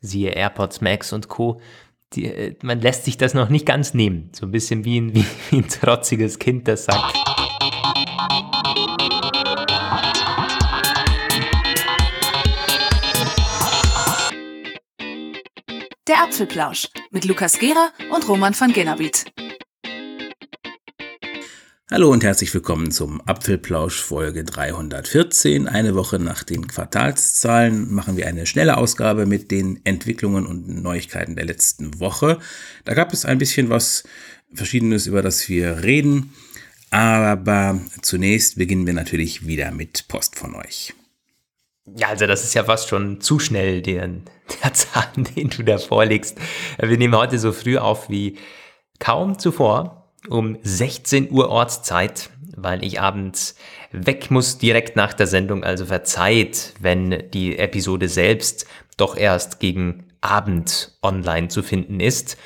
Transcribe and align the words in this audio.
siehe 0.00 0.30
AirPods 0.30 0.80
Max 0.80 1.12
und 1.12 1.28
Co. 1.28 1.60
Die, 2.12 2.24
äh, 2.24 2.56
man 2.62 2.80
lässt 2.80 3.04
sich 3.04 3.18
das 3.18 3.34
noch 3.34 3.48
nicht 3.48 3.66
ganz 3.66 3.94
nehmen. 3.94 4.30
So 4.32 4.46
ein 4.46 4.50
bisschen 4.50 4.84
wie 4.84 5.00
ein, 5.00 5.14
wie 5.50 5.56
ein 5.56 5.68
trotziges 5.68 6.38
Kind, 6.38 6.66
das 6.66 6.84
sagt. 6.86 7.16
Der 16.08 16.22
Apfelplausch 16.24 16.88
mit 17.12 17.24
Lukas 17.24 17.58
Gera 17.60 17.90
und 18.12 18.28
Roman 18.28 18.58
van 18.58 18.72
Genabit. 18.72 19.29
Hallo 21.92 22.08
und 22.12 22.22
herzlich 22.22 22.54
willkommen 22.54 22.92
zum 22.92 23.20
Apfelplausch 23.26 24.00
Folge 24.00 24.44
314. 24.44 25.66
Eine 25.66 25.96
Woche 25.96 26.20
nach 26.20 26.44
den 26.44 26.68
Quartalszahlen 26.68 27.92
machen 27.92 28.16
wir 28.16 28.28
eine 28.28 28.46
schnelle 28.46 28.76
Ausgabe 28.76 29.26
mit 29.26 29.50
den 29.50 29.80
Entwicklungen 29.82 30.46
und 30.46 30.68
Neuigkeiten 30.68 31.34
der 31.34 31.46
letzten 31.46 31.98
Woche. 31.98 32.38
Da 32.84 32.94
gab 32.94 33.12
es 33.12 33.24
ein 33.24 33.38
bisschen 33.38 33.70
was 33.70 34.04
Verschiedenes, 34.54 35.08
über 35.08 35.20
das 35.20 35.48
wir 35.48 35.82
reden. 35.82 36.32
Aber 36.92 37.80
zunächst 38.02 38.56
beginnen 38.56 38.86
wir 38.86 38.94
natürlich 38.94 39.48
wieder 39.48 39.72
mit 39.72 40.06
Post 40.06 40.38
von 40.38 40.54
euch. 40.54 40.94
Ja, 41.96 42.06
also 42.06 42.28
das 42.28 42.44
ist 42.44 42.54
ja 42.54 42.62
fast 42.62 42.88
schon 42.88 43.20
zu 43.20 43.40
schnell, 43.40 43.82
den, 43.82 44.22
der 44.62 44.74
Zahn, 44.74 45.24
den 45.36 45.50
du 45.50 45.64
da 45.64 45.76
vorlegst. 45.78 46.38
Wir 46.78 46.96
nehmen 46.96 47.16
heute 47.16 47.40
so 47.40 47.50
früh 47.50 47.78
auf 47.78 48.08
wie 48.08 48.38
kaum 49.00 49.40
zuvor 49.40 49.99
um 50.28 50.58
16 50.62 51.30
Uhr 51.30 51.48
Ortszeit, 51.48 52.30
weil 52.56 52.84
ich 52.84 53.00
abends 53.00 53.56
weg 53.92 54.30
muss 54.30 54.58
direkt 54.58 54.96
nach 54.96 55.12
der 55.12 55.26
Sendung. 55.26 55.64
Also 55.64 55.86
verzeiht, 55.86 56.74
wenn 56.80 57.30
die 57.32 57.58
Episode 57.58 58.08
selbst 58.08 58.66
doch 58.96 59.16
erst 59.16 59.60
gegen 59.60 60.04
Abend 60.20 60.92
online 61.02 61.48
zu 61.48 61.62
finden 61.62 62.00
ist. 62.00 62.36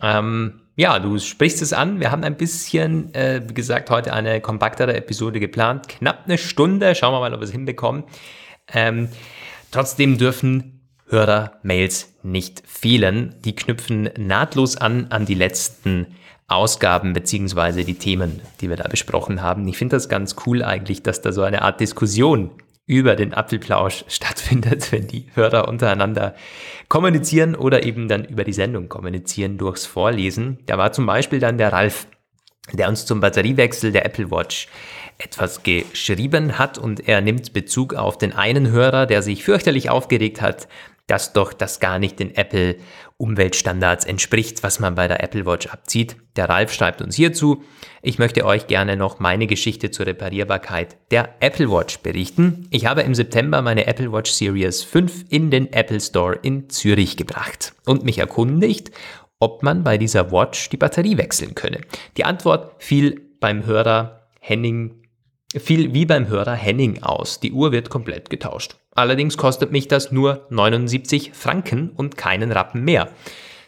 Ähm, 0.00 0.60
ja, 0.74 0.98
du 0.98 1.18
sprichst 1.18 1.60
es 1.60 1.74
an. 1.74 2.00
Wir 2.00 2.10
haben 2.10 2.24
ein 2.24 2.36
bisschen, 2.36 3.12
äh, 3.14 3.42
wie 3.46 3.54
gesagt, 3.54 3.90
heute 3.90 4.14
eine 4.14 4.40
kompaktere 4.40 4.96
Episode 4.96 5.38
geplant. 5.38 5.88
Knapp 5.88 6.24
eine 6.24 6.38
Stunde. 6.38 6.94
Schauen 6.94 7.12
wir 7.12 7.20
mal, 7.20 7.34
ob 7.34 7.40
wir 7.40 7.44
es 7.44 7.52
hinbekommen. 7.52 8.04
Ähm, 8.72 9.08
trotzdem 9.70 10.16
dürfen 10.16 10.80
Hörer-Mails 11.08 12.14
nicht 12.22 12.62
fehlen. 12.66 13.36
Die 13.44 13.54
knüpfen 13.54 14.08
nahtlos 14.16 14.78
an 14.78 15.08
an 15.10 15.26
die 15.26 15.34
letzten 15.34 16.06
Ausgaben 16.54 17.12
beziehungsweise 17.12 17.84
die 17.84 17.94
Themen, 17.94 18.40
die 18.60 18.68
wir 18.68 18.76
da 18.76 18.88
besprochen 18.88 19.42
haben. 19.42 19.66
Ich 19.68 19.78
finde 19.78 19.96
das 19.96 20.08
ganz 20.08 20.36
cool 20.46 20.62
eigentlich, 20.62 21.02
dass 21.02 21.20
da 21.20 21.32
so 21.32 21.42
eine 21.42 21.62
Art 21.62 21.80
Diskussion 21.80 22.50
über 22.86 23.16
den 23.16 23.32
Apfelplausch 23.32 24.04
stattfindet, 24.08 24.92
wenn 24.92 25.06
die 25.06 25.26
Hörer 25.34 25.68
untereinander 25.68 26.34
kommunizieren 26.88 27.54
oder 27.54 27.84
eben 27.84 28.08
dann 28.08 28.24
über 28.24 28.44
die 28.44 28.52
Sendung 28.52 28.88
kommunizieren 28.88 29.58
durchs 29.58 29.86
Vorlesen. 29.86 30.58
Da 30.66 30.78
war 30.78 30.92
zum 30.92 31.06
Beispiel 31.06 31.38
dann 31.38 31.58
der 31.58 31.72
Ralf, 31.72 32.06
der 32.72 32.88
uns 32.88 33.06
zum 33.06 33.20
Batteriewechsel 33.20 33.92
der 33.92 34.04
Apple 34.04 34.30
Watch 34.30 34.68
etwas 35.18 35.62
geschrieben 35.62 36.58
hat 36.58 36.78
und 36.78 37.06
er 37.08 37.20
nimmt 37.20 37.52
Bezug 37.52 37.94
auf 37.94 38.18
den 38.18 38.32
einen 38.32 38.70
Hörer, 38.70 39.06
der 39.06 39.22
sich 39.22 39.44
fürchterlich 39.44 39.90
aufgeregt 39.90 40.40
hat, 40.40 40.68
dass 41.12 41.34
doch 41.34 41.52
das 41.52 41.78
gar 41.78 41.98
nicht 41.98 42.20
den 42.20 42.34
Apple 42.34 42.76
Umweltstandards 43.18 44.06
entspricht, 44.06 44.62
was 44.62 44.80
man 44.80 44.94
bei 44.94 45.08
der 45.08 45.22
Apple 45.22 45.44
Watch 45.44 45.66
abzieht. 45.66 46.16
Der 46.36 46.48
Ralf 46.48 46.72
schreibt 46.72 47.02
uns 47.02 47.16
hierzu, 47.16 47.62
ich 48.00 48.18
möchte 48.18 48.46
euch 48.46 48.66
gerne 48.66 48.96
noch 48.96 49.20
meine 49.20 49.46
Geschichte 49.46 49.90
zur 49.90 50.06
Reparierbarkeit 50.06 50.96
der 51.10 51.34
Apple 51.40 51.70
Watch 51.70 51.98
berichten. 51.98 52.66
Ich 52.70 52.86
habe 52.86 53.02
im 53.02 53.14
September 53.14 53.60
meine 53.60 53.86
Apple 53.86 54.10
Watch 54.10 54.30
Series 54.30 54.82
5 54.84 55.26
in 55.28 55.50
den 55.50 55.70
Apple 55.74 56.00
Store 56.00 56.38
in 56.40 56.70
Zürich 56.70 57.18
gebracht 57.18 57.74
und 57.84 58.04
mich 58.06 58.16
erkundigt, 58.16 58.90
ob 59.38 59.62
man 59.62 59.84
bei 59.84 59.98
dieser 59.98 60.32
Watch 60.32 60.70
die 60.70 60.78
Batterie 60.78 61.18
wechseln 61.18 61.54
könne. 61.54 61.82
Die 62.16 62.24
Antwort 62.24 62.82
fiel 62.82 63.20
beim 63.38 63.66
Hörer 63.66 64.28
Henning 64.40 65.02
fiel 65.54 65.92
wie 65.92 66.06
beim 66.06 66.28
Hörer 66.28 66.54
Henning 66.54 67.02
aus. 67.02 67.38
Die 67.38 67.52
Uhr 67.52 67.70
wird 67.70 67.90
komplett 67.90 68.30
getauscht. 68.30 68.76
Allerdings 68.94 69.36
kostet 69.36 69.72
mich 69.72 69.88
das 69.88 70.12
nur 70.12 70.46
79 70.50 71.32
Franken 71.34 71.90
und 71.90 72.16
keinen 72.16 72.52
Rappen 72.52 72.84
mehr. 72.84 73.10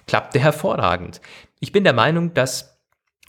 Klappte 0.06 0.38
hervorragend. 0.38 1.20
Ich 1.60 1.72
bin 1.72 1.84
der 1.84 1.94
Meinung, 1.94 2.34
dass 2.34 2.78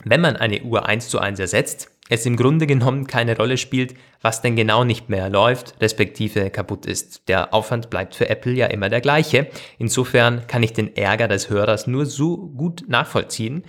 wenn 0.04 0.20
man 0.20 0.36
eine 0.36 0.62
Uhr 0.62 0.86
eins 0.86 1.08
zu 1.08 1.18
eins 1.18 1.40
ersetzt, 1.40 1.90
es 2.08 2.26
im 2.26 2.36
Grunde 2.36 2.66
genommen 2.66 3.06
keine 3.06 3.36
Rolle 3.36 3.56
spielt, 3.56 3.94
was 4.20 4.42
denn 4.42 4.54
genau 4.54 4.84
nicht 4.84 5.08
mehr 5.08 5.28
läuft, 5.28 5.80
respektive 5.80 6.50
kaputt 6.50 6.86
ist. 6.86 7.28
Der 7.28 7.52
Aufwand 7.52 7.90
bleibt 7.90 8.14
für 8.14 8.28
Apple 8.28 8.52
ja 8.52 8.66
immer 8.66 8.88
der 8.88 9.00
gleiche. 9.00 9.48
Insofern 9.78 10.46
kann 10.46 10.62
ich 10.62 10.72
den 10.72 10.96
Ärger 10.96 11.28
des 11.28 11.50
Hörers 11.50 11.86
nur 11.86 12.06
so 12.06 12.36
gut 12.36 12.84
nachvollziehen, 12.86 13.64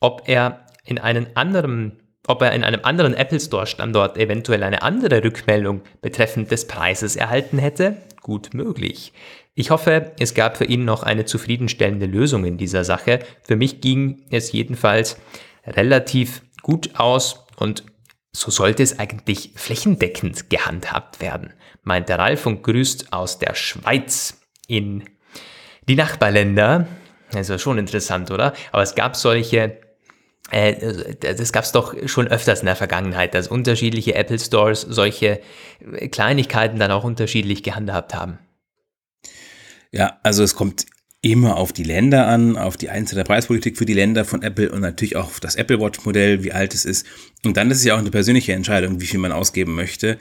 ob 0.00 0.22
er 0.26 0.64
in 0.84 0.98
einen 0.98 1.36
anderen 1.36 2.00
ob 2.26 2.42
er 2.42 2.52
in 2.52 2.64
einem 2.64 2.80
anderen 2.82 3.14
Apple 3.14 3.40
Store 3.40 3.66
Standort 3.66 4.16
eventuell 4.16 4.62
eine 4.62 4.82
andere 4.82 5.22
Rückmeldung 5.22 5.82
betreffend 6.00 6.50
des 6.50 6.66
Preises 6.66 7.16
erhalten 7.16 7.58
hätte? 7.58 7.96
Gut 8.22 8.54
möglich. 8.54 9.12
Ich 9.54 9.70
hoffe, 9.70 10.12
es 10.18 10.34
gab 10.34 10.56
für 10.56 10.64
ihn 10.64 10.84
noch 10.84 11.02
eine 11.02 11.26
zufriedenstellende 11.26 12.06
Lösung 12.06 12.44
in 12.44 12.58
dieser 12.58 12.82
Sache. 12.84 13.20
Für 13.42 13.56
mich 13.56 13.80
ging 13.80 14.22
es 14.30 14.50
jedenfalls 14.52 15.16
relativ 15.66 16.42
gut 16.62 16.90
aus 16.98 17.46
und 17.56 17.84
so 18.32 18.50
sollte 18.50 18.82
es 18.82 18.98
eigentlich 18.98 19.52
flächendeckend 19.54 20.50
gehandhabt 20.50 21.20
werden, 21.20 21.52
meint 21.84 22.08
der 22.08 22.18
Ralf 22.18 22.46
und 22.46 22.64
grüßt 22.64 23.12
aus 23.12 23.38
der 23.38 23.54
Schweiz 23.54 24.40
in 24.66 25.04
die 25.88 25.94
Nachbarländer. 25.94 26.88
Also 27.32 27.58
schon 27.58 27.78
interessant, 27.78 28.30
oder? 28.32 28.54
Aber 28.72 28.82
es 28.82 28.96
gab 28.96 29.14
solche 29.14 29.78
äh, 30.50 31.14
das 31.20 31.52
gab 31.52 31.64
es 31.64 31.72
doch 31.72 31.94
schon 32.06 32.28
öfters 32.28 32.60
in 32.60 32.66
der 32.66 32.76
Vergangenheit, 32.76 33.34
dass 33.34 33.48
unterschiedliche 33.48 34.14
Apple 34.14 34.38
Stores 34.38 34.82
solche 34.82 35.40
Kleinigkeiten 36.10 36.78
dann 36.78 36.90
auch 36.90 37.04
unterschiedlich 37.04 37.62
gehandhabt 37.62 38.14
haben. 38.14 38.38
Ja, 39.90 40.18
also 40.22 40.42
es 40.42 40.54
kommt 40.54 40.86
immer 41.22 41.56
auf 41.56 41.72
die 41.72 41.84
Länder 41.84 42.26
an, 42.26 42.58
auf 42.58 42.76
die 42.76 42.90
einzelne 42.90 43.24
Preispolitik 43.24 43.78
für 43.78 43.86
die 43.86 43.94
Länder 43.94 44.26
von 44.26 44.42
Apple 44.42 44.70
und 44.70 44.82
natürlich 44.82 45.16
auch 45.16 45.24
auf 45.24 45.40
das 45.40 45.56
Apple 45.56 45.80
Watch 45.80 46.04
Modell, 46.04 46.44
wie 46.44 46.52
alt 46.52 46.74
es 46.74 46.84
ist. 46.84 47.06
Und 47.44 47.56
dann 47.56 47.70
ist 47.70 47.78
es 47.78 47.84
ja 47.84 47.94
auch 47.94 47.98
eine 47.98 48.10
persönliche 48.10 48.52
Entscheidung, 48.52 49.00
wie 49.00 49.06
viel 49.06 49.20
man 49.20 49.32
ausgeben 49.32 49.74
möchte. 49.74 50.18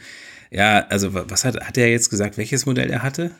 Ja, 0.49 0.85
also 0.87 1.13
was 1.13 1.43
hat, 1.43 1.59
hat 1.59 1.77
er 1.77 1.89
jetzt 1.89 2.09
gesagt, 2.09 2.37
welches 2.37 2.65
Modell 2.65 2.89
er 2.89 3.03
hatte? 3.03 3.31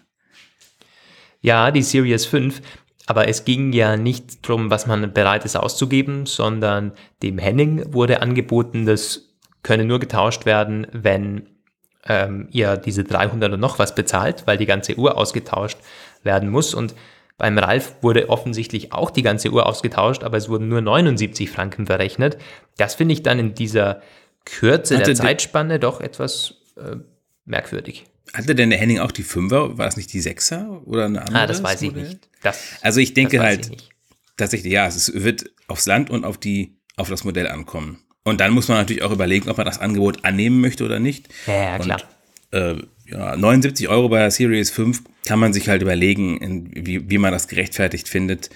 Ja, 1.40 1.72
die 1.72 1.84
Series 1.84 2.26
5. 2.26 2.62
Aber 3.06 3.28
es 3.28 3.44
ging 3.44 3.74
ja 3.74 3.98
nicht 3.98 4.48
darum, 4.48 4.70
was 4.70 4.88
man 4.88 5.14
bereit 5.14 5.46
ist 5.46 5.58
auszugeben, 5.58 6.26
sondern 6.26 6.94
dem 7.22 7.38
Henning 7.38 7.94
wurde 7.94 8.22
angeboten, 8.22 8.86
das 8.86 9.30
könne 9.62 9.86
nur 9.86 10.00
getauscht 10.00 10.46
werden, 10.46 10.88
wenn 10.92 11.48
ähm, 12.06 12.48
ihr 12.52 12.78
diese 12.78 13.04
300 13.04 13.54
und 13.54 13.60
noch 13.60 13.80
was 13.80 13.96
bezahlt, 13.96 14.44
weil 14.46 14.58
die 14.58 14.66
ganze 14.66 14.96
Uhr 14.96 15.18
ausgetauscht 15.18 15.78
werden 16.24 16.50
muss. 16.50 16.74
Und 16.74 16.96
beim 17.38 17.58
Ralf 17.58 17.96
wurde 18.02 18.30
offensichtlich 18.30 18.94
auch 18.94 19.10
die 19.10 19.24
ganze 19.24 19.52
Uhr 19.52 19.66
ausgetauscht, 19.66 20.24
aber 20.24 20.38
es 20.38 20.50
wurden 20.50 20.68
nur 20.68 20.82
79 20.82 21.50
Franken 21.50 21.88
verrechnet. 21.88 22.38
Das 22.78 22.96
finde 22.96 23.14
ich 23.14 23.24
dann 23.24 23.40
in 23.40 23.54
dieser 23.54 24.02
Kürze 24.46 24.96
Hatte 24.96 25.08
der 25.08 25.16
Zeitspanne 25.16 25.80
doch 25.80 26.02
etwas 26.02 26.56
äh, 26.78 26.98
merkwürdig. 27.46 28.06
Hatte 28.32 28.56
denn 28.56 28.70
der 28.70 28.80
Henning 28.80 29.00
auch 29.00 29.12
die 29.12 29.24
Fünfer? 29.24 29.78
War 29.78 29.88
es 29.88 29.98
nicht 29.98 30.14
die 30.14 30.22
Sechser 30.22 30.82
oder 30.86 31.06
eine 31.06 31.22
andere? 31.22 31.40
Ah, 31.40 31.48
das 31.48 31.62
weiß 31.62 31.82
Modell? 31.82 32.04
ich 32.04 32.10
nicht. 32.10 32.30
Das, 32.42 32.60
also 32.82 33.00
ich 33.00 33.14
denke 33.14 33.40
halt 33.42 33.70
ich 33.72 33.90
tatsächlich, 34.38 34.72
ja, 34.74 34.88
es 34.88 35.14
wird 35.14 35.52
aufs 35.68 35.86
Land 35.86 36.10
und 36.10 36.26
auf 36.26 36.38
die, 36.38 36.78
auf 36.96 37.10
das 37.10 37.24
Modell 37.24 37.48
ankommen. 37.48 38.00
Und 38.24 38.40
dann 38.40 38.54
muss 38.54 38.68
man 38.68 38.78
natürlich 38.78 39.04
auch 39.04 39.12
überlegen, 39.12 39.50
ob 39.50 39.58
man 39.58 39.66
das 39.66 39.80
Angebot 39.80 40.24
annehmen 40.24 40.62
möchte 40.62 40.86
oder 40.86 41.00
nicht. 41.00 41.28
Ja, 41.46 41.54
ja 41.54 41.80
klar. 41.80 42.02
Und, 42.52 42.60
äh, 42.60 42.76
ja, 43.06 43.36
79 43.36 43.90
Euro 43.90 44.10
bei 44.10 44.20
der 44.20 44.32
Series 44.32 44.72
5 44.72 45.04
kann 45.26 45.40
man 45.40 45.54
sich 45.54 45.68
halt 45.68 45.82
überlegen, 45.82 46.38
in, 46.38 46.86
wie, 46.86 47.10
wie 47.10 47.18
man 47.18 47.32
das 47.32 47.48
gerechtfertigt 47.48 48.08
findet. 48.08 48.50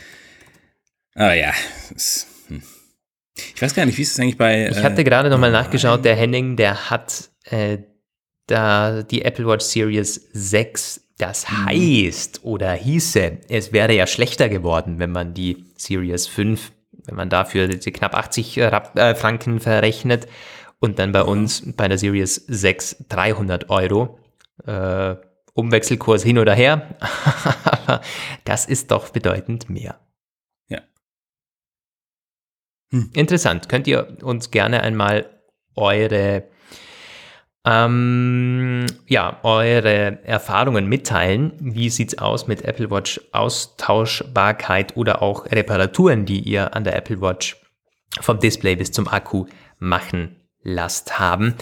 Aber 1.16 1.34
ja, 1.34 1.52
es, 1.94 2.28
hm. 2.48 2.62
ich 3.56 3.62
weiß 3.62 3.76
gar 3.76 3.86
nicht, 3.86 3.98
wie 3.98 4.04
ist 4.04 4.14
es 4.14 4.20
eigentlich 4.20 4.38
bei. 4.38 4.70
Ich 4.70 4.84
hatte 4.84 5.02
äh, 5.02 5.04
gerade 5.04 5.30
nochmal 5.30 5.52
nachgeschaut, 5.52 6.06
der 6.06 6.16
Henning, 6.16 6.56
der 6.56 6.90
hat 6.90 7.30
äh, 7.46 7.80
da 8.48 9.04
die 9.04 9.24
Apple 9.24 9.48
Watch 9.48 9.66
Series 9.66 10.30
6. 10.34 11.04
Das 11.18 11.50
mhm. 11.50 11.66
heißt 11.66 12.42
oder 12.44 12.74
hieße, 12.74 13.40
es 13.50 13.74
wäre 13.74 13.94
ja 13.94 14.06
schlechter 14.08 14.50
geworden, 14.50 15.00
wenn 15.00 15.12
man 15.12 15.34
die 15.34 15.66
Series 15.76 16.28
5, 16.28 16.72
wenn 17.06 17.16
man 17.16 17.30
dafür 17.30 17.68
die 17.68 17.92
knapp 17.92 18.16
80 18.16 18.58
äh, 18.58 19.16
Franken 19.16 19.60
verrechnet 19.60 20.28
und 20.80 21.00
dann 21.00 21.12
bei 21.12 21.24
uns 21.24 21.64
bei 21.76 21.88
der 21.88 21.98
Series 21.98 22.36
6 22.36 23.06
300 23.10 23.70
Euro. 23.70 24.20
Äh, 24.66 25.16
Umwechselkurs 25.54 26.22
hin 26.22 26.38
oder 26.38 26.54
her, 26.54 26.96
aber 27.66 28.02
das 28.44 28.66
ist 28.66 28.92
doch 28.92 29.10
bedeutend 29.10 29.72
mehr. 29.72 30.00
Ja. 30.68 30.82
Hm. 32.92 33.10
Interessant. 33.14 33.68
Könnt 33.68 33.88
ihr 33.88 34.18
uns 34.22 34.52
gerne 34.52 34.84
einmal 34.84 35.42
eure 35.76 36.44
ähm, 37.68 38.86
ja, 39.08 39.40
eure 39.44 40.24
Erfahrungen 40.24 40.88
mitteilen. 40.88 41.52
Wie 41.60 41.90
sieht's 41.90 42.18
aus 42.18 42.48
mit 42.48 42.62
Apple 42.64 42.90
Watch 42.90 43.20
Austauschbarkeit 43.34 44.96
oder 44.96 45.22
auch 45.22 45.46
Reparaturen, 45.48 46.26
die 46.26 46.40
ihr 46.40 46.74
an 46.74 46.86
der 46.86 46.96
Apple 46.96 47.20
Watch 47.20 47.58
vom 48.22 48.40
Display 48.40 48.78
bis 48.78 48.94
zum 48.94 49.10
Akku 49.10 49.48
machen 49.80 50.38
lasst 50.64 51.20
haben? 51.20 51.56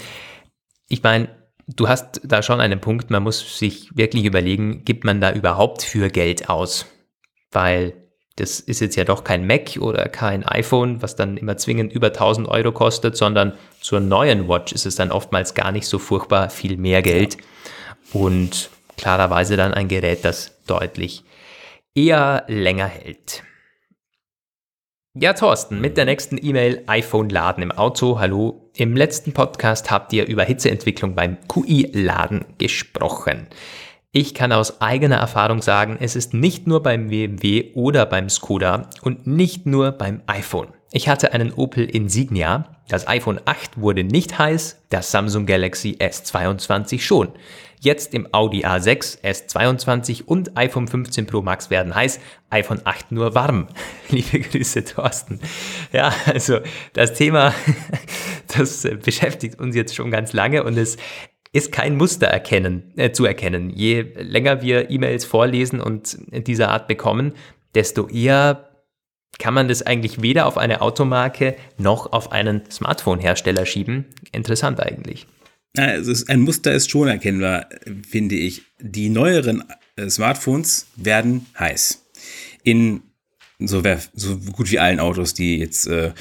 Ich 0.88 1.02
meine, 1.02 1.30
du 1.68 1.90
hast 1.90 2.22
da 2.24 2.44
schon 2.44 2.62
einen 2.62 2.82
Punkt, 2.82 3.10
man 3.10 3.24
muss 3.24 3.58
sich 3.58 3.90
wirklich 3.98 4.26
überlegen, 4.26 4.86
gibt 4.86 5.06
man 5.06 5.22
da 5.22 5.32
überhaupt 5.32 5.82
für 5.82 6.10
Geld 6.10 6.50
aus? 6.50 6.86
Weil 7.50 8.05
das 8.36 8.60
ist 8.60 8.82
jetzt 8.82 8.96
ja 8.96 9.06
doch 9.06 9.24
kein 9.24 9.48
Mac 9.48 9.78
oder 9.80 10.10
kein 10.10 10.44
iPhone, 10.44 11.02
was 11.02 11.16
dann 11.16 11.38
immer 11.38 11.56
zwingend 11.58 11.94
über 11.94 12.08
1000 12.08 12.48
Euro 12.50 12.72
kostet, 12.74 13.16
sondern 13.16 13.54
zur 13.80 14.02
neuen 14.02 14.50
Watch 14.50 14.74
ist 14.74 14.86
es 14.86 14.96
dann 14.96 15.12
oftmals 15.12 15.54
gar 15.54 15.72
nicht 15.72 15.88
so 15.88 16.00
furchtbar 16.00 16.50
viel 16.50 16.76
mehr 16.76 17.02
Geld 17.02 17.38
und 18.12 18.70
klarerweise 18.98 19.56
dann 19.56 19.74
ein 19.74 19.88
Gerät, 19.88 20.26
das 20.26 20.52
deutlich 20.68 21.24
eher 21.94 22.44
länger 22.48 22.88
hält. 22.88 23.44
Ja, 25.18 25.32
Thorsten, 25.32 25.80
mit 25.80 25.96
der 25.96 26.04
nächsten 26.04 26.38
E-Mail 26.38 26.84
iPhone 26.88 27.30
laden 27.30 27.64
im 27.64 27.72
Auto. 27.72 28.20
Hallo. 28.20 28.70
Im 28.76 28.98
letzten 28.98 29.32
Podcast 29.32 29.90
habt 29.90 30.12
ihr 30.12 30.28
über 30.28 30.44
Hitzeentwicklung 30.44 31.16
beim 31.16 31.38
QI-Laden 31.48 32.44
gesprochen. 32.58 33.48
Ich 34.18 34.34
kann 34.34 34.54
aus 34.54 34.80
eigener 34.80 35.18
Erfahrung 35.18 35.62
sagen, 35.62 35.98
es 36.00 36.16
ist 36.16 36.34
nicht 36.34 36.68
nur 36.68 36.82
beim 36.82 37.10
BMW 37.10 37.74
oder 37.74 38.06
beim 38.06 38.30
Skoda 38.30 38.90
und 39.02 39.28
nicht 39.28 39.66
nur 39.66 39.92
beim 39.92 40.22
iPhone. 40.26 40.70
Ich 40.94 41.10
hatte 41.10 41.34
einen 41.34 41.52
Opel 41.52 41.84
Insignia, 41.84 42.78
das 42.88 43.10
iPhone 43.10 43.42
8 43.44 43.82
wurde 43.82 44.06
nicht 44.06 44.40
heiß, 44.40 44.86
das 44.88 45.12
Samsung 45.12 45.46
Galaxy 45.46 45.98
S22 46.00 47.02
schon. 47.02 47.34
Jetzt 47.82 48.14
im 48.14 48.34
Audi 48.34 48.66
A6, 48.66 49.22
S22 49.22 50.24
und 50.24 50.58
iPhone 50.58 50.88
15 50.88 51.28
Pro 51.28 51.42
Max 51.42 51.70
werden 51.70 51.94
heiß, 51.94 52.22
iPhone 52.52 52.80
8 52.86 53.12
nur 53.12 53.36
warm. 53.36 53.68
Liebe 54.10 54.40
Grüße, 54.40 54.86
Thorsten. 54.86 55.42
Ja, 55.92 56.14
also 56.26 56.60
das 56.94 57.16
Thema, 57.16 57.54
das 58.58 58.88
beschäftigt 59.04 59.60
uns 59.60 59.76
jetzt 59.76 59.94
schon 59.94 60.10
ganz 60.10 60.32
lange 60.32 60.64
und 60.64 60.78
es 60.78 60.96
ist 61.56 61.72
kein 61.72 61.96
Muster 61.96 62.28
erkennen, 62.28 62.92
äh, 62.98 63.12
zu 63.12 63.24
erkennen. 63.24 63.70
Je 63.70 64.02
länger 64.02 64.62
wir 64.62 64.92
E-Mails 64.92 65.24
vorlesen 65.24 65.80
und 65.80 66.18
dieser 66.46 66.70
Art 66.70 66.90
bekommen, 66.90 67.32
desto 67.74 68.10
eher 68.10 68.70
kann 69.40 69.54
man 69.54 69.70
das 69.70 69.82
eigentlich 69.82 70.22
weder 70.22 70.48
auf 70.48 70.58
eine 70.58 70.82
Automarke 70.82 71.56
noch 71.78 72.12
auf 72.12 72.34
einen 72.34 72.70
Smartphone-Hersteller 72.70 73.66
schieben. 73.66 74.06
Interessant 74.34 74.82
eigentlich. 74.82 75.28
Also 75.78 76.26
ein 76.28 76.42
Muster 76.42 76.74
ist 76.74 76.92
schon 76.92 77.08
erkennbar, 77.08 77.70
finde 78.06 78.36
ich. 78.36 78.64
Die 78.80 79.08
neueren 79.08 79.64
äh, 79.96 80.10
Smartphones 80.10 80.88
werden 80.98 81.46
heiß. 81.58 82.06
In 82.64 83.02
so, 83.60 83.82
so 84.14 84.38
gut 84.38 84.72
wie 84.72 84.80
allen 84.80 85.00
Autos, 85.00 85.34
die 85.34 85.58
jetzt 85.58 85.88
äh, 85.88 86.12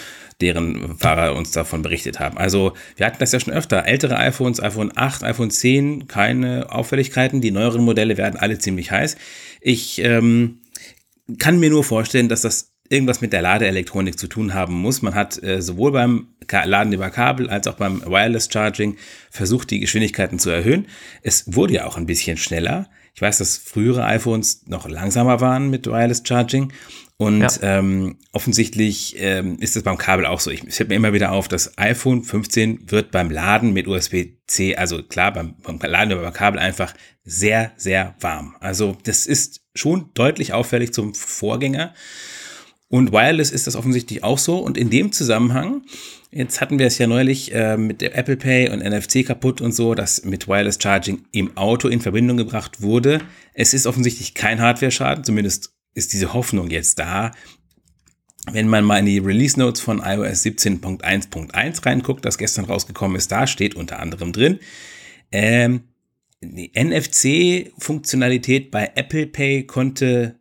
deren 0.41 0.97
Fahrer 0.99 1.35
uns 1.35 1.51
davon 1.51 1.83
berichtet 1.83 2.21
haben. 2.21 2.39
Also 2.39 2.75
wir 2.97 3.07
hatten 3.07 3.19
das 3.19 3.33
ja 3.33 3.41
schon 3.41 3.53
öfter. 3.53 3.87
Ältere 3.87 4.17
iPhones, 4.17 4.61
iPhone 4.61 4.93
8, 4.95 5.25
iPhone 5.25 5.51
10, 5.51 6.07
keine 6.07 6.71
Auffälligkeiten. 6.71 7.41
Die 7.41 7.51
neueren 7.51 7.83
Modelle 7.83 8.17
werden 8.17 8.39
alle 8.39 8.59
ziemlich 8.59 8.91
heiß. 8.91 9.17
Ich 9.61 10.01
ähm, 10.01 10.61
kann 11.39 11.59
mir 11.59 11.71
nur 11.71 11.85
vorstellen, 11.85 12.29
dass 12.29 12.43
das 12.43 12.73
irgendwas 12.89 13.21
mit 13.21 13.33
der 13.33 13.43
Ladeelektronik 13.43 14.19
zu 14.19 14.27
tun 14.29 14.55
haben 14.55 14.75
muss. 14.75 15.03
Man 15.03 15.15
hat 15.15 15.43
äh, 15.43 15.63
sowohl 15.63 15.93
beim 15.93 16.29
Laden 16.51 16.93
über 16.93 17.11
Kabel 17.11 17.49
als 17.49 17.67
auch 17.67 17.75
beim 17.75 18.03
Wireless 18.03 18.49
Charging 18.53 18.97
versucht, 19.31 19.71
die 19.71 19.81
Geschwindigkeiten 19.81 20.39
zu 20.39 20.51
erhöhen. 20.51 20.87
Es 21.23 21.55
wurde 21.55 21.75
ja 21.75 21.87
auch 21.87 21.97
ein 21.97 22.07
bisschen 22.07 22.37
schneller. 22.37 22.89
Ich 23.15 23.23
weiß, 23.23 23.39
dass 23.39 23.57
frühere 23.57 24.05
iPhones 24.05 24.67
noch 24.67 24.89
langsamer 24.89 25.41
waren 25.41 25.71
mit 25.71 25.87
Wireless 25.87 26.23
Charging. 26.25 26.73
Und 27.17 27.43
ja. 27.43 27.51
ähm, 27.63 28.17
offensichtlich 28.33 29.15
ähm, 29.19 29.59
ist 29.61 29.77
es 29.77 29.85
beim 29.85 29.99
Kabel 29.99 30.27
auch 30.27 30.41
so. 30.41 30.51
Ich 30.51 30.63
fällt 30.63 30.89
mir 30.89 30.97
immer 30.97 31.13
wieder 31.13 31.31
auf, 31.31 31.47
das 31.47 31.79
iPhone 31.79 32.25
15 32.25 32.91
wird 32.91 33.13
beim 33.13 33.31
Laden 33.31 33.73
mit 33.73 33.87
USB-C, 33.87 34.75
also 34.77 35.03
klar, 35.03 35.33
beim, 35.33 35.55
beim 35.63 35.79
Laden 35.79 36.11
über 36.11 36.33
Kabel 36.33 36.59
einfach 36.59 36.93
sehr, 37.23 37.73
sehr 37.77 38.17
warm. 38.21 38.57
Also 38.59 38.97
das 39.05 39.27
ist 39.27 39.61
schon 39.75 40.11
deutlich 40.15 40.53
auffällig 40.53 40.93
zum 40.93 41.15
Vorgänger. 41.15 41.95
Und 42.89 43.13
Wireless 43.13 43.51
ist 43.51 43.67
das 43.67 43.77
offensichtlich 43.77 44.23
auch 44.23 44.39
so. 44.39 44.59
Und 44.59 44.77
in 44.77 44.91
dem 44.91 45.11
Zusammenhang, 45.11 45.83
jetzt 46.31 46.61
hatten 46.61 46.79
wir 46.79 46.87
es 46.87 46.99
ja 46.99 47.07
neulich 47.07 47.53
äh, 47.55 47.77
mit 47.77 48.01
der 48.01 48.17
Apple 48.17 48.37
Pay 48.37 48.71
und 48.71 48.81
NFC 48.81 49.27
kaputt 49.27 49.61
und 49.61 49.73
so, 49.73 49.95
dass 49.95 50.25
mit 50.25 50.47
Wireless 50.47 50.79
Charging 50.81 51.25
im 51.33 51.57
Auto 51.57 51.89
in 51.89 52.01
Verbindung 52.01 52.37
gebracht 52.37 52.83
wurde. 52.83 53.21
Es 53.53 53.75
ist 53.75 53.87
offensichtlich 53.87 54.35
kein 54.35 54.61
Hardware-Schaden, 54.61 55.25
zumindest 55.25 55.74
ist 55.95 56.13
diese 56.13 56.35
Hoffnung 56.35 56.71
jetzt 56.71 56.99
da. 56.99 57.33
Wenn 58.53 58.69
man 58.69 58.85
mal 58.85 58.99
in 58.99 59.07
die 59.07 59.19
Release 59.19 59.59
Notes 59.59 59.81
von 59.81 60.01
iOS 60.01 60.45
17.1.1 60.45 61.87
reinguckt, 61.87 62.25
das 62.25 62.37
gestern 62.37 62.67
rausgekommen 62.67 63.17
ist, 63.17 63.33
da 63.33 63.47
steht 63.47 63.75
unter 63.75 64.01
anderem 64.01 64.33
drin, 64.33 64.59
ähm, 65.33 65.85
die 66.43 66.73
NFC-Funktionalität 66.75 68.71
bei 68.71 68.93
Apple 68.95 69.27
Pay 69.27 69.65
konnte 69.67 70.39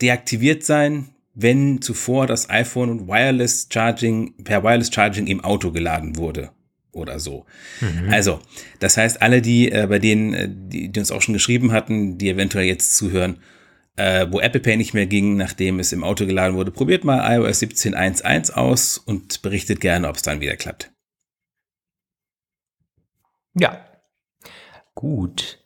deaktiviert 0.00 0.64
sein, 0.64 1.10
wenn 1.34 1.82
zuvor 1.82 2.26
das 2.26 2.48
iPhone 2.48 2.90
und 2.90 3.06
Wireless 3.06 3.68
Charging 3.70 4.34
per 4.44 4.62
Wireless 4.64 4.92
Charging 4.92 5.26
im 5.26 5.44
Auto 5.44 5.72
geladen 5.72 6.16
wurde 6.16 6.50
oder 6.92 7.20
so. 7.20 7.44
Mhm. 7.80 8.08
Also, 8.10 8.40
das 8.78 8.96
heißt, 8.96 9.22
alle 9.22 9.42
die 9.42 9.70
äh, 9.70 9.86
bei 9.88 9.98
denen, 9.98 10.34
äh, 10.34 10.48
die, 10.50 10.88
die 10.88 11.00
uns 11.00 11.12
auch 11.12 11.22
schon 11.22 11.34
geschrieben 11.34 11.72
hatten, 11.72 12.18
die 12.18 12.30
eventuell 12.30 12.64
jetzt 12.64 12.96
zuhören, 12.96 13.38
äh, 14.00 14.32
wo 14.32 14.40
Apple 14.40 14.60
Pay 14.60 14.78
nicht 14.78 14.94
mehr 14.94 15.06
ging, 15.06 15.36
nachdem 15.36 15.78
es 15.78 15.92
im 15.92 16.04
Auto 16.04 16.24
geladen 16.24 16.56
wurde. 16.56 16.70
Probiert 16.70 17.04
mal 17.04 17.36
iOS 17.36 17.60
17.1.1 17.60 18.52
aus 18.52 18.96
und 18.96 19.42
berichtet 19.42 19.80
gerne, 19.80 20.08
ob 20.08 20.16
es 20.16 20.22
dann 20.22 20.40
wieder 20.40 20.56
klappt. 20.56 20.90
Ja, 23.54 23.84
gut. 24.94 25.58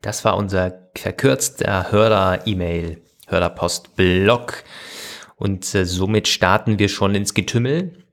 Das 0.00 0.24
war 0.24 0.36
unser 0.36 0.90
verkürzter 0.94 1.90
Hörer-E-Mail, 1.90 3.02
Hörerpost-Blog. 3.26 4.62
Und 5.34 5.74
äh, 5.74 5.84
somit 5.84 6.28
starten 6.28 6.78
wir 6.78 6.88
schon 6.88 7.16
ins 7.16 7.34
Getümmel 7.34 8.05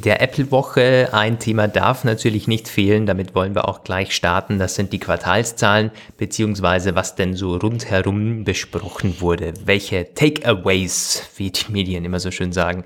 der 0.00 0.22
Apple-Woche. 0.22 1.10
Ein 1.12 1.38
Thema 1.38 1.68
darf 1.68 2.04
natürlich 2.04 2.48
nicht 2.48 2.68
fehlen, 2.68 3.06
damit 3.06 3.34
wollen 3.34 3.54
wir 3.54 3.68
auch 3.68 3.84
gleich 3.84 4.14
starten. 4.14 4.58
Das 4.58 4.74
sind 4.74 4.92
die 4.92 4.98
Quartalszahlen, 4.98 5.90
beziehungsweise 6.16 6.94
was 6.94 7.14
denn 7.14 7.34
so 7.34 7.56
rundherum 7.56 8.44
besprochen 8.44 9.20
wurde. 9.20 9.52
Welche 9.64 10.14
Takeaways, 10.14 11.28
wie 11.36 11.50
die 11.50 11.70
Medien 11.70 12.04
immer 12.04 12.20
so 12.20 12.30
schön 12.30 12.52
sagen, 12.52 12.84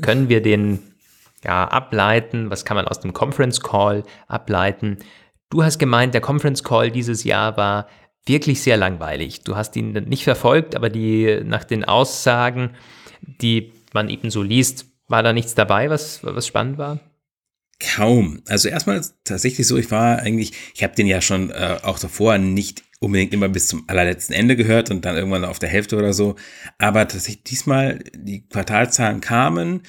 können 0.00 0.28
wir 0.28 0.40
den 0.40 0.94
ja, 1.44 1.66
ableiten? 1.66 2.50
Was 2.50 2.64
kann 2.64 2.76
man 2.76 2.88
aus 2.88 3.00
dem 3.00 3.12
Conference 3.12 3.60
Call 3.60 4.04
ableiten? 4.28 4.98
Du 5.50 5.64
hast 5.64 5.78
gemeint, 5.78 6.14
der 6.14 6.20
Conference 6.20 6.62
Call 6.62 6.90
dieses 6.90 7.24
Jahr 7.24 7.56
war 7.56 7.88
wirklich 8.24 8.62
sehr 8.62 8.76
langweilig. 8.76 9.42
Du 9.42 9.56
hast 9.56 9.76
ihn 9.76 9.92
nicht 9.92 10.24
verfolgt, 10.24 10.76
aber 10.76 10.90
die 10.90 11.40
nach 11.44 11.64
den 11.64 11.84
Aussagen, 11.84 12.70
die 13.22 13.72
man 13.92 14.08
eben 14.08 14.30
so 14.30 14.42
liest, 14.42 14.86
war 15.08 15.22
da 15.22 15.32
nichts 15.32 15.54
dabei, 15.54 15.90
was, 15.90 16.22
was 16.22 16.46
spannend 16.46 16.78
war? 16.78 17.00
Kaum. 17.78 18.42
Also 18.46 18.68
erstmal 18.68 19.02
tatsächlich 19.24 19.66
so, 19.66 19.76
ich 19.76 19.90
war 19.90 20.18
eigentlich, 20.20 20.52
ich 20.74 20.82
habe 20.82 20.94
den 20.94 21.06
ja 21.06 21.20
schon 21.20 21.50
äh, 21.50 21.76
auch 21.82 21.98
davor 21.98 22.38
nicht 22.38 22.82
unbedingt 23.00 23.34
immer 23.34 23.50
bis 23.50 23.68
zum 23.68 23.84
allerletzten 23.86 24.34
Ende 24.34 24.56
gehört 24.56 24.90
und 24.90 25.04
dann 25.04 25.16
irgendwann 25.16 25.44
auf 25.44 25.58
der 25.58 25.68
Hälfte 25.68 25.96
oder 25.96 26.14
so. 26.14 26.36
Aber 26.78 27.06
tatsächlich 27.06 27.44
diesmal 27.44 27.98
die 28.14 28.46
Quartalzahlen 28.48 29.20
kamen 29.20 29.82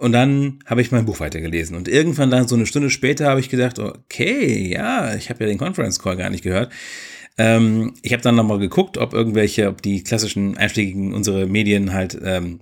und 0.00 0.12
dann 0.12 0.60
habe 0.64 0.80
ich 0.80 0.92
mein 0.92 1.04
Buch 1.04 1.20
weitergelesen. 1.20 1.76
Und 1.76 1.86
irgendwann 1.86 2.30
dann 2.30 2.48
so 2.48 2.54
eine 2.54 2.64
Stunde 2.64 2.88
später 2.88 3.26
habe 3.26 3.40
ich 3.40 3.50
gedacht, 3.50 3.78
okay, 3.78 4.72
ja, 4.72 5.14
ich 5.14 5.28
habe 5.28 5.44
ja 5.44 5.50
den 5.50 5.58
Conference 5.58 5.98
Call 5.98 6.16
gar 6.16 6.30
nicht 6.30 6.42
gehört. 6.42 6.72
Ähm, 7.36 7.92
ich 8.00 8.14
habe 8.14 8.22
dann 8.22 8.34
nochmal 8.34 8.58
geguckt, 8.58 8.96
ob 8.96 9.12
irgendwelche, 9.12 9.68
ob 9.68 9.82
die 9.82 10.02
klassischen 10.02 10.56
Einschlägigen 10.56 11.12
unsere 11.12 11.46
Medien 11.46 11.92
halt 11.92 12.18
ähm, 12.24 12.60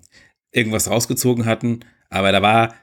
irgendwas 0.53 0.91
rausgezogen 0.91 1.47
hatten, 1.47 1.81
aber 2.11 2.33
da 2.33 2.43
war 2.43 2.75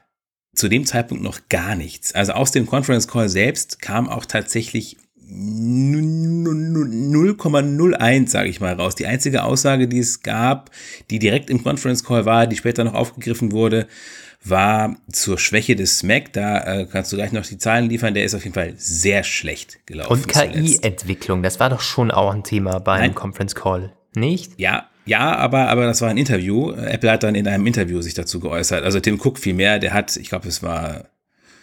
zu 0.54 0.68
dem 0.68 0.86
Zeitpunkt 0.86 1.22
noch 1.22 1.48
gar 1.48 1.76
nichts. 1.76 2.14
Also 2.14 2.32
aus 2.32 2.50
dem 2.50 2.66
Conference 2.66 3.06
Call 3.08 3.28
selbst 3.28 3.82
kam 3.82 4.08
auch 4.08 4.24
tatsächlich 4.24 4.96
0,01, 5.28 8.28
sage 8.28 8.48
ich 8.48 8.60
mal, 8.60 8.74
raus. 8.74 8.94
Die 8.94 9.06
einzige 9.06 9.42
Aussage, 9.42 9.88
die 9.88 9.98
es 9.98 10.22
gab, 10.22 10.70
die 11.10 11.18
direkt 11.18 11.50
im 11.50 11.60
Conference 11.62 12.04
Call 12.04 12.24
war, 12.26 12.46
die 12.46 12.56
später 12.56 12.84
noch 12.84 12.94
aufgegriffen 12.94 13.52
wurde, 13.52 13.86
war 14.44 14.96
zur 15.10 15.38
Schwäche 15.38 15.74
des 15.74 16.02
Mac. 16.04 16.32
Da 16.32 16.60
äh, 16.60 16.86
kannst 16.86 17.12
du 17.12 17.16
gleich 17.16 17.32
noch 17.32 17.44
die 17.44 17.58
Zahlen 17.58 17.88
liefern. 17.88 18.14
Der 18.14 18.24
ist 18.24 18.34
auf 18.34 18.44
jeden 18.44 18.54
Fall 18.54 18.74
sehr 18.76 19.24
schlecht 19.24 19.84
gelaufen. 19.86 20.12
Und 20.12 20.28
KI-Entwicklung, 20.28 21.42
das 21.42 21.58
war 21.58 21.70
doch 21.70 21.80
schon 21.80 22.12
auch 22.12 22.32
ein 22.32 22.44
Thema 22.44 22.78
beim 22.78 23.00
Nein. 23.00 23.16
Conference 23.16 23.56
Call, 23.56 23.92
nicht? 24.14 24.52
Ja, 24.58 24.88
ja, 25.06 25.36
aber, 25.36 25.68
aber 25.68 25.86
das 25.86 26.00
war 26.00 26.10
ein 26.10 26.16
Interview. 26.16 26.72
Apple 26.72 27.10
hat 27.10 27.22
dann 27.22 27.34
in 27.34 27.46
einem 27.46 27.66
Interview 27.66 28.02
sich 28.02 28.14
dazu 28.14 28.40
geäußert. 28.40 28.84
Also 28.84 29.00
Tim 29.00 29.20
Cook 29.20 29.38
vielmehr, 29.38 29.78
der 29.78 29.94
hat, 29.94 30.16
ich 30.16 30.28
glaube, 30.28 30.48
es 30.48 30.62
war 30.62 31.04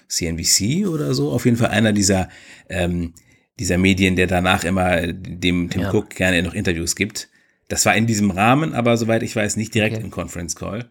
CNBC 0.07 0.87
oder 0.87 1.13
so. 1.13 1.31
Auf 1.31 1.45
jeden 1.45 1.57
Fall 1.57 1.69
einer 1.69 1.91
dieser, 1.91 2.29
ähm, 2.69 3.13
dieser 3.59 3.77
Medien, 3.77 4.15
der 4.15 4.27
danach 4.27 4.63
immer 4.63 5.07
dem 5.07 5.69
Tim 5.69 5.81
ja. 5.81 5.93
Cook 5.93 6.11
gerne 6.11 6.41
noch 6.41 6.53
Interviews 6.53 6.95
gibt. 6.95 7.29
Das 7.67 7.85
war 7.85 7.95
in 7.95 8.07
diesem 8.07 8.31
Rahmen, 8.31 8.73
aber 8.73 8.97
soweit 8.97 9.23
ich 9.23 9.35
weiß, 9.35 9.57
nicht 9.57 9.73
direkt 9.75 9.97
okay. 9.97 10.05
im 10.05 10.11
Conference 10.11 10.55
Call. 10.55 10.89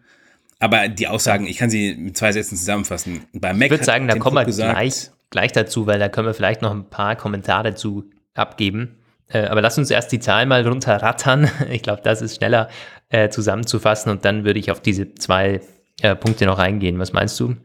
Aber 0.59 0.87
die 0.87 1.07
Aussagen, 1.07 1.47
ich 1.47 1.57
kann 1.57 1.69
sie 1.69 1.95
mit 1.95 2.15
zwei 2.15 2.31
Sätzen 2.31 2.55
zusammenfassen. 2.55 3.21
Bei 3.33 3.53
Mac 3.53 3.65
ich 3.65 3.71
würde 3.71 3.83
sagen, 3.83 4.07
da 4.07 4.13
Tim 4.13 4.21
kommen 4.21 4.37
wir 4.37 4.45
gleich, 4.45 5.11
gleich 5.29 5.51
dazu, 5.51 5.87
weil 5.87 5.99
da 5.99 6.07
können 6.07 6.27
wir 6.27 6.33
vielleicht 6.33 6.61
noch 6.61 6.71
ein 6.71 6.89
paar 6.89 7.15
Kommentare 7.15 7.75
zu 7.75 8.09
abgeben. 8.33 8.97
Äh, 9.33 9.47
aber 9.47 9.61
lass 9.61 9.77
uns 9.77 9.89
erst 9.89 10.11
die 10.11 10.19
Zahlen 10.19 10.47
mal 10.47 10.65
runterrattern. 10.65 11.49
Ich 11.69 11.81
glaube, 11.81 12.01
das 12.03 12.21
ist 12.21 12.37
schneller 12.37 12.69
äh, 13.09 13.29
zusammenzufassen 13.29 14.11
und 14.11 14.25
dann 14.25 14.45
würde 14.45 14.59
ich 14.59 14.71
auf 14.71 14.81
diese 14.81 15.15
zwei 15.15 15.61
äh, 16.01 16.15
Punkte 16.15 16.45
noch 16.45 16.59
eingehen. 16.59 16.99
Was 16.99 17.13
meinst 17.13 17.39
du? 17.39 17.55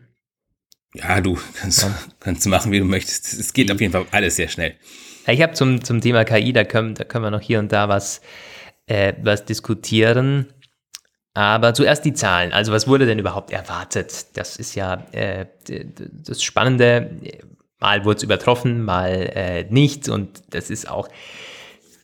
Ja, 0.94 1.20
du 1.20 1.38
kannst, 1.60 1.82
ja. 1.82 1.94
kannst 2.20 2.46
machen, 2.46 2.72
wie 2.72 2.78
du 2.78 2.84
möchtest. 2.84 3.34
Es 3.34 3.52
geht 3.52 3.70
auf 3.70 3.80
jeden 3.80 3.92
Fall 3.92 4.06
alles 4.10 4.36
sehr 4.36 4.48
schnell. 4.48 4.74
Ich 5.26 5.42
habe 5.42 5.52
zum, 5.52 5.84
zum 5.84 6.00
Thema 6.00 6.24
KI, 6.24 6.54
da 6.54 6.64
können, 6.64 6.94
da 6.94 7.04
können 7.04 7.24
wir 7.24 7.30
noch 7.30 7.42
hier 7.42 7.58
und 7.58 7.70
da 7.70 7.88
was, 7.88 8.22
äh, 8.86 9.12
was 9.22 9.44
diskutieren. 9.44 10.46
Aber 11.34 11.74
zuerst 11.74 12.04
die 12.04 12.14
Zahlen. 12.14 12.52
Also 12.52 12.72
was 12.72 12.88
wurde 12.88 13.04
denn 13.04 13.18
überhaupt 13.18 13.52
erwartet? 13.52 14.36
Das 14.36 14.56
ist 14.56 14.74
ja 14.74 15.06
äh, 15.12 15.46
das 15.66 16.42
Spannende. 16.42 17.10
Mal 17.78 18.04
wurde 18.04 18.16
es 18.16 18.22
übertroffen, 18.22 18.84
mal 18.84 19.30
äh, 19.34 19.64
nicht. 19.64 20.08
Und 20.08 20.42
das 20.50 20.70
ist 20.70 20.88
auch 20.88 21.08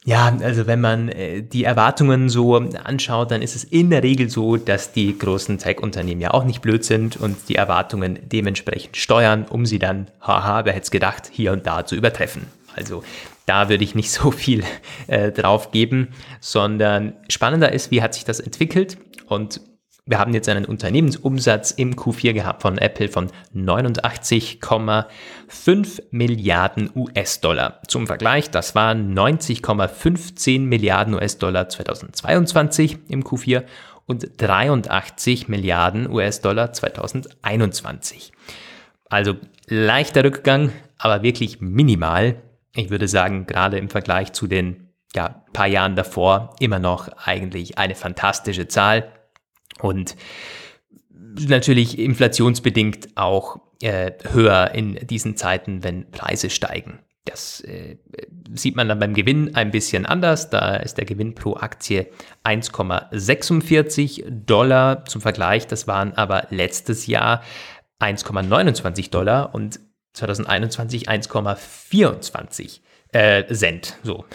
ja, 0.06 0.37
also 0.42 0.66
wenn 0.66 0.82
man 0.82 1.08
äh, 1.08 1.42
die 1.42 1.64
Erwartungen 1.64 2.28
so 2.28 2.56
anschaut, 2.56 3.30
dann 3.30 3.40
ist 3.40 3.56
es 3.56 3.64
in 3.64 3.88
der 3.88 4.02
Regel 4.02 4.28
so, 4.28 4.58
dass 4.58 4.92
die 4.92 5.16
großen 5.16 5.56
Tech-Unternehmen 5.56 6.20
ja 6.20 6.32
auch 6.32 6.44
nicht 6.44 6.61
blöd 6.61 6.84
sind 6.84 7.16
und 7.16 7.37
die 7.49 7.54
Erwartungen 7.54 8.18
dementsprechend 8.30 8.99
steuern, 8.99 9.46
um 9.49 9.64
sie 9.64 9.78
dann, 9.78 10.08
haha, 10.20 10.66
wer 10.66 10.75
hätte 10.75 10.84
es 10.84 10.90
gedacht, 10.90 11.30
hier 11.32 11.52
und 11.52 11.66
da 11.66 11.87
zu 11.87 11.96
übertreffen. 11.96 12.42
Also 12.76 13.02
da 13.46 13.70
würde 13.70 13.82
ich 13.82 13.94
nicht 13.94 14.11
so 14.11 14.30
viel 14.30 14.62
äh, 15.06 15.32
drauf 15.32 15.70
geben, 15.70 16.08
sondern 16.38 17.14
spannender 17.30 17.73
ist, 17.73 17.90
wie 17.90 18.02
hat 18.02 18.12
sich 18.12 18.25
das 18.25 18.40
entwickelt 18.40 18.99
und 19.26 19.62
wir 20.06 20.18
haben 20.18 20.34
jetzt 20.34 20.50
einen 20.50 20.66
Unternehmensumsatz 20.66 21.70
im 21.70 21.96
Q4 21.96 22.34
gehabt 22.34 22.61
von 22.61 22.76
Apple 22.76 23.08
von 23.08 23.30
89,5 23.54 26.02
Milliarden 26.11 26.90
US-Dollar. 26.94 27.80
Zum 27.88 28.06
Vergleich, 28.06 28.50
das 28.50 28.75
waren 28.75 29.18
90,15 29.18 30.61
Milliarden 30.61 31.14
US-Dollar 31.14 31.70
2022 31.70 32.99
im 33.08 33.25
Q4 33.25 33.62
und 34.04 34.30
83 34.37 35.49
Milliarden 35.49 36.11
US-Dollar 36.11 36.75
2021. 36.75 38.32
Also 39.08 39.37
leichter 39.68 40.25
Rückgang, 40.25 40.70
aber 40.99 41.23
wirklich 41.23 41.62
minimal. 41.62 42.42
Ich 42.75 42.90
würde 42.90 43.08
sagen, 43.08 43.46
gerade 43.46 43.78
im 43.78 43.88
Vergleich 43.88 44.34
zu 44.34 44.49
den 44.49 44.90
ja, 45.14 45.42
paar 45.54 45.68
Jahren 45.68 45.96
davor 45.96 46.54
immer 46.61 46.78
noch 46.78 47.08
eigentlich 47.25 47.78
eine 47.78 47.94
fantastische 47.94 48.68
Zahl. 48.68 49.11
Und 49.80 50.16
natürlich 51.48 51.98
inflationsbedingt 51.98 53.16
auch 53.16 53.60
äh, 53.82 54.12
höher 54.32 54.70
in 54.74 54.94
diesen 55.06 55.36
Zeiten, 55.36 55.82
wenn 55.82 56.10
Preise 56.10 56.50
steigen. 56.50 57.00
Das 57.24 57.60
äh, 57.62 57.96
sieht 58.54 58.76
man 58.76 58.88
dann 58.88 58.98
beim 58.98 59.14
Gewinn 59.14 59.54
ein 59.54 59.70
bisschen 59.70 60.04
anders. 60.04 60.50
Da 60.50 60.76
ist 60.76 60.98
der 60.98 61.06
Gewinn 61.06 61.34
pro 61.34 61.56
Aktie 61.56 62.08
1,46 62.44 64.24
Dollar 64.28 65.06
zum 65.06 65.22
Vergleich. 65.22 65.66
Das 65.66 65.86
waren 65.86 66.12
aber 66.12 66.46
letztes 66.50 67.06
Jahr 67.06 67.42
1,29 68.00 69.10
Dollar 69.10 69.54
und 69.54 69.80
2021 70.12 71.08
1,24 71.08 72.80
äh, 73.12 73.46
Cent. 73.54 73.96
So, 74.02 74.26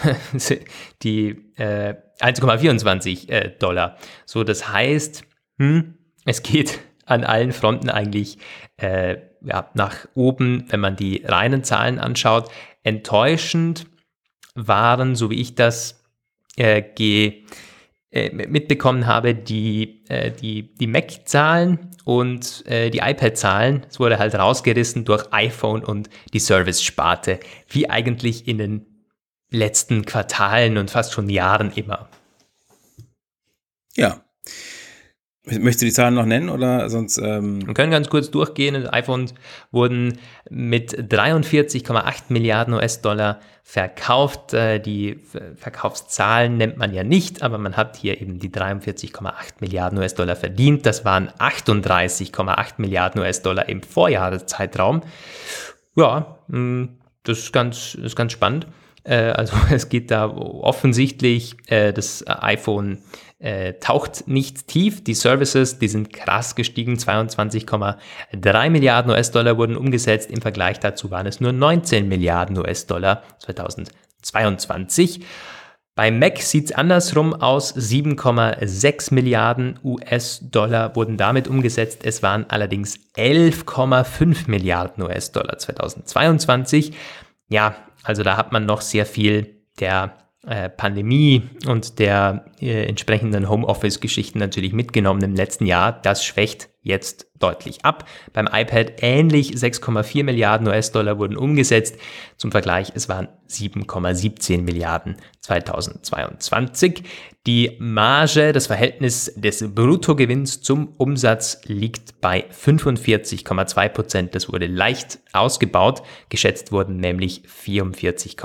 die 1.03 1.29
äh, 1.57 1.93
1,24 2.19 3.29
äh, 3.29 3.51
Dollar. 3.59 3.97
So, 4.25 4.43
das 4.43 4.67
heißt, 4.73 5.25
hm, 5.59 5.95
es 6.25 6.41
geht 6.41 6.79
an 7.05 7.23
allen 7.23 7.51
Fronten 7.51 7.89
eigentlich 7.89 8.37
äh, 8.77 9.17
ja, 9.41 9.69
nach 9.73 10.07
oben, 10.15 10.65
wenn 10.69 10.79
man 10.79 10.95
die 10.95 11.23
reinen 11.25 11.63
Zahlen 11.63 11.99
anschaut. 11.99 12.49
Enttäuschend 12.83 13.85
waren, 14.55 15.15
so 15.15 15.29
wie 15.29 15.41
ich 15.41 15.55
das 15.55 16.03
äh, 16.55 16.81
ge, 16.81 17.43
äh, 18.11 18.31
mitbekommen 18.31 19.05
habe, 19.05 19.35
die, 19.35 20.03
äh, 20.09 20.31
die, 20.31 20.73
die 20.75 20.87
Mac-Zahlen 20.87 21.91
und 22.05 22.65
äh, 22.67 22.89
die 22.89 22.99
iPad-Zahlen. 22.99 23.85
Es 23.89 23.99
wurde 23.99 24.19
halt 24.19 24.35
rausgerissen 24.35 25.05
durch 25.05 25.31
iPhone 25.31 25.83
und 25.83 26.09
die 26.33 26.39
Service-Sparte, 26.39 27.39
wie 27.67 27.89
eigentlich 27.89 28.47
in 28.47 28.57
den 28.57 29.05
letzten 29.51 30.05
Quartalen 30.05 30.77
und 30.77 30.91
fast 30.91 31.13
schon 31.13 31.29
Jahren 31.29 31.71
immer. 31.71 32.09
Ja, 33.95 34.21
Möchtest 35.57 35.81
du 35.81 35.85
die 35.85 35.91
Zahlen 35.91 36.13
noch 36.13 36.25
nennen 36.25 36.49
oder 36.49 36.89
sonst? 36.89 37.17
Ähm 37.17 37.65
Wir 37.65 37.73
können 37.73 37.91
ganz 37.91 38.09
kurz 38.09 38.29
durchgehen. 38.29 38.87
iPhones 38.87 39.33
wurden 39.71 40.19
mit 40.49 40.93
43,8 41.11 42.23
Milliarden 42.29 42.73
US-Dollar 42.73 43.39
verkauft. 43.63 44.53
Äh, 44.53 44.79
die 44.79 45.19
Verkaufszahlen 45.55 46.57
nennt 46.57 46.77
man 46.77 46.93
ja 46.93 47.03
nicht, 47.03 47.41
aber 47.41 47.57
man 47.57 47.77
hat 47.77 47.97
hier 47.97 48.21
eben 48.21 48.39
die 48.39 48.49
43,8 48.49 49.31
Milliarden 49.59 49.99
US-Dollar 49.99 50.35
verdient. 50.35 50.85
Das 50.85 51.05
waren 51.05 51.29
38,8 51.29 52.73
Milliarden 52.77 53.21
US-Dollar 53.21 53.69
im 53.69 53.81
Vorjahreszeitraum. 53.81 55.01
Ja, 55.95 56.39
hm, 56.49 56.97
das 57.23 57.39
ist 57.39 57.53
ganz, 57.53 57.95
ist 57.95 58.15
ganz 58.15 58.31
spannend. 58.31 58.67
Äh, 59.03 59.15
also 59.31 59.55
es 59.71 59.89
geht 59.89 60.11
da 60.11 60.27
offensichtlich 60.27 61.57
äh, 61.67 61.93
das 61.93 62.23
iPhone 62.27 62.99
äh, 63.39 63.73
taucht 63.75 64.27
nicht 64.27 64.67
tief. 64.67 65.03
Die 65.03 65.13
Services, 65.13 65.79
die 65.79 65.87
sind 65.87 66.11
krass 66.11 66.55
gestiegen. 66.55 66.95
22,3 66.95 68.69
Milliarden 68.69 69.11
US-Dollar 69.11 69.57
wurden 69.57 69.77
umgesetzt. 69.77 70.29
Im 70.29 70.41
Vergleich 70.41 70.79
dazu 70.79 71.09
waren 71.11 71.25
es 71.25 71.39
nur 71.39 71.53
19 71.53 72.07
Milliarden 72.07 72.57
US-Dollar 72.57 73.23
2022. 73.39 75.21
Bei 75.95 76.11
Mac 76.11 76.37
sieht 76.41 76.65
es 76.65 76.71
andersrum 76.71 77.33
aus. 77.33 77.75
7,6 77.75 79.13
Milliarden 79.13 79.79
US-Dollar 79.83 80.95
wurden 80.95 81.17
damit 81.17 81.47
umgesetzt. 81.47 82.05
Es 82.05 82.23
waren 82.23 82.45
allerdings 82.49 82.99
11,5 83.17 84.49
Milliarden 84.49 85.03
US-Dollar 85.03 85.57
2022. 85.57 86.93
Ja, 87.49 87.75
also 88.03 88.23
da 88.23 88.37
hat 88.37 88.51
man 88.51 88.65
noch 88.65 88.81
sehr 88.81 89.05
viel 89.05 89.55
der 89.79 90.17
äh, 90.47 90.69
Pandemie 90.69 91.43
und 91.67 91.99
der 91.99 92.45
äh, 92.61 92.85
entsprechenden 92.85 93.49
Homeoffice-Geschichten 93.49 94.39
natürlich 94.39 94.71
mitgenommen 94.71 95.21
im 95.21 95.35
letzten 95.35 95.65
Jahr. 95.65 95.91
Das 95.91 96.23
schwächt 96.23 96.69
jetzt 96.81 97.27
deutlich 97.39 97.83
ab. 97.83 98.07
Beim 98.31 98.47
iPad 98.47 98.93
ähnlich 99.01 99.51
6,4 99.51 100.23
Milliarden 100.23 100.67
US-Dollar 100.67 101.19
wurden 101.19 101.35
umgesetzt. 101.35 101.97
Zum 102.37 102.51
Vergleich, 102.51 102.93
es 102.95 103.09
waren 103.09 103.27
7,17 103.49 104.61
Milliarden 104.61 105.17
2022. 105.41 107.03
Die 107.45 107.75
Marge, 107.79 108.53
das 108.53 108.67
Verhältnis 108.67 109.33
des 109.35 109.75
Bruttogewinns 109.75 110.61
zum 110.61 110.93
Umsatz 110.97 111.59
liegt 111.65 112.21
bei 112.21 112.45
45,2 112.51 113.89
Prozent. 113.89 114.35
Das 114.35 114.51
wurde 114.51 114.67
leicht 114.67 115.19
ausgebaut. 115.33 116.01
Geschätzt 116.29 116.71
wurden 116.71 116.97
nämlich 116.97 117.43
44,5 117.45 118.35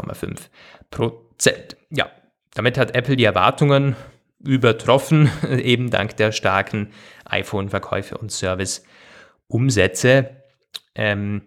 Prozent. 0.90 1.23
Ja, 1.90 2.10
damit 2.54 2.78
hat 2.78 2.94
Apple 2.94 3.16
die 3.16 3.24
Erwartungen 3.24 3.96
übertroffen, 4.38 5.30
eben 5.50 5.90
dank 5.90 6.16
der 6.16 6.32
starken 6.32 6.92
iPhone-Verkäufe 7.24 8.18
und 8.18 8.30
Service-Umsätze. 8.30 10.30
Ähm, 10.94 11.42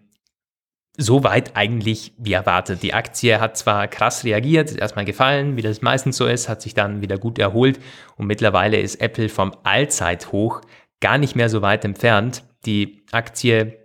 Soweit 1.00 1.56
eigentlich 1.56 2.14
wie 2.18 2.34
erwartet. 2.34 2.82
Die 2.82 2.96
Aktie 2.96 3.40
hat 3.40 3.56
zwar 3.56 3.88
krass 3.88 4.24
reagiert, 4.24 4.72
ist 4.72 4.80
erstmal 4.80 5.06
gefallen, 5.06 5.56
wie 5.56 5.62
das 5.62 5.84
meistens 5.84 6.18
so 6.18 6.26
ist, 6.26 6.50
hat 6.50 6.64
sich 6.64 6.74
dann 6.74 7.02
wieder 7.02 7.20
gut 7.20 7.38
erholt 7.38 7.80
und 8.16 8.26
mittlerweile 8.26 8.80
ist 8.80 9.00
Apple 9.00 9.30
vom 9.30 9.56
Allzeithoch 9.62 10.62
gar 11.00 11.20
nicht 11.20 11.36
mehr 11.36 11.50
so 11.50 11.62
weit 11.62 11.86
entfernt. 11.86 12.42
Die 12.66 13.04
Aktie 13.12 13.78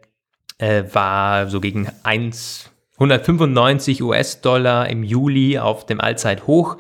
äh, 0.56 0.84
war 0.90 1.48
so 1.48 1.60
gegen 1.60 1.90
1, 2.02 2.71
195 2.94 4.02
US-Dollar 4.02 4.88
im 4.88 5.02
Juli 5.02 5.58
auf 5.58 5.86
dem 5.86 6.00
Allzeithoch 6.00 6.78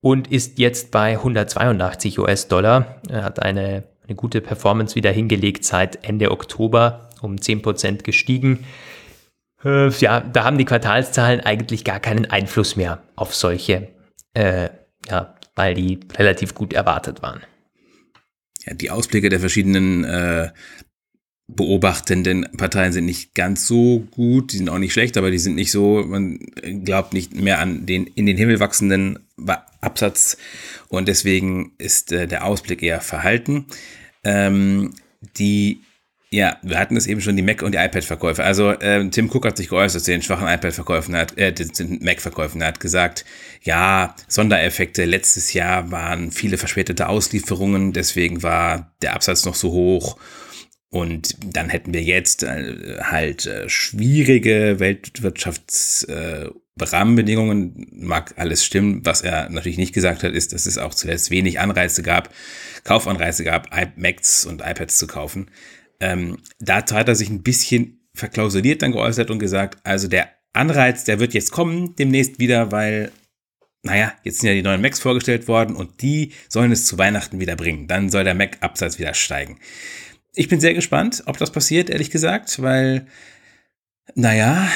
und 0.00 0.30
ist 0.30 0.58
jetzt 0.58 0.90
bei 0.90 1.12
182 1.12 2.18
US-Dollar. 2.18 3.00
Er 3.08 3.24
hat 3.24 3.42
eine, 3.42 3.84
eine 4.06 4.14
gute 4.16 4.40
Performance 4.40 4.94
wieder 4.94 5.10
hingelegt 5.10 5.64
seit 5.64 6.04
Ende 6.04 6.30
Oktober, 6.30 7.08
um 7.22 7.36
10% 7.36 8.02
gestiegen. 8.02 8.64
Äh, 9.64 9.88
ja, 9.88 10.20
da 10.20 10.44
haben 10.44 10.58
die 10.58 10.66
Quartalszahlen 10.66 11.40
eigentlich 11.40 11.84
gar 11.84 12.00
keinen 12.00 12.26
Einfluss 12.26 12.76
mehr 12.76 13.02
auf 13.16 13.34
solche, 13.34 13.88
äh, 14.34 14.68
ja, 15.08 15.34
weil 15.56 15.74
die 15.74 16.00
relativ 16.16 16.54
gut 16.54 16.72
erwartet 16.72 17.22
waren. 17.22 17.40
Ja, 18.66 18.74
die 18.74 18.90
Ausblicke 18.90 19.28
der 19.28 19.40
verschiedenen 19.40 20.04
äh, 20.04 20.50
beobachtenden 21.46 22.48
Parteien 22.56 22.92
sind 22.92 23.04
nicht 23.04 23.34
ganz 23.34 23.66
so 23.66 24.06
gut, 24.10 24.52
die 24.52 24.58
sind 24.58 24.70
auch 24.70 24.78
nicht 24.78 24.92
schlecht, 24.92 25.16
aber 25.16 25.30
die 25.30 25.38
sind 25.38 25.56
nicht 25.56 25.70
so, 25.70 26.02
man 26.06 26.38
glaubt 26.84 27.12
nicht 27.12 27.34
mehr 27.34 27.58
an 27.58 27.84
den 27.84 28.06
in 28.06 28.26
den 28.26 28.36
Himmel 28.36 28.60
wachsenden 28.60 29.18
Absatz 29.80 30.38
und 30.88 31.06
deswegen 31.06 31.72
ist 31.76 32.12
äh, 32.12 32.26
der 32.26 32.46
Ausblick 32.46 32.82
eher 32.82 33.00
verhalten. 33.00 33.66
Ähm, 34.24 34.94
die 35.36 35.80
ja, 36.34 36.56
wir 36.62 36.80
hatten 36.80 36.96
es 36.96 37.06
eben 37.06 37.20
schon, 37.20 37.36
die 37.36 37.42
Mac- 37.42 37.62
und 37.62 37.72
die 37.72 37.78
iPad-Verkäufe. 37.78 38.42
Also 38.42 38.70
äh, 38.70 39.08
Tim 39.08 39.30
Cook 39.30 39.46
hat 39.46 39.56
sich 39.56 39.68
geäußert 39.68 40.02
zu 40.02 40.10
den 40.10 40.20
schwachen 40.20 40.48
iPad-Verkäufen, 40.48 41.14
äh, 41.14 41.52
den 41.52 42.00
Mac-Verkäufen. 42.02 42.60
Er 42.60 42.68
hat 42.68 42.80
gesagt, 42.80 43.24
ja, 43.62 44.16
Sondereffekte. 44.26 45.04
Letztes 45.04 45.52
Jahr 45.52 45.92
waren 45.92 46.32
viele 46.32 46.58
verspätete 46.58 47.08
Auslieferungen, 47.08 47.92
deswegen 47.92 48.42
war 48.42 48.92
der 49.00 49.14
Absatz 49.14 49.44
noch 49.44 49.54
so 49.54 49.70
hoch. 49.70 50.16
Und 50.94 51.36
dann 51.44 51.68
hätten 51.70 51.92
wir 51.92 52.04
jetzt 52.04 52.44
äh, 52.44 52.98
halt 53.00 53.46
äh, 53.46 53.68
schwierige 53.68 54.78
Weltwirtschaftsrahmenbedingungen. 54.78 57.76
Äh, 57.76 57.86
Mag 58.04 58.34
alles 58.36 58.64
stimmen. 58.64 59.04
Was 59.04 59.22
er 59.22 59.50
natürlich 59.50 59.76
nicht 59.76 59.92
gesagt 59.92 60.22
hat, 60.22 60.32
ist, 60.32 60.52
dass 60.52 60.66
es 60.66 60.78
auch 60.78 60.94
zuletzt 60.94 61.32
wenig 61.32 61.58
Anreize 61.58 62.04
gab, 62.04 62.32
Kaufanreize 62.84 63.42
gab, 63.42 63.70
Macs 63.96 64.46
und 64.46 64.60
iPads 64.60 64.96
zu 64.96 65.08
kaufen. 65.08 65.50
Ähm, 65.98 66.38
dazu 66.60 66.94
hat 66.94 67.08
er 67.08 67.16
sich 67.16 67.28
ein 67.28 67.42
bisschen 67.42 68.06
verklausuliert 68.14 68.82
dann 68.82 68.92
geäußert 68.92 69.32
und 69.32 69.40
gesagt, 69.40 69.78
also 69.82 70.06
der 70.06 70.28
Anreiz, 70.52 71.02
der 71.02 71.18
wird 71.18 71.34
jetzt 71.34 71.50
kommen 71.50 71.96
demnächst 71.96 72.38
wieder, 72.38 72.70
weil, 72.70 73.10
naja, 73.82 74.12
jetzt 74.22 74.42
sind 74.42 74.48
ja 74.48 74.54
die 74.54 74.62
neuen 74.62 74.80
Macs 74.80 75.00
vorgestellt 75.00 75.48
worden 75.48 75.74
und 75.74 76.02
die 76.02 76.30
sollen 76.48 76.70
es 76.70 76.86
zu 76.86 76.98
Weihnachten 76.98 77.40
wieder 77.40 77.56
bringen. 77.56 77.88
Dann 77.88 78.10
soll 78.10 78.22
der 78.22 78.34
Mac-Absatz 78.34 79.00
wieder 79.00 79.14
steigen. 79.14 79.58
Ich 80.34 80.48
bin 80.48 80.60
sehr 80.60 80.74
gespannt, 80.74 81.22
ob 81.26 81.38
das 81.38 81.52
passiert, 81.52 81.90
ehrlich 81.90 82.10
gesagt, 82.10 82.60
weil, 82.60 83.06
naja, 84.14 84.68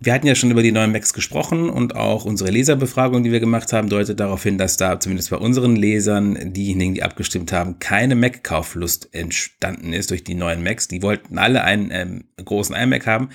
wir 0.00 0.12
hatten 0.12 0.26
ja 0.26 0.34
schon 0.34 0.50
über 0.50 0.62
die 0.62 0.72
neuen 0.72 0.92
Macs 0.92 1.12
gesprochen 1.12 1.70
und 1.70 1.94
auch 1.94 2.24
unsere 2.24 2.50
Leserbefragung, 2.50 3.22
die 3.22 3.32
wir 3.32 3.40
gemacht 3.40 3.72
haben, 3.72 3.88
deutet 3.88 4.18
darauf 4.20 4.42
hin, 4.42 4.58
dass 4.58 4.76
da 4.76 4.98
zumindest 4.98 5.30
bei 5.30 5.36
unseren 5.36 5.76
Lesern, 5.76 6.52
diejenigen, 6.52 6.94
die 6.94 7.02
abgestimmt 7.02 7.52
haben, 7.52 7.78
keine 7.78 8.14
Mac-Kauflust 8.14 9.12
entstanden 9.12 9.92
ist 9.92 10.10
durch 10.10 10.24
die 10.24 10.34
neuen 10.34 10.62
Macs. 10.62 10.88
Die 10.88 11.02
wollten 11.02 11.38
alle 11.38 11.62
einen 11.62 11.90
ähm, 11.92 12.24
großen 12.44 12.74
iMac 12.74 13.06
haben. 13.06 13.28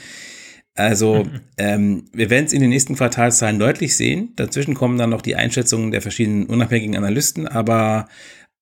Also 0.75 1.25
ähm, 1.57 2.05
wir 2.13 2.29
werden 2.29 2.45
es 2.45 2.53
in 2.53 2.61
den 2.61 2.69
nächsten 2.69 2.95
Quartalszahlen 2.95 3.59
deutlich 3.59 3.97
sehen. 3.97 4.33
Dazwischen 4.35 4.75
kommen 4.75 4.97
dann 4.97 5.09
noch 5.09 5.21
die 5.21 5.35
Einschätzungen 5.35 5.91
der 5.91 6.01
verschiedenen 6.01 6.45
unabhängigen 6.45 6.95
Analysten. 6.95 7.47
Aber 7.47 8.07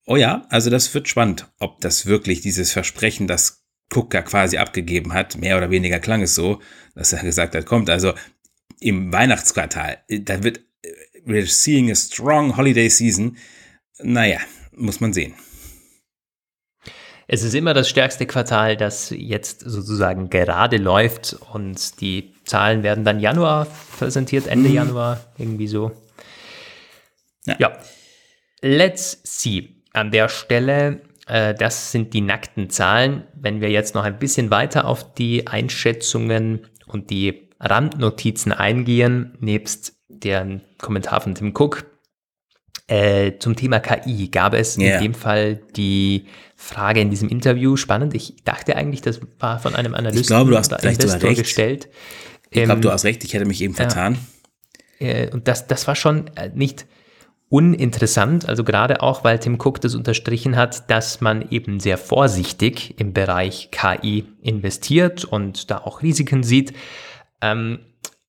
oh 0.06 0.16
ja, 0.16 0.46
also 0.50 0.70
das 0.70 0.94
wird 0.94 1.08
spannend, 1.08 1.48
ob 1.60 1.82
das 1.82 2.06
wirklich 2.06 2.42
dieses 2.42 2.72
Versprechen, 2.72 3.28
das 3.28 3.66
Cook 3.94 4.14
ja 4.14 4.22
quasi 4.22 4.58
abgegeben 4.58 5.14
hat, 5.14 5.38
mehr 5.38 5.58
oder 5.58 5.70
weniger 5.70 6.00
klang 6.00 6.22
es 6.22 6.36
so, 6.36 6.62
dass 6.96 7.14
er 7.14 7.24
gesagt 7.24 7.56
hat, 7.56 7.66
kommt 7.66 7.90
also 7.90 8.14
im 8.80 9.12
Weihnachtsquartal, 9.14 9.98
da 10.10 10.44
wird, 10.44 10.62
we're 11.26 11.48
seeing 11.48 11.92
a 11.92 11.96
strong 11.96 12.56
holiday 12.56 12.90
season. 12.90 13.38
Naja, 14.00 14.40
muss 14.72 15.00
man 15.00 15.14
sehen. 15.14 15.34
Es 17.28 17.42
ist 17.42 17.56
immer 17.56 17.74
das 17.74 17.90
stärkste 17.90 18.28
Quartal, 18.28 18.78
das 18.78 19.10
jetzt 19.10 19.62
sozusagen 19.62 20.30
gerade 20.30 20.78
läuft 20.78 21.36
und 21.54 22.00
die 22.02 22.36
Zahlen 22.46 22.84
werden 22.84 23.04
dann 23.04 23.20
Januar 23.20 23.68
präsentiert, 23.98 24.46
Ende 24.46 24.70
mhm. 24.70 24.76
Januar, 24.76 25.34
irgendwie 25.38 25.68
so. 25.68 25.92
Ja. 27.46 27.56
ja. 27.58 27.80
Let's 28.62 29.20
see. 29.24 29.75
An 29.96 30.12
der 30.12 30.30
Stelle 30.30 31.02
äh, 31.28 31.54
das 31.54 31.92
sind 31.92 32.14
die 32.14 32.22
nackten 32.22 32.70
Zahlen. 32.70 33.24
Wenn 33.34 33.62
wir 33.62 33.70
jetzt 33.70 33.96
noch 33.96 34.04
ein 34.04 34.20
bisschen 34.20 34.52
weiter 34.52 34.86
auf 34.86 35.14
die 35.14 35.48
Einschätzungen 35.48 36.68
und 36.86 37.10
die 37.10 37.50
Randnotizen 37.60 38.52
eingehen, 38.52 39.36
nebst 39.40 39.94
deren 40.08 40.62
Kommentar 40.78 41.22
von 41.22 41.36
Tim 41.36 41.54
Cook, 41.56 41.86
äh, 42.88 43.40
zum 43.40 43.56
Thema 43.56 43.80
KI 43.80 44.28
gab 44.28 44.54
es 44.54 44.78
yeah. 44.78 44.98
in 44.98 45.04
dem 45.04 45.14
Fall 45.16 45.62
die 45.76 46.28
Frage 46.56 47.00
in 47.00 47.10
diesem 47.10 47.30
Interview, 47.30 47.76
spannend, 47.78 48.14
ich 48.14 48.44
dachte 48.44 48.76
eigentlich, 48.76 49.02
das 49.02 49.20
war 49.40 49.60
von 49.60 49.74
einem 49.74 49.96
Analysten 49.96 50.22
ich 50.22 50.28
glaube, 50.28 50.52
du 50.52 50.58
hast 50.58 50.72
vielleicht 50.72 51.02
Investor 51.02 51.30
recht. 51.32 51.42
gestellt. 51.42 51.90
Ich 52.52 52.64
glaube, 52.64 52.74
ähm, 52.74 52.82
du 52.82 52.92
hast 52.92 53.04
recht, 53.04 53.24
ich 53.24 53.34
hätte 53.34 53.46
mich 53.46 53.62
eben 53.62 53.74
vertan. 53.74 54.20
Äh, 55.00 55.32
und 55.32 55.48
das, 55.48 55.66
das 55.66 55.88
war 55.88 55.96
schon 55.96 56.28
äh, 56.36 56.52
nicht 56.54 56.86
uninteressant, 57.56 58.50
also 58.50 58.66
gerade 58.66 59.02
auch, 59.02 59.24
weil 59.24 59.40
Tim 59.40 59.56
Cook 59.56 59.80
das 59.80 59.96
unterstrichen 59.96 60.58
hat, 60.58 60.90
dass 60.90 61.22
man 61.22 61.50
eben 61.52 61.80
sehr 61.80 61.98
vorsichtig 61.98 63.00
im 63.00 63.14
Bereich 63.14 63.70
KI 63.72 64.26
investiert 64.42 65.24
und 65.24 65.72
da 65.72 65.78
auch 65.78 66.02
Risiken 66.02 66.44
sieht, 66.44 66.74
ähm, 67.42 67.80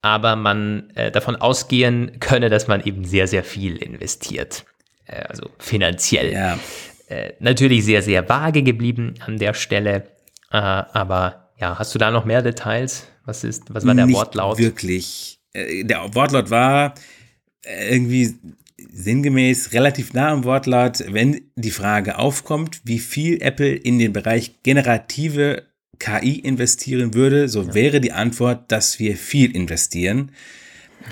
aber 0.00 0.36
man 0.36 0.90
äh, 0.90 1.10
davon 1.10 1.34
ausgehen 1.34 2.20
könne, 2.20 2.50
dass 2.50 2.68
man 2.68 2.84
eben 2.84 3.04
sehr, 3.04 3.26
sehr 3.26 3.42
viel 3.42 3.76
investiert, 3.78 4.64
äh, 5.06 5.22
also 5.22 5.50
finanziell. 5.58 6.32
Ja. 6.32 6.58
Äh, 7.08 7.32
natürlich 7.40 7.84
sehr, 7.84 8.02
sehr 8.02 8.28
vage 8.28 8.62
geblieben 8.62 9.14
an 9.26 9.38
der 9.38 9.54
Stelle, 9.54 10.04
äh, 10.52 10.56
aber 10.56 11.50
ja, 11.58 11.76
hast 11.80 11.92
du 11.96 11.98
da 11.98 12.12
noch 12.12 12.24
mehr 12.24 12.42
Details? 12.42 13.08
Was 13.24 13.42
ist, 13.42 13.74
was 13.74 13.84
war 13.84 13.94
der 13.96 14.06
Nicht 14.06 14.14
Wortlaut? 14.14 14.58
Wirklich. 14.58 15.40
Äh, 15.52 15.82
der 15.82 16.14
Wortlaut 16.14 16.50
war 16.50 16.94
irgendwie 17.64 18.36
sinngemäß 18.92 19.72
relativ 19.72 20.12
nah 20.12 20.30
am 20.30 20.44
Wortlaut, 20.44 21.04
wenn 21.08 21.42
die 21.56 21.70
Frage 21.70 22.18
aufkommt, 22.18 22.80
wie 22.84 22.98
viel 22.98 23.42
Apple 23.42 23.74
in 23.74 23.98
den 23.98 24.12
Bereich 24.12 24.62
generative 24.62 25.64
KI 25.98 26.38
investieren 26.40 27.14
würde, 27.14 27.48
so 27.48 27.62
ja. 27.62 27.74
wäre 27.74 28.00
die 28.00 28.12
Antwort, 28.12 28.70
dass 28.70 28.98
wir 28.98 29.16
viel 29.16 29.54
investieren. 29.54 30.32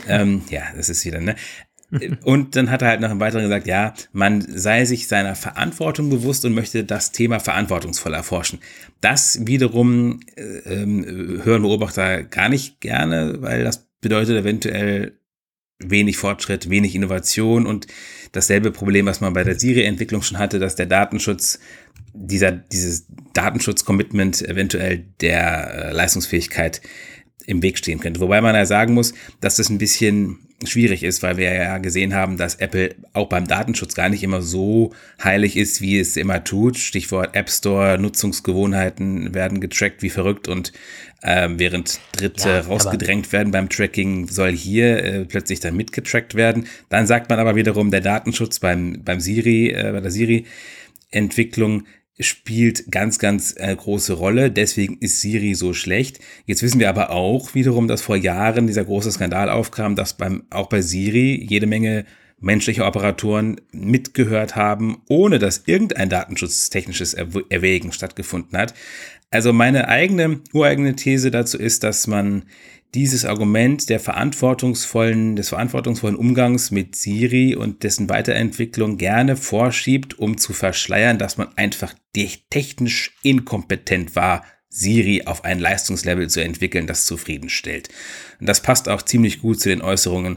Ähm, 0.08 0.42
ja, 0.50 0.62
das 0.76 0.88
ist 0.88 1.04
wieder, 1.04 1.20
ne? 1.20 1.36
Und 2.24 2.56
dann 2.56 2.70
hat 2.70 2.82
er 2.82 2.88
halt 2.88 3.00
noch 3.00 3.10
im 3.10 3.20
Weiteren 3.20 3.44
gesagt, 3.44 3.66
ja, 3.66 3.94
man 4.12 4.40
sei 4.40 4.84
sich 4.84 5.06
seiner 5.06 5.34
Verantwortung 5.34 6.10
bewusst 6.10 6.44
und 6.44 6.54
möchte 6.54 6.82
das 6.82 7.12
Thema 7.12 7.38
verantwortungsvoll 7.38 8.14
erforschen. 8.14 8.58
Das 9.00 9.46
wiederum 9.46 10.20
äh, 10.36 10.42
äh, 10.42 11.44
hören 11.44 11.62
Beobachter 11.62 12.24
gar 12.24 12.48
nicht 12.48 12.80
gerne, 12.80 13.36
weil 13.40 13.62
das 13.62 13.86
bedeutet 14.00 14.36
eventuell 14.36 15.18
wenig 15.90 16.16
Fortschritt, 16.16 16.70
wenig 16.70 16.94
Innovation 16.94 17.66
und 17.66 17.86
dasselbe 18.32 18.70
Problem, 18.70 19.06
was 19.06 19.20
man 19.20 19.32
bei 19.32 19.44
der 19.44 19.58
Siri-Entwicklung 19.58 20.22
schon 20.22 20.38
hatte, 20.38 20.58
dass 20.58 20.76
der 20.76 20.86
Datenschutz, 20.86 21.58
dieser, 22.12 22.52
dieses 22.52 23.06
Datenschutz-Commitment 23.32 24.42
eventuell 24.42 25.04
der 25.20 25.74
äh, 25.74 25.92
Leistungsfähigkeit 25.92 26.80
im 27.46 27.62
Weg 27.62 27.78
stehen 27.78 28.00
könnte. 28.00 28.20
Wobei 28.20 28.40
man 28.40 28.54
ja 28.54 28.66
sagen 28.66 28.94
muss, 28.94 29.14
dass 29.40 29.56
das 29.56 29.68
ein 29.68 29.78
bisschen 29.78 30.38
schwierig 30.64 31.02
ist, 31.02 31.22
weil 31.22 31.36
wir 31.36 31.52
ja 31.52 31.78
gesehen 31.78 32.14
haben, 32.14 32.36
dass 32.36 32.54
Apple 32.56 32.94
auch 33.12 33.28
beim 33.28 33.46
Datenschutz 33.46 33.94
gar 33.94 34.08
nicht 34.08 34.22
immer 34.22 34.40
so 34.40 34.92
heilig 35.22 35.56
ist, 35.56 35.80
wie 35.80 35.98
es 35.98 36.16
immer 36.16 36.44
tut. 36.44 36.78
Stichwort 36.78 37.34
App 37.34 37.50
Store, 37.50 37.98
Nutzungsgewohnheiten 37.98 39.34
werden 39.34 39.60
getrackt 39.60 40.02
wie 40.02 40.10
verrückt 40.10 40.48
und 40.48 40.72
äh, 41.24 41.48
während 41.56 42.00
Dritte 42.12 42.48
ja, 42.48 42.60
rausgedrängt 42.60 43.32
werden 43.32 43.50
beim 43.50 43.68
Tracking, 43.68 44.28
soll 44.28 44.52
hier 44.52 45.02
äh, 45.02 45.24
plötzlich 45.24 45.60
dann 45.60 45.76
mitgetrackt 45.76 46.34
werden. 46.34 46.66
Dann 46.90 47.06
sagt 47.06 47.30
man 47.30 47.38
aber 47.38 47.56
wiederum, 47.56 47.90
der 47.90 48.02
Datenschutz 48.02 48.60
beim, 48.60 49.02
beim 49.02 49.20
Siri, 49.20 49.70
äh, 49.70 49.90
bei 49.92 50.00
der 50.00 50.10
Siri-Entwicklung 50.10 51.84
spielt 52.20 52.92
ganz, 52.92 53.18
ganz 53.18 53.54
äh, 53.56 53.74
große 53.74 54.12
Rolle. 54.12 54.50
Deswegen 54.50 54.98
ist 54.98 55.20
Siri 55.20 55.54
so 55.54 55.72
schlecht. 55.72 56.20
Jetzt 56.44 56.62
wissen 56.62 56.78
wir 56.78 56.88
aber 56.88 57.10
auch 57.10 57.54
wiederum, 57.54 57.88
dass 57.88 58.02
vor 58.02 58.16
Jahren 58.16 58.66
dieser 58.66 58.84
große 58.84 59.10
Skandal 59.10 59.48
aufkam, 59.48 59.96
dass 59.96 60.16
beim, 60.16 60.44
auch 60.50 60.68
bei 60.68 60.80
Siri 60.80 61.44
jede 61.48 61.66
Menge 61.66 62.04
menschliche 62.44 62.84
Operatoren 62.84 63.60
mitgehört 63.72 64.54
haben, 64.54 65.02
ohne 65.08 65.38
dass 65.38 65.62
irgendein 65.66 66.10
datenschutztechnisches 66.10 67.14
Erwägen 67.14 67.90
stattgefunden 67.90 68.58
hat. 68.58 68.74
Also 69.34 69.52
meine 69.52 69.88
eigene, 69.88 70.42
ureigene 70.52 70.94
These 70.94 71.32
dazu 71.32 71.58
ist, 71.58 71.82
dass 71.82 72.06
man 72.06 72.44
dieses 72.94 73.24
Argument 73.24 73.88
der 73.90 73.98
verantwortungsvollen, 73.98 75.34
des 75.34 75.48
verantwortungsvollen 75.48 76.14
Umgangs 76.14 76.70
mit 76.70 76.94
Siri 76.94 77.56
und 77.56 77.82
dessen 77.82 78.08
Weiterentwicklung 78.08 78.96
gerne 78.96 79.36
vorschiebt, 79.36 80.20
um 80.20 80.38
zu 80.38 80.52
verschleiern, 80.52 81.18
dass 81.18 81.36
man 81.36 81.48
einfach 81.56 81.94
technisch 82.48 83.16
inkompetent 83.24 84.14
war, 84.14 84.44
Siri 84.68 85.22
auf 85.26 85.42
ein 85.42 85.58
Leistungslevel 85.58 86.30
zu 86.30 86.40
entwickeln, 86.40 86.86
das 86.86 87.04
zufriedenstellt. 87.04 87.88
Und 88.38 88.48
das 88.48 88.62
passt 88.62 88.88
auch 88.88 89.02
ziemlich 89.02 89.40
gut 89.40 89.60
zu 89.60 89.68
den 89.68 89.82
Äußerungen 89.82 90.36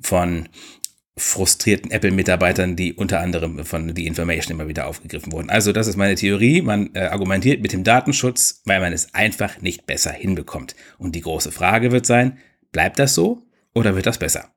von 0.00 0.48
frustrierten 1.20 1.90
Apple-Mitarbeitern, 1.90 2.76
die 2.76 2.94
unter 2.94 3.20
anderem 3.20 3.64
von 3.64 3.94
The 3.94 4.06
Information 4.06 4.58
immer 4.58 4.68
wieder 4.68 4.86
aufgegriffen 4.86 5.32
wurden. 5.32 5.50
Also 5.50 5.72
das 5.72 5.86
ist 5.86 5.96
meine 5.96 6.14
Theorie. 6.14 6.62
Man 6.62 6.90
äh, 6.94 7.00
argumentiert 7.00 7.60
mit 7.60 7.72
dem 7.72 7.84
Datenschutz, 7.84 8.62
weil 8.64 8.80
man 8.80 8.92
es 8.92 9.14
einfach 9.14 9.60
nicht 9.60 9.86
besser 9.86 10.12
hinbekommt. 10.12 10.74
Und 10.98 11.14
die 11.14 11.20
große 11.20 11.52
Frage 11.52 11.92
wird 11.92 12.06
sein, 12.06 12.38
bleibt 12.72 12.98
das 12.98 13.14
so 13.14 13.42
oder 13.74 13.94
wird 13.94 14.06
das 14.06 14.18
besser? 14.18 14.50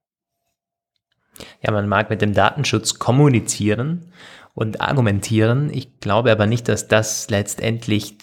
Ja, 1.62 1.72
man 1.72 1.88
mag 1.88 2.10
mit 2.10 2.22
dem 2.22 2.34
Datenschutz 2.34 3.00
kommunizieren 3.00 4.12
und 4.54 4.82
argumentieren. 4.82 5.70
Ich 5.74 6.00
glaube 6.00 6.32
aber 6.32 6.46
nicht, 6.46 6.68
dass 6.70 6.88
das 6.88 7.30
letztendlich 7.30 8.18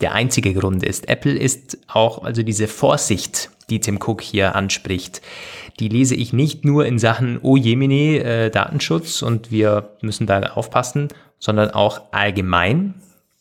der 0.00 0.12
einzige 0.12 0.54
Grund 0.54 0.82
ist. 0.82 1.08
Apple 1.08 1.36
ist 1.36 1.78
auch, 1.86 2.22
also 2.24 2.42
diese 2.42 2.68
Vorsicht, 2.68 3.50
die 3.70 3.80
Tim 3.80 3.98
Cook 4.00 4.22
hier 4.22 4.54
anspricht, 4.54 5.22
die 5.80 5.88
lese 5.88 6.14
ich 6.14 6.32
nicht 6.32 6.64
nur 6.64 6.86
in 6.86 6.98
Sachen, 6.98 7.38
oh 7.42 7.56
Jemini, 7.56 8.16
äh, 8.16 8.50
Datenschutz 8.50 9.22
und 9.22 9.50
wir 9.50 9.96
müssen 10.00 10.26
da 10.26 10.40
aufpassen, 10.40 11.08
sondern 11.38 11.70
auch 11.70 12.12
allgemein 12.12 12.94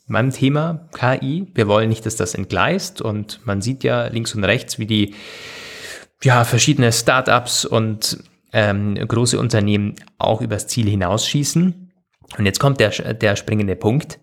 beim 0.08 0.32
Thema 0.32 0.90
KI. 0.94 1.48
Wir 1.54 1.68
wollen 1.68 1.90
nicht, 1.90 2.06
dass 2.06 2.16
das 2.16 2.36
entgleist 2.36 3.02
und 3.02 3.46
man 3.46 3.62
sieht 3.62 3.84
ja 3.84 4.08
links 4.08 4.36
und 4.36 4.44
rechts, 4.44 4.80
wie 4.80 4.86
die 4.86 5.16
ja, 6.24 6.44
verschiedene 6.44 6.92
Startups 6.92 7.66
und 7.66 8.24
ähm, 8.54 8.96
große 8.96 9.40
Unternehmen 9.40 9.96
auch 10.18 10.42
übers 10.42 10.68
Ziel 10.68 10.88
hinausschießen. 10.90 11.92
Und 12.38 12.46
jetzt 12.46 12.60
kommt 12.60 12.80
der, 12.80 12.92
der 13.14 13.36
springende 13.36 13.76
Punkt. 13.76 14.20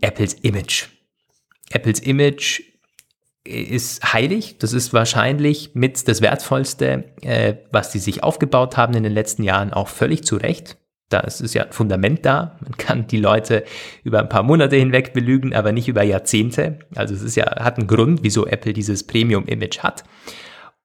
Apples 0.00 0.34
Image. 0.34 0.86
Apples 1.70 2.00
Image 2.00 2.62
ist 3.44 4.12
heilig. 4.12 4.56
Das 4.58 4.72
ist 4.72 4.92
wahrscheinlich 4.92 5.72
mit 5.74 6.08
das 6.08 6.22
Wertvollste, 6.22 7.04
äh, 7.22 7.54
was 7.70 7.92
sie 7.92 7.98
sich 7.98 8.22
aufgebaut 8.22 8.76
haben 8.76 8.94
in 8.94 9.02
den 9.02 9.12
letzten 9.12 9.42
Jahren, 9.42 9.72
auch 9.72 9.88
völlig 9.88 10.24
zu 10.24 10.36
Recht. 10.36 10.78
Da 11.10 11.20
ist 11.20 11.42
es 11.42 11.52
ja 11.52 11.64
ein 11.64 11.72
Fundament 11.72 12.24
da. 12.24 12.56
Man 12.62 12.76
kann 12.76 13.06
die 13.06 13.18
Leute 13.18 13.64
über 14.02 14.20
ein 14.20 14.28
paar 14.28 14.42
Monate 14.42 14.76
hinweg 14.76 15.12
belügen, 15.12 15.54
aber 15.54 15.70
nicht 15.72 15.86
über 15.86 16.02
Jahrzehnte. 16.02 16.78
Also 16.94 17.14
es 17.14 17.22
ist 17.22 17.36
ja, 17.36 17.44
hat 17.62 17.78
einen 17.78 17.86
Grund, 17.86 18.20
wieso 18.22 18.46
Apple 18.46 18.72
dieses 18.72 19.06
Premium-Image 19.06 19.80
hat. 19.80 20.04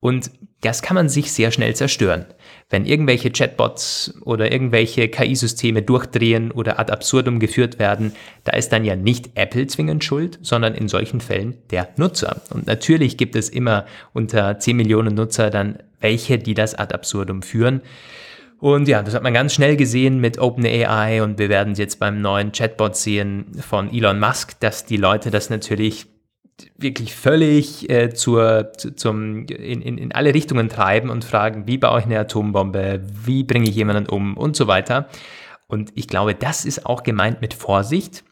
Und 0.02 0.32
das 0.62 0.82
kann 0.82 0.96
man 0.96 1.10
sich 1.10 1.32
sehr 1.32 1.52
schnell 1.52 1.76
zerstören. 1.76 2.26
Wenn 2.70 2.86
irgendwelche 2.86 3.32
Chatbots 3.32 4.14
oder 4.24 4.52
irgendwelche 4.52 5.08
KI-Systeme 5.08 5.82
durchdrehen 5.82 6.52
oder 6.52 6.80
ad 6.80 6.92
absurdum 6.92 7.40
geführt 7.40 7.80
werden, 7.80 8.14
da 8.44 8.54
ist 8.54 8.70
dann 8.70 8.86
ja 8.86 8.96
nicht 8.96 9.32
Apple 9.36 9.68
zwingend 9.68 10.04
schuld, 10.04 10.40
sondern 10.42 10.76
in 10.76 10.88
solchen 10.88 11.22
Fällen 11.22 11.58
der 11.72 11.90
Nutzer. 11.98 12.42
Und 12.50 12.68
natürlich 12.68 13.18
gibt 13.18 13.36
es 13.36 13.50
immer 13.50 13.86
unter 14.14 14.60
10 14.60 14.76
Millionen 14.76 15.16
Nutzer 15.16 15.50
dann 15.50 15.80
welche, 16.00 16.38
die 16.38 16.54
das 16.54 16.76
ad 16.76 16.94
absurdum 16.94 17.42
führen. 17.42 17.82
Und 18.60 18.90
ja, 18.90 19.02
das 19.02 19.16
hat 19.16 19.24
man 19.24 19.34
ganz 19.34 19.54
schnell 19.54 19.78
gesehen 19.78 20.20
mit 20.20 20.38
OpenAI 20.38 21.24
und 21.24 21.40
wir 21.40 21.48
werden 21.48 21.74
es 21.74 21.80
jetzt 21.80 22.00
beim 22.00 22.22
neuen 22.22 22.52
Chatbot 22.52 22.96
sehen 22.96 23.46
von 23.62 23.94
Elon 23.94 24.20
Musk, 24.20 24.60
dass 24.60 24.86
die 24.86 24.98
Leute 24.98 25.32
das 25.32 25.50
natürlich 25.50 26.08
wirklich 26.78 27.15
völlig 27.15 27.89
äh, 27.89 28.13
zur, 28.13 28.72
zum, 28.74 29.45
in, 29.48 29.82
in, 29.82 29.98
in 29.98 30.12
alle 30.12 30.34
Richtungen 30.34 30.69
treiben 30.69 31.10
und 31.10 31.24
fragen, 31.24 31.67
wie 31.67 31.78
baue 31.78 32.00
ich 32.00 32.06
eine 32.06 32.19
Atombombe, 32.19 33.02
wie 33.26 33.43
bringe 33.43 33.69
ich 33.69 33.76
jemanden 33.76 34.08
um 34.08 34.38
und 34.38 34.56
so 34.56 34.67
weiter. 34.67 35.08
Und 35.67 35.91
ich 35.95 36.08
glaube, 36.08 36.36
das 36.36 36.65
ist 36.65 36.86
auch 36.86 37.04
gemeint 37.04 37.41
mit 37.41 37.54
Vorsicht 37.54 38.24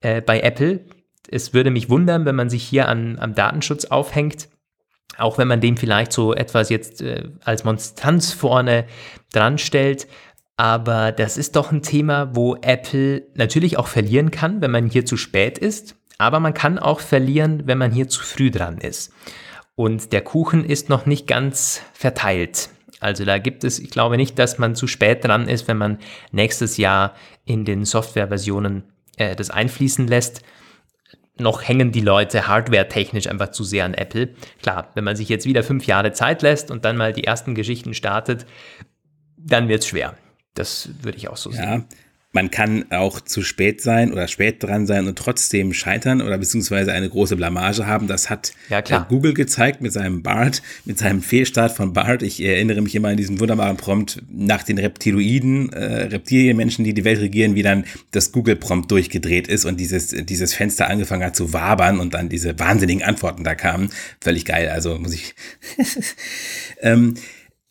äh, 0.00 0.20
bei 0.20 0.40
Apple. 0.40 0.84
Es 1.30 1.54
würde 1.54 1.70
mich 1.70 1.88
wundern, 1.88 2.26
wenn 2.26 2.36
man 2.36 2.50
sich 2.50 2.62
hier 2.62 2.88
an, 2.88 3.18
am 3.18 3.34
Datenschutz 3.34 3.86
aufhängt, 3.86 4.48
auch 5.16 5.38
wenn 5.38 5.48
man 5.48 5.60
dem 5.60 5.76
vielleicht 5.76 6.12
so 6.12 6.34
etwas 6.34 6.68
jetzt 6.68 7.00
äh, 7.00 7.30
als 7.44 7.64
Monstranz 7.64 8.32
vorne 8.32 8.84
dran 9.32 9.58
stellt. 9.58 10.06
Aber 10.56 11.10
das 11.10 11.36
ist 11.36 11.56
doch 11.56 11.72
ein 11.72 11.82
Thema, 11.82 12.36
wo 12.36 12.56
Apple 12.56 13.26
natürlich 13.34 13.76
auch 13.76 13.88
verlieren 13.88 14.30
kann, 14.30 14.60
wenn 14.60 14.70
man 14.70 14.88
hier 14.88 15.04
zu 15.04 15.16
spät 15.16 15.58
ist. 15.58 15.96
Aber 16.18 16.40
man 16.40 16.54
kann 16.54 16.78
auch 16.78 17.00
verlieren, 17.00 17.62
wenn 17.66 17.78
man 17.78 17.92
hier 17.92 18.08
zu 18.08 18.22
früh 18.22 18.50
dran 18.50 18.78
ist. 18.78 19.12
Und 19.74 20.12
der 20.12 20.20
Kuchen 20.20 20.64
ist 20.64 20.88
noch 20.88 21.06
nicht 21.06 21.26
ganz 21.26 21.82
verteilt. 21.92 22.70
Also 23.00 23.24
da 23.24 23.38
gibt 23.38 23.64
es, 23.64 23.78
ich 23.78 23.90
glaube 23.90 24.16
nicht, 24.16 24.38
dass 24.38 24.58
man 24.58 24.76
zu 24.76 24.86
spät 24.86 25.24
dran 25.24 25.48
ist, 25.48 25.66
wenn 25.66 25.76
man 25.76 25.98
nächstes 26.30 26.76
Jahr 26.76 27.14
in 27.44 27.64
den 27.64 27.84
Softwareversionen 27.84 28.84
äh, 29.16 29.34
das 29.34 29.50
einfließen 29.50 30.06
lässt. 30.06 30.42
Noch 31.36 31.66
hängen 31.66 31.90
die 31.90 32.00
Leute 32.00 32.46
hardware-technisch 32.46 33.26
einfach 33.26 33.50
zu 33.50 33.64
sehr 33.64 33.84
an 33.84 33.94
Apple. 33.94 34.34
Klar, 34.62 34.90
wenn 34.94 35.02
man 35.02 35.16
sich 35.16 35.28
jetzt 35.28 35.46
wieder 35.46 35.64
fünf 35.64 35.86
Jahre 35.86 36.12
Zeit 36.12 36.42
lässt 36.42 36.70
und 36.70 36.84
dann 36.84 36.96
mal 36.96 37.12
die 37.12 37.24
ersten 37.24 37.56
Geschichten 37.56 37.92
startet, 37.92 38.46
dann 39.36 39.68
wird 39.68 39.80
es 39.80 39.88
schwer. 39.88 40.14
Das 40.54 40.88
würde 41.02 41.18
ich 41.18 41.28
auch 41.28 41.36
so 41.36 41.50
ja, 41.50 41.56
sehen 41.56 41.88
man 42.34 42.50
kann 42.50 42.90
auch 42.90 43.20
zu 43.20 43.42
spät 43.42 43.80
sein 43.80 44.12
oder 44.12 44.26
spät 44.26 44.60
dran 44.60 44.86
sein 44.86 45.06
und 45.06 45.16
trotzdem 45.16 45.72
scheitern 45.72 46.20
oder 46.20 46.36
beziehungsweise 46.36 46.92
eine 46.92 47.08
große 47.08 47.36
Blamage 47.36 47.86
haben. 47.86 48.08
Das 48.08 48.28
hat 48.28 48.52
ja, 48.68 48.80
Google 49.08 49.34
gezeigt 49.34 49.80
mit 49.80 49.92
seinem 49.92 50.22
BART, 50.22 50.60
mit 50.84 50.98
seinem 50.98 51.22
Fehlstart 51.22 51.70
von 51.70 51.92
BART. 51.92 52.22
Ich 52.24 52.42
erinnere 52.42 52.80
mich 52.80 52.96
immer 52.96 53.08
an 53.08 53.16
diesen 53.16 53.38
wunderbaren 53.38 53.76
Prompt 53.76 54.20
nach 54.28 54.64
den 54.64 54.78
Reptiloiden, 54.78 55.72
äh, 55.72 56.06
Reptilienmenschen, 56.06 56.84
die 56.84 56.92
die 56.92 57.04
Welt 57.04 57.20
regieren, 57.20 57.54
wie 57.54 57.62
dann 57.62 57.84
das 58.10 58.32
Google-Prompt 58.32 58.90
durchgedreht 58.90 59.46
ist 59.46 59.64
und 59.64 59.78
dieses, 59.78 60.08
dieses 60.08 60.54
Fenster 60.54 60.88
angefangen 60.88 61.22
hat 61.22 61.36
zu 61.36 61.52
wabern 61.52 62.00
und 62.00 62.14
dann 62.14 62.28
diese 62.28 62.58
wahnsinnigen 62.58 63.04
Antworten 63.04 63.44
da 63.44 63.54
kamen. 63.54 63.90
Völlig 64.20 64.44
geil, 64.44 64.70
also 64.70 64.98
muss 64.98 65.14
ich. 65.14 65.36
ähm, 66.82 67.14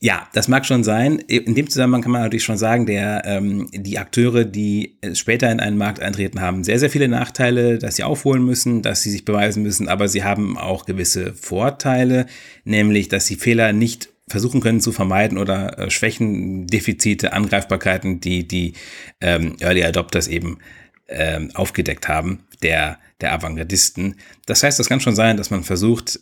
ja, 0.04 0.28
das 0.34 0.50
mag 0.50 0.66
schon 0.66 0.84
sein. 0.84 1.20
In 1.20 1.56
dem 1.56 1.70
Zusammenhang 1.70 2.02
kann 2.02 2.12
man 2.12 2.24
natürlich 2.24 2.44
schon 2.44 2.58
sagen, 2.58 2.86
der, 2.86 3.22
ähm, 3.26 3.70
die 3.72 3.98
Akteure, 3.98 4.44
die 4.44 4.98
später 5.14 5.50
in 5.50 5.62
einen 5.62 5.78
Markt 5.78 6.02
eintreten, 6.02 6.42
haben 6.42 6.66
sehr, 6.66 6.78
sehr 6.78 6.90
viele 6.90 7.08
Nachteile, 7.08 7.78
dass 7.80 7.96
sie 7.96 8.04
aufholen 8.04 8.44
müssen, 8.44 8.82
dass 8.82 9.02
sie 9.02 9.12
sich 9.12 9.24
beweisen 9.24 9.64
müssen, 9.64 9.88
aber 9.88 10.10
sie 10.10 10.26
haben 10.26 10.58
auch 10.58 10.86
gewisse 10.86 11.34
Vorteile, 11.34 12.26
nämlich, 12.66 13.08
dass 13.08 13.28
sie 13.28 13.38
Fehler 13.38 13.72
nicht 13.72 14.10
versuchen 14.28 14.60
können 14.60 14.82
zu 14.82 14.92
vermeiden 14.92 15.38
oder 15.38 15.80
äh, 15.80 15.90
Schwächen, 15.90 16.68
Defizite, 16.68 17.32
Angreifbarkeiten, 17.32 18.20
die 18.20 18.46
die 18.46 18.74
ähm, 19.22 19.56
Early 19.62 19.86
Adopters 19.86 20.28
eben 20.28 20.58
ähm, 21.08 21.50
aufgedeckt 21.54 22.10
haben, 22.10 22.44
der 22.62 23.00
der 23.24 23.34
Avantgardisten. 23.34 24.16
Das 24.46 24.64
heißt, 24.64 24.78
das 24.78 24.90
kann 24.90 25.00
schon 25.00 25.16
sein, 25.16 25.38
dass 25.38 25.50
man 25.50 25.64
versucht, 25.64 26.20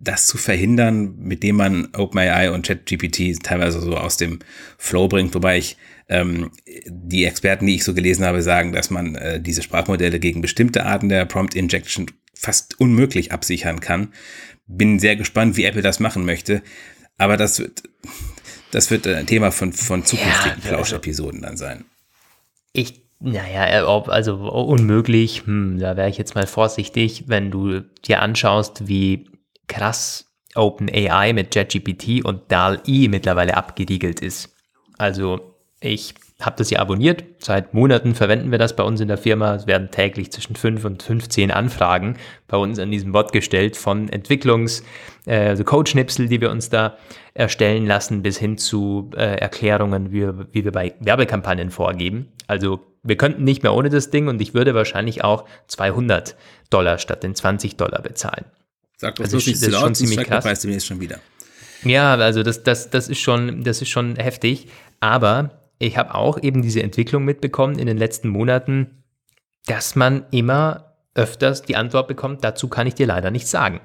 das 0.00 0.26
zu 0.26 0.36
verhindern, 0.36 1.14
mit 1.16 1.42
dem 1.44 1.56
man 1.56 1.88
OpenAI 1.94 2.50
und 2.50 2.66
ChatGPT 2.66 3.42
teilweise 3.42 3.80
so 3.80 3.96
aus 3.96 4.16
dem 4.16 4.40
Flow 4.78 5.06
bringt, 5.06 5.34
wobei 5.34 5.58
ich 5.58 5.76
ähm, 6.08 6.50
die 6.86 7.24
Experten, 7.24 7.66
die 7.66 7.76
ich 7.76 7.84
so 7.84 7.94
gelesen 7.94 8.24
habe, 8.24 8.42
sagen, 8.42 8.72
dass 8.72 8.90
man 8.90 9.14
äh, 9.14 9.40
diese 9.40 9.62
Sprachmodelle 9.62 10.18
gegen 10.18 10.42
bestimmte 10.42 10.84
Arten 10.84 11.08
der 11.08 11.24
Prompt 11.24 11.54
Injection 11.54 12.10
fast 12.34 12.80
unmöglich 12.80 13.30
absichern 13.30 13.78
kann. 13.78 14.12
Bin 14.66 14.98
sehr 14.98 15.14
gespannt, 15.14 15.56
wie 15.56 15.64
Apple 15.64 15.82
das 15.82 16.00
machen 16.00 16.24
möchte. 16.24 16.62
Aber 17.16 17.36
das 17.36 17.60
wird, 17.60 17.84
das 18.72 18.90
wird 18.90 19.06
ein 19.06 19.26
Thema 19.26 19.52
von, 19.52 19.72
von 19.72 20.04
zukünftigen 20.04 20.60
ja, 20.64 20.68
Plausch-Episoden 20.68 21.42
dann 21.42 21.56
sein. 21.56 21.84
Ich 22.72 23.01
naja, 23.22 23.66
äh, 23.66 24.10
also 24.10 24.34
unmöglich, 24.36 25.46
hm, 25.46 25.78
da 25.78 25.96
wäre 25.96 26.08
ich 26.08 26.18
jetzt 26.18 26.34
mal 26.34 26.46
vorsichtig, 26.46 27.24
wenn 27.28 27.50
du 27.50 27.80
dir 28.04 28.20
anschaust, 28.20 28.88
wie 28.88 29.30
krass 29.68 30.32
OpenAI 30.54 31.32
mit 31.32 31.54
JetGPT 31.54 32.24
und 32.24 32.50
DAL-E 32.50 33.08
mittlerweile 33.08 33.56
abgeriegelt 33.56 34.20
ist. 34.20 34.54
Also 34.98 35.56
ich 35.80 36.14
habe 36.40 36.56
das 36.56 36.70
ja 36.70 36.80
abonniert. 36.80 37.24
Seit 37.38 37.72
Monaten 37.72 38.14
verwenden 38.14 38.50
wir 38.50 38.58
das 38.58 38.74
bei 38.74 38.82
uns 38.82 39.00
in 39.00 39.08
der 39.08 39.18
Firma. 39.18 39.54
Es 39.54 39.66
werden 39.68 39.90
täglich 39.90 40.32
zwischen 40.32 40.56
5 40.56 40.84
und 40.84 41.02
15 41.02 41.52
Anfragen 41.52 42.16
bei 42.48 42.56
uns 42.56 42.80
an 42.80 42.90
diesem 42.90 43.12
Bot 43.12 43.32
gestellt, 43.32 43.76
von 43.76 44.08
Entwicklungs-, 44.08 44.82
äh, 45.26 45.48
also 45.48 45.62
Code-Schnipsel, 45.62 46.28
die 46.28 46.40
wir 46.40 46.50
uns 46.50 46.68
da 46.68 46.96
erstellen 47.34 47.86
lassen, 47.86 48.22
bis 48.22 48.36
hin 48.36 48.58
zu 48.58 49.10
äh, 49.14 49.36
Erklärungen, 49.36 50.10
wie, 50.10 50.28
wie 50.52 50.64
wir 50.64 50.72
bei 50.72 50.94
Werbekampagnen 51.00 51.70
vorgeben. 51.70 52.32
Also 52.48 52.80
wir 53.02 53.16
könnten 53.16 53.44
nicht 53.44 53.62
mehr 53.62 53.74
ohne 53.74 53.90
das 53.90 54.10
Ding 54.10 54.28
und 54.28 54.40
ich 54.40 54.54
würde 54.54 54.74
wahrscheinlich 54.74 55.24
auch 55.24 55.44
200 55.68 56.36
Dollar 56.70 56.98
statt 56.98 57.22
den 57.22 57.34
20 57.34 57.76
Dollar 57.76 58.00
bezahlen. 58.02 58.44
Sag 58.96 59.16
doch 59.16 59.24
also 59.24 59.38
das, 59.38 59.46
ist, 59.46 59.62
das 59.62 59.68
ist 59.70 59.80
schon 59.80 59.94
ziemlich 59.94 60.26
krass. 60.26 60.64
Mir 60.64 60.72
jetzt 60.72 60.86
schon 60.86 61.00
wieder. 61.00 61.18
Ja, 61.84 62.14
also 62.14 62.42
das, 62.42 62.62
das, 62.62 62.90
das, 62.90 63.08
ist 63.08 63.18
schon, 63.18 63.64
das 63.64 63.82
ist 63.82 63.88
schon 63.88 64.16
heftig. 64.16 64.68
Aber 65.00 65.50
ich 65.78 65.98
habe 65.98 66.14
auch 66.14 66.40
eben 66.40 66.62
diese 66.62 66.82
Entwicklung 66.82 67.24
mitbekommen 67.24 67.78
in 67.78 67.86
den 67.86 67.98
letzten 67.98 68.28
Monaten, 68.28 69.02
dass 69.66 69.96
man 69.96 70.26
immer 70.30 70.92
öfters 71.14 71.62
die 71.62 71.76
Antwort 71.76 72.08
bekommt, 72.08 72.42
dazu 72.42 72.68
kann 72.68 72.86
ich 72.86 72.94
dir 72.94 73.06
leider 73.06 73.30
nichts 73.30 73.50
sagen. 73.50 73.80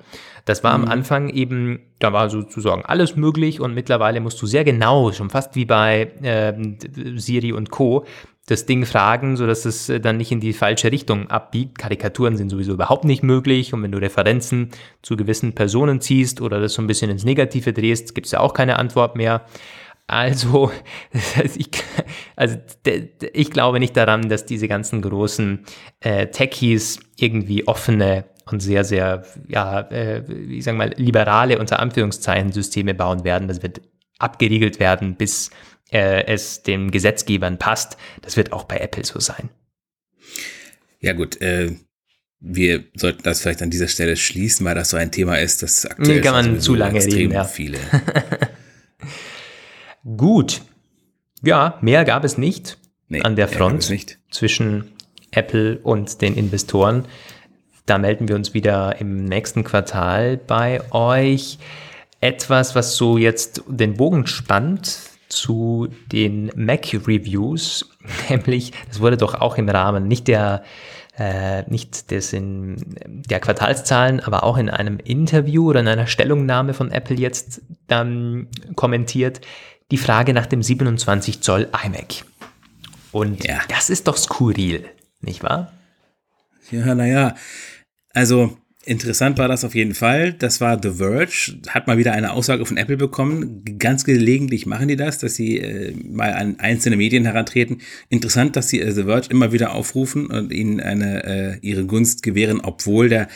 Das 0.45 0.63
war 0.63 0.77
mhm. 0.77 0.86
am 0.86 0.91
Anfang 0.91 1.30
eben, 1.30 1.80
da 1.99 2.13
war 2.13 2.30
sozusagen 2.30 2.86
alles 2.86 3.15
möglich 3.17 3.60
und 3.60 3.73
mittlerweile 3.73 4.21
musst 4.21 4.41
du 4.41 4.45
sehr 4.45 4.63
genau, 4.63 5.12
schon 5.12 5.30
fast 5.30 5.56
wie 5.56 5.65
bei 5.65 6.03
äh, 6.21 6.53
Siri 7.19 7.51
und 7.51 7.69
Co., 7.69 8.06
das 8.47 8.65
Ding 8.65 8.86
fragen, 8.86 9.36
sodass 9.36 9.65
es 9.65 9.89
äh, 9.89 9.99
dann 9.99 10.17
nicht 10.17 10.31
in 10.31 10.39
die 10.39 10.53
falsche 10.53 10.91
Richtung 10.91 11.29
abbiegt. 11.29 11.77
Karikaturen 11.77 12.38
sind 12.38 12.49
sowieso 12.49 12.73
überhaupt 12.73 13.05
nicht 13.05 13.21
möglich 13.21 13.73
und 13.73 13.83
wenn 13.83 13.91
du 13.91 13.99
Referenzen 13.99 14.69
zu 15.03 15.15
gewissen 15.15 15.53
Personen 15.53 16.01
ziehst 16.01 16.41
oder 16.41 16.60
das 16.60 16.73
so 16.73 16.81
ein 16.81 16.88
bisschen 16.88 17.12
ins 17.12 17.25
Negative 17.25 17.73
drehst, 17.73 18.15
gibt 18.15 18.25
es 18.25 18.31
ja 18.31 18.39
auch 18.39 18.53
keine 18.53 18.79
Antwort 18.79 19.15
mehr. 19.15 19.45
Also, 20.07 20.71
ich, 21.55 21.69
also 22.38 22.57
ich 23.33 23.51
glaube 23.51 23.79
nicht 23.79 23.97
daran, 23.97 24.29
dass 24.29 24.45
diese 24.45 24.69
ganzen 24.69 25.01
großen 25.01 25.65
äh, 25.99 26.27
Techies 26.27 26.99
irgendwie 27.17 27.67
offene 27.67 28.23
und 28.49 28.62
sehr, 28.62 28.86
sehr, 28.86 29.25
ja, 29.49 29.81
äh, 29.81 30.23
ich 30.31 30.63
sag 30.63 30.77
mal, 30.77 30.93
liberale 30.95 31.60
unter 31.60 31.81
Anführungszeichen 31.81 32.53
Systeme 32.53 32.93
bauen 32.93 33.25
werden. 33.25 33.49
Das 33.49 33.62
wird 33.62 33.81
abgeriegelt 34.19 34.79
werden, 34.79 35.15
bis 35.15 35.51
äh, 35.91 36.26
es 36.26 36.63
den 36.63 36.91
Gesetzgebern 36.91 37.58
passt. 37.58 37.97
Das 38.21 38.38
wird 38.38 38.52
auch 38.54 38.65
bei 38.65 38.78
Apple 38.78 39.06
so 39.06 39.19
sein. 39.19 39.50
Ja 41.00 41.13
gut, 41.13 41.39
äh, 41.41 41.71
wir 42.39 42.84
sollten 42.95 43.23
das 43.23 43.41
vielleicht 43.41 43.62
an 43.62 43.69
dieser 43.69 43.88
Stelle 43.88 44.15
schließen, 44.15 44.65
weil 44.65 44.76
das 44.76 44.91
so 44.91 44.97
ein 44.97 45.12
Thema 45.12 45.38
ist, 45.38 45.63
das 45.63 45.86
aktuell 45.86 46.17
nee, 46.17 46.21
kann 46.21 46.34
man 46.34 46.60
zu 46.60 46.76
lange 46.76 46.97
extrem 46.97 47.17
reden, 47.17 47.34
ja. 47.34 47.43
viele. 47.45 47.80
Gut. 50.17 50.62
Ja, 51.43 51.78
mehr 51.82 52.06
gab 52.06 52.23
es 52.23 52.38
nicht 52.38 52.78
nee, 53.10 53.21
an 53.21 53.36
der 53.36 53.47
Front 53.47 53.91
zwischen 54.32 54.91
Apple 55.32 55.80
und 55.80 56.21
den 56.21 56.36
Investoren. 56.36 57.06
Da 57.86 57.97
melden 57.97 58.28
wir 58.28 58.36
uns 58.36 58.54
wieder 58.54 59.00
im 59.00 59.26
nächsten 59.26 59.63
Quartal 59.63 60.38
bei 60.38 60.82
euch. 60.91 61.58
Etwas, 62.19 62.76
was 62.76 62.95
so 62.95 63.17
jetzt 63.17 63.63
den 63.67 63.95
Bogen 63.95 64.26
spannt 64.28 65.00
zu 65.29 65.87
den 66.11 66.51
Mac-Reviews, 66.55 67.89
nämlich, 68.29 68.71
das 68.87 68.99
wurde 68.99 69.17
doch 69.17 69.35
auch 69.35 69.57
im 69.57 69.69
Rahmen 69.69 70.07
nicht 70.07 70.27
der 70.27 70.63
äh, 71.17 71.63
nicht 71.69 72.11
des 72.11 72.31
in 72.31 72.75
der 73.07 73.39
Quartalszahlen, 73.39 74.19
aber 74.19 74.43
auch 74.43 74.57
in 74.57 74.69
einem 74.69 74.99
Interview 74.99 75.69
oder 75.69 75.79
in 75.79 75.87
einer 75.87 76.05
Stellungnahme 76.05 76.73
von 76.75 76.91
Apple 76.91 77.15
jetzt 77.15 77.61
dann 77.87 78.47
kommentiert, 78.75 79.41
die 79.89 79.97
Frage 79.97 80.33
nach 80.33 80.45
dem 80.45 80.61
27 80.61 81.41
Zoll 81.41 81.69
iMac. 81.85 82.23
Und 83.11 83.43
ja. 83.45 83.59
das 83.69 83.89
ist 83.89 84.07
doch 84.07 84.17
skurril, 84.17 84.85
nicht 85.21 85.41
wahr? 85.43 85.71
Ja, 86.69 86.93
naja, 86.93 87.35
also 88.13 88.57
Interessant 88.88 89.38
war 89.38 89.50
das 89.50 89.65
auf 89.65 89.76
jeden 89.76 89.93
Fall. 89.93 90.32
Das 90.32 90.62
war 90.62 90.80
The 90.82 90.91
Verge. 90.91 91.60
Hat 91.67 91.88
mal 91.88 91.97
wieder 91.97 92.13
eine 92.13 92.32
Aussage 92.32 92.65
von 92.65 92.78
Apple 92.78 92.95
bekommen. 92.95 93.62
Ganz 93.80 94.06
gelegentlich 94.06 94.65
machen 94.65 94.88
die 94.88 94.95
das, 94.95 95.19
dass 95.19 95.36
sie 95.36 95.58
äh, 95.58 95.93
mal 96.10 96.32
an 96.32 96.58
einzelne 96.62 96.95
Medien 96.95 97.26
herantreten. 97.26 97.82
Interessant, 98.08 98.56
dass 98.56 98.69
sie 98.69 98.80
äh, 98.80 98.93
The 98.93 99.04
Verge 99.04 99.28
immer 99.30 99.52
wieder 99.52 99.76
aufrufen 99.76 100.28
und 100.28 100.54
ihnen 100.54 100.80
eine, 100.80 101.23
äh, 101.26 101.58
ihre 101.60 101.86
Gunst 101.86 102.23
gewähren, 102.23 102.62
obwohl 102.62 103.10
der, 103.10 103.28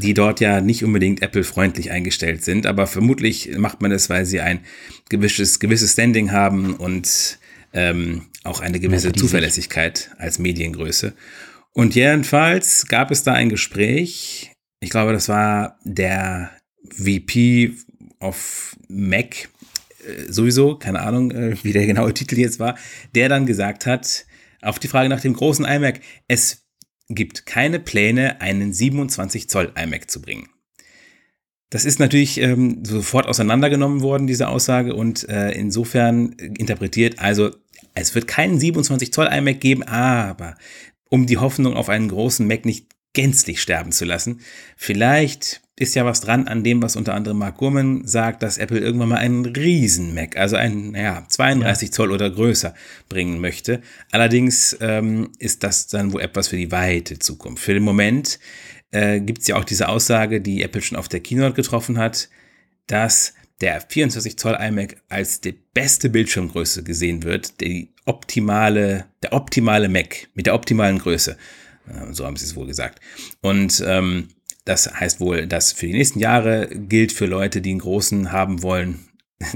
die 0.00 0.14
dort 0.14 0.40
ja 0.40 0.62
nicht 0.62 0.82
unbedingt 0.82 1.20
Apple-freundlich 1.20 1.90
eingestellt 1.90 2.42
sind. 2.42 2.64
Aber 2.64 2.86
vermutlich 2.86 3.58
macht 3.58 3.82
man 3.82 3.90
das, 3.90 4.08
weil 4.08 4.24
sie 4.24 4.40
ein 4.40 4.60
gewisses, 5.10 5.60
gewisses 5.60 5.92
Standing 5.92 6.32
haben 6.32 6.76
und 6.76 7.38
ähm, 7.74 8.22
auch 8.42 8.62
eine 8.62 8.80
gewisse 8.80 9.12
Zuverlässigkeit 9.12 10.12
als 10.16 10.38
Mediengröße. 10.38 11.12
Und 11.74 11.94
jedenfalls 11.94 12.86
gab 12.86 13.10
es 13.10 13.22
da 13.22 13.34
ein 13.34 13.50
Gespräch 13.50 14.53
ich 14.84 14.90
glaube, 14.90 15.12
das 15.12 15.28
war 15.28 15.78
der 15.82 16.50
VP 16.90 17.72
of 18.20 18.76
Mac, 18.88 19.48
äh, 20.06 20.30
sowieso, 20.30 20.76
keine 20.76 21.00
Ahnung, 21.00 21.30
äh, 21.30 21.56
wie 21.62 21.72
der 21.72 21.86
genaue 21.86 22.12
Titel 22.14 22.38
jetzt 22.38 22.60
war, 22.60 22.76
der 23.14 23.28
dann 23.28 23.46
gesagt 23.46 23.86
hat, 23.86 24.26
auf 24.60 24.78
die 24.78 24.88
Frage 24.88 25.08
nach 25.08 25.20
dem 25.20 25.32
großen 25.32 25.64
iMac, 25.64 26.00
es 26.28 26.66
gibt 27.08 27.46
keine 27.46 27.80
Pläne, 27.80 28.40
einen 28.40 28.72
27 28.72 29.48
Zoll 29.48 29.72
iMac 29.74 30.10
zu 30.10 30.20
bringen. 30.20 30.48
Das 31.70 31.84
ist 31.84 31.98
natürlich 31.98 32.38
ähm, 32.38 32.84
sofort 32.84 33.26
auseinandergenommen 33.26 34.02
worden, 34.02 34.26
diese 34.26 34.48
Aussage, 34.48 34.94
und 34.94 35.28
äh, 35.28 35.52
insofern 35.52 36.32
interpretiert, 36.32 37.18
also 37.18 37.50
es 37.94 38.14
wird 38.14 38.26
keinen 38.26 38.58
27 38.58 39.12
Zoll 39.12 39.28
iMac 39.32 39.60
geben, 39.60 39.82
aber 39.82 40.56
um 41.08 41.26
die 41.26 41.38
Hoffnung 41.38 41.74
auf 41.74 41.88
einen 41.88 42.08
großen 42.08 42.46
Mac 42.46 42.64
nicht 42.64 42.93
gänzlich 43.14 43.62
sterben 43.62 43.92
zu 43.92 44.04
lassen. 44.04 44.40
Vielleicht 44.76 45.62
ist 45.76 45.94
ja 45.96 46.04
was 46.04 46.20
dran 46.20 46.46
an 46.46 46.62
dem, 46.62 46.82
was 46.82 46.94
unter 46.94 47.14
anderem 47.14 47.38
Mark 47.38 47.56
Gurman 47.56 48.06
sagt, 48.06 48.42
dass 48.42 48.58
Apple 48.58 48.78
irgendwann 48.78 49.08
mal 49.08 49.18
einen 49.18 49.46
riesen 49.46 50.14
Mac, 50.14 50.36
also 50.36 50.56
einen, 50.56 50.92
naja, 50.92 51.24
32 51.28 51.88
ja. 51.88 51.92
Zoll 51.92 52.12
oder 52.12 52.30
größer 52.30 52.74
bringen 53.08 53.40
möchte. 53.40 53.80
Allerdings 54.12 54.76
ähm, 54.80 55.32
ist 55.38 55.64
das 55.64 55.88
dann 55.88 56.12
wohl 56.12 56.20
etwas 56.20 56.48
für 56.48 56.56
die 56.56 56.70
weite 56.70 57.18
Zukunft. 57.18 57.64
Für 57.64 57.74
den 57.74 57.82
Moment 57.82 58.38
äh, 58.92 59.20
gibt 59.20 59.40
es 59.40 59.48
ja 59.48 59.56
auch 59.56 59.64
diese 59.64 59.88
Aussage, 59.88 60.40
die 60.40 60.62
Apple 60.62 60.82
schon 60.82 60.98
auf 60.98 61.08
der 61.08 61.20
Keynote 61.20 61.54
getroffen 61.54 61.98
hat, 61.98 62.28
dass 62.86 63.34
der 63.60 63.80
24 63.80 64.36
Zoll 64.38 64.56
iMac 64.60 64.96
als 65.08 65.40
die 65.40 65.52
beste 65.52 66.08
Bildschirmgröße 66.10 66.84
gesehen 66.84 67.24
wird, 67.24 67.60
die 67.60 67.94
optimale, 68.04 69.06
der 69.22 69.32
optimale 69.32 69.88
Mac 69.88 70.28
mit 70.34 70.46
der 70.46 70.54
optimalen 70.54 70.98
Größe. 70.98 71.36
So 72.12 72.26
haben 72.26 72.36
sie 72.36 72.44
es 72.44 72.56
wohl 72.56 72.66
gesagt. 72.66 73.00
Und 73.40 73.82
ähm, 73.86 74.28
das 74.64 74.92
heißt 74.92 75.20
wohl, 75.20 75.46
dass 75.46 75.72
für 75.72 75.86
die 75.86 75.92
nächsten 75.92 76.18
Jahre 76.18 76.68
gilt 76.68 77.12
für 77.12 77.26
Leute, 77.26 77.60
die 77.60 77.70
einen 77.70 77.80
großen 77.80 78.32
haben 78.32 78.62
wollen, 78.62 79.08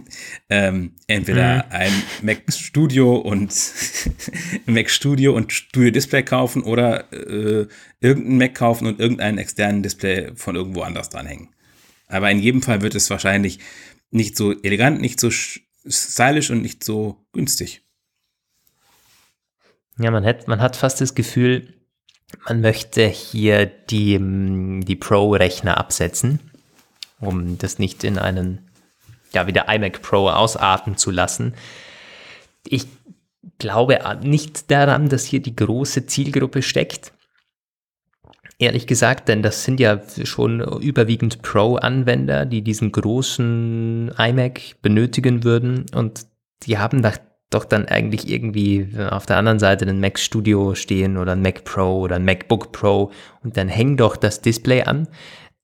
ähm, 0.51 0.93
entweder 1.07 1.64
mhm. 1.67 1.71
ein 1.71 1.93
Mac 2.23 2.43
Studio 2.53 3.17
und 3.17 3.55
Mac 4.67 4.91
Studio 4.91 5.35
und 5.35 5.53
Studio 5.53 5.91
Display 5.91 6.23
kaufen 6.23 6.62
oder 6.62 7.11
äh, 7.12 7.67
irgendein 8.01 8.38
Mac 8.38 8.55
kaufen 8.55 8.87
und 8.87 9.01
irgendeinen 9.01 9.38
externen 9.38 9.83
Display 9.83 10.33
von 10.35 10.57
irgendwo 10.57 10.83
anders 10.83 11.09
dranhängen. 11.09 11.49
Aber 12.07 12.31
in 12.31 12.38
jedem 12.38 12.62
Fall 12.62 12.83
wird 12.83 12.95
es 12.95 13.09
wahrscheinlich 13.11 13.61
nicht 14.11 14.37
so 14.37 14.53
elegant, 14.62 15.01
nicht 15.01 15.21
so 15.21 15.31
stylisch 15.31 16.51
und 16.51 16.62
nicht 16.62 16.85
so 16.85 17.25
günstig. 17.33 17.83
Ja, 19.99 20.11
man 20.11 20.25
hat, 20.25 20.49
man 20.49 20.61
hat 20.61 20.77
fast 20.77 21.01
das 21.01 21.14
Gefühl, 21.14 21.78
man 22.47 22.61
möchte 22.61 23.07
hier 23.07 23.67
die, 23.67 24.19
die 24.85 24.97
Pro-Rechner 24.97 25.79
absetzen, 25.79 26.41
um 27.21 27.59
das 27.59 27.79
nicht 27.79 28.05
in 28.05 28.19
einen, 28.19 28.71
ja, 29.33 29.47
wie 29.47 29.53
der 29.53 29.69
iMac 29.69 30.03
Pro 30.03 30.29
ausarten 30.29 30.97
zu 30.97 31.11
lassen. 31.11 31.55
Ich 32.67 32.87
glaube 33.59 33.99
nicht 34.23 34.71
daran, 34.71 35.09
dass 35.09 35.25
hier 35.25 35.41
die 35.41 35.57
große 35.57 36.07
Zielgruppe 36.07 36.62
steckt. 36.62 37.12
Ehrlich 38.59 38.87
gesagt, 38.87 39.29
denn 39.29 39.43
das 39.43 39.62
sind 39.62 39.79
ja 39.79 40.03
schon 40.25 40.61
überwiegend 40.81 41.43
Pro-Anwender, 41.43 42.45
die 42.45 42.62
diesen 42.62 42.91
großen 42.91 44.12
iMac 44.19 44.83
benötigen 44.83 45.45
würden 45.45 45.87
und 45.95 46.27
die 46.64 46.77
haben 46.77 46.99
nach 46.99 47.19
doch 47.51 47.65
dann 47.65 47.87
eigentlich 47.87 48.29
irgendwie 48.29 48.91
auf 49.11 49.27
der 49.27 49.39
anderen 49.39 49.59
Seite 49.59 49.87
ein 49.87 50.01
Mac 50.01 50.19
Studio 50.19 50.75
stehen 50.75 51.17
oder 51.17 51.33
ein 51.33 51.43
Mac 51.43 51.65
Pro 51.65 52.01
oder 52.01 52.17
ein 52.17 52.25
MacBook 52.25 52.73
Pro 52.73 53.11
und 53.43 53.57
dann 53.57 53.69
hängt 53.69 54.01
doch 54.01 54.17
das 54.17 54.43
Display 54.43 54.83
an. 54.83 55.09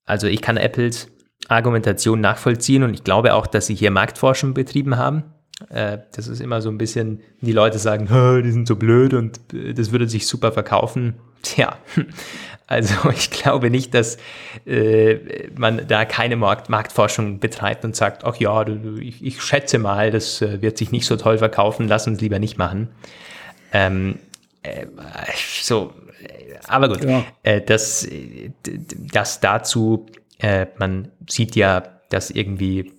Also 0.05 0.27
ich 0.27 0.40
kann 0.40 0.57
Apples 0.57 1.11
Argumentation 1.49 2.20
nachvollziehen 2.20 2.85
und 2.85 2.94
ich 2.94 3.05
glaube 3.05 3.35
auch, 3.35 3.47
dass 3.47 3.66
sie 3.66 3.75
hier 3.75 3.90
Marktforschung 3.90 4.55
betrieben 4.55 4.97
haben. 4.97 5.25
Äh, 5.70 5.98
das 6.14 6.29
ist 6.29 6.40
immer 6.40 6.61
so 6.61 6.68
ein 6.68 6.79
bisschen, 6.79 7.20
die 7.40 7.53
Leute 7.53 7.79
sagen, 7.79 8.07
die 8.42 8.50
sind 8.50 8.68
so 8.68 8.77
blöd 8.77 9.14
und 9.14 9.40
äh, 9.53 9.72
das 9.72 9.92
würde 9.92 10.09
sich 10.09 10.27
super 10.27 10.53
verkaufen. 10.53 11.14
Tja, 11.42 11.77
also 12.66 13.11
ich 13.11 13.31
glaube 13.31 13.70
nicht, 13.70 13.94
dass 13.94 14.16
äh, 14.66 15.48
man 15.57 15.87
da 15.87 16.05
keine 16.05 16.37
Markt 16.37 16.68
Marktforschung 16.68 17.38
betreibt 17.38 17.85
und 17.85 17.94
sagt, 17.94 18.24
ach 18.24 18.37
ja, 18.37 18.64
du, 18.64 18.98
ich, 18.98 19.24
ich, 19.24 19.42
schätze 19.42 19.79
mal, 19.79 20.11
das 20.11 20.40
äh, 20.42 20.62
wird 20.62 20.79
sich 20.79 20.90
nicht 20.90 21.07
so 21.07 21.16
toll 21.16 21.38
verkaufen, 21.38 21.88
lass 21.88 22.07
uns 22.07 22.20
lieber 22.20 22.38
nicht 22.38 22.57
machen. 22.59 22.88
Ähm, 23.72 24.18
äh, 24.62 24.87
so, 25.61 25.92
aber 26.66 26.88
gut, 26.88 27.05
ja. 27.05 27.24
äh, 27.42 27.61
das, 27.61 28.09
das 29.12 29.40
dazu, 29.40 30.07
man 30.79 31.09
sieht 31.27 31.57
ja, 31.57 31.83
dass 32.11 32.31
irgendwie 32.31 32.92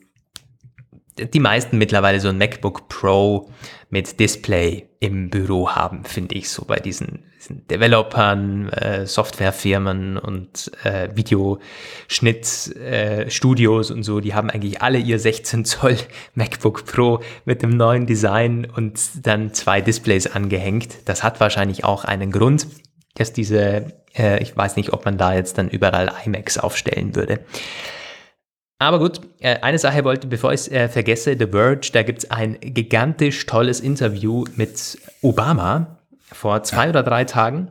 die 1.17 1.39
meisten 1.39 1.77
mittlerweile 1.77 2.19
so 2.19 2.27
ein 2.29 2.37
MacBook 2.37 2.89
Pro 2.89 3.49
mit 3.89 4.19
Display 4.19 4.89
im 4.99 5.29
Büro 5.29 5.69
haben, 5.69 6.03
finde 6.03 6.35
ich, 6.35 6.49
so 6.49 6.65
bei 6.65 6.75
diesen, 6.77 7.23
diesen 7.37 7.65
Developern, 7.67 8.67
äh, 8.69 9.07
Softwarefirmen 9.07 10.17
und 10.17 10.71
äh, 10.83 11.07
Videoschnittstudios 11.15 13.89
äh, 13.89 13.93
und 13.93 14.03
so, 14.03 14.19
die 14.19 14.33
haben 14.33 14.49
eigentlich 14.49 14.81
alle 14.81 14.97
ihr 14.97 15.19
16 15.19 15.63
Zoll 15.63 15.95
MacBook 16.33 16.85
Pro 16.85 17.21
mit 17.45 17.61
dem 17.61 17.77
neuen 17.77 18.07
Design 18.07 18.67
und 18.75 19.25
dann 19.25 19.53
zwei 19.53 19.79
Displays 19.79 20.27
angehängt. 20.27 20.97
Das 21.05 21.23
hat 21.23 21.39
wahrscheinlich 21.39 21.85
auch 21.85 22.03
einen 22.03 22.31
Grund, 22.31 22.67
dass 23.13 23.31
diese, 23.31 23.93
äh, 24.17 24.41
ich 24.41 24.57
weiß 24.57 24.75
nicht, 24.75 24.91
ob 24.91 25.05
man 25.05 25.17
da 25.17 25.33
jetzt 25.33 25.57
dann 25.57 25.69
überall 25.69 26.11
iMacs 26.25 26.57
aufstellen 26.57 27.15
würde. 27.15 27.39
Aber 28.77 28.99
gut, 28.99 29.21
äh, 29.39 29.59
eine 29.61 29.79
Sache 29.79 30.03
wollte, 30.03 30.27
bevor 30.27 30.51
ich 30.51 30.61
es 30.61 30.67
äh, 30.67 30.89
vergesse, 30.89 31.35
The 31.37 31.47
Verge, 31.47 31.89
da 31.93 32.03
gibt 32.03 32.19
es 32.19 32.31
ein 32.31 32.57
gigantisch 32.59 33.45
tolles 33.45 33.79
Interview 33.79 34.43
mit 34.55 34.97
Obama 35.21 35.99
vor 36.31 36.63
zwei 36.63 36.89
oder 36.89 37.03
drei 37.03 37.23
Tagen 37.23 37.69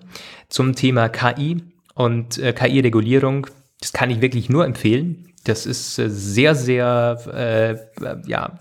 zum 0.48 0.74
Thema 0.74 1.08
KI 1.08 1.62
und 1.94 2.38
äh, 2.38 2.52
KI-Regulierung. 2.52 3.46
Das 3.80 3.92
kann 3.92 4.10
ich 4.10 4.22
wirklich 4.22 4.48
nur 4.48 4.64
empfehlen. 4.64 5.32
Das 5.44 5.66
ist 5.66 5.96
sehr, 5.96 6.54
sehr, 6.54 7.18
äh, 7.34 8.26
ja, 8.26 8.58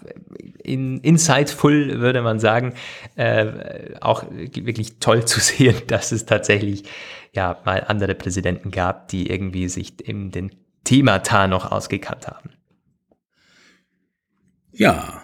in, 0.62 1.00
insightful, 1.00 2.02
würde 2.02 2.22
man 2.22 2.40
sagen. 2.40 2.74
Äh, 3.16 3.96
auch 4.02 4.26
wirklich 4.32 5.00
toll 5.00 5.24
zu 5.26 5.40
sehen, 5.40 5.76
dass 5.88 6.12
es 6.12 6.26
tatsächlich 6.26 6.84
ja 7.32 7.58
mal 7.64 7.86
andere 7.88 8.16
Präsidenten 8.16 8.70
gab, 8.70 9.08
die 9.08 9.30
irgendwie 9.30 9.70
sich 9.70 10.06
in 10.06 10.32
den 10.32 10.52
Themata 10.84 11.48
noch 11.48 11.72
ausgekannt 11.72 12.28
haben. 12.28 12.52
Ja, 14.72 15.24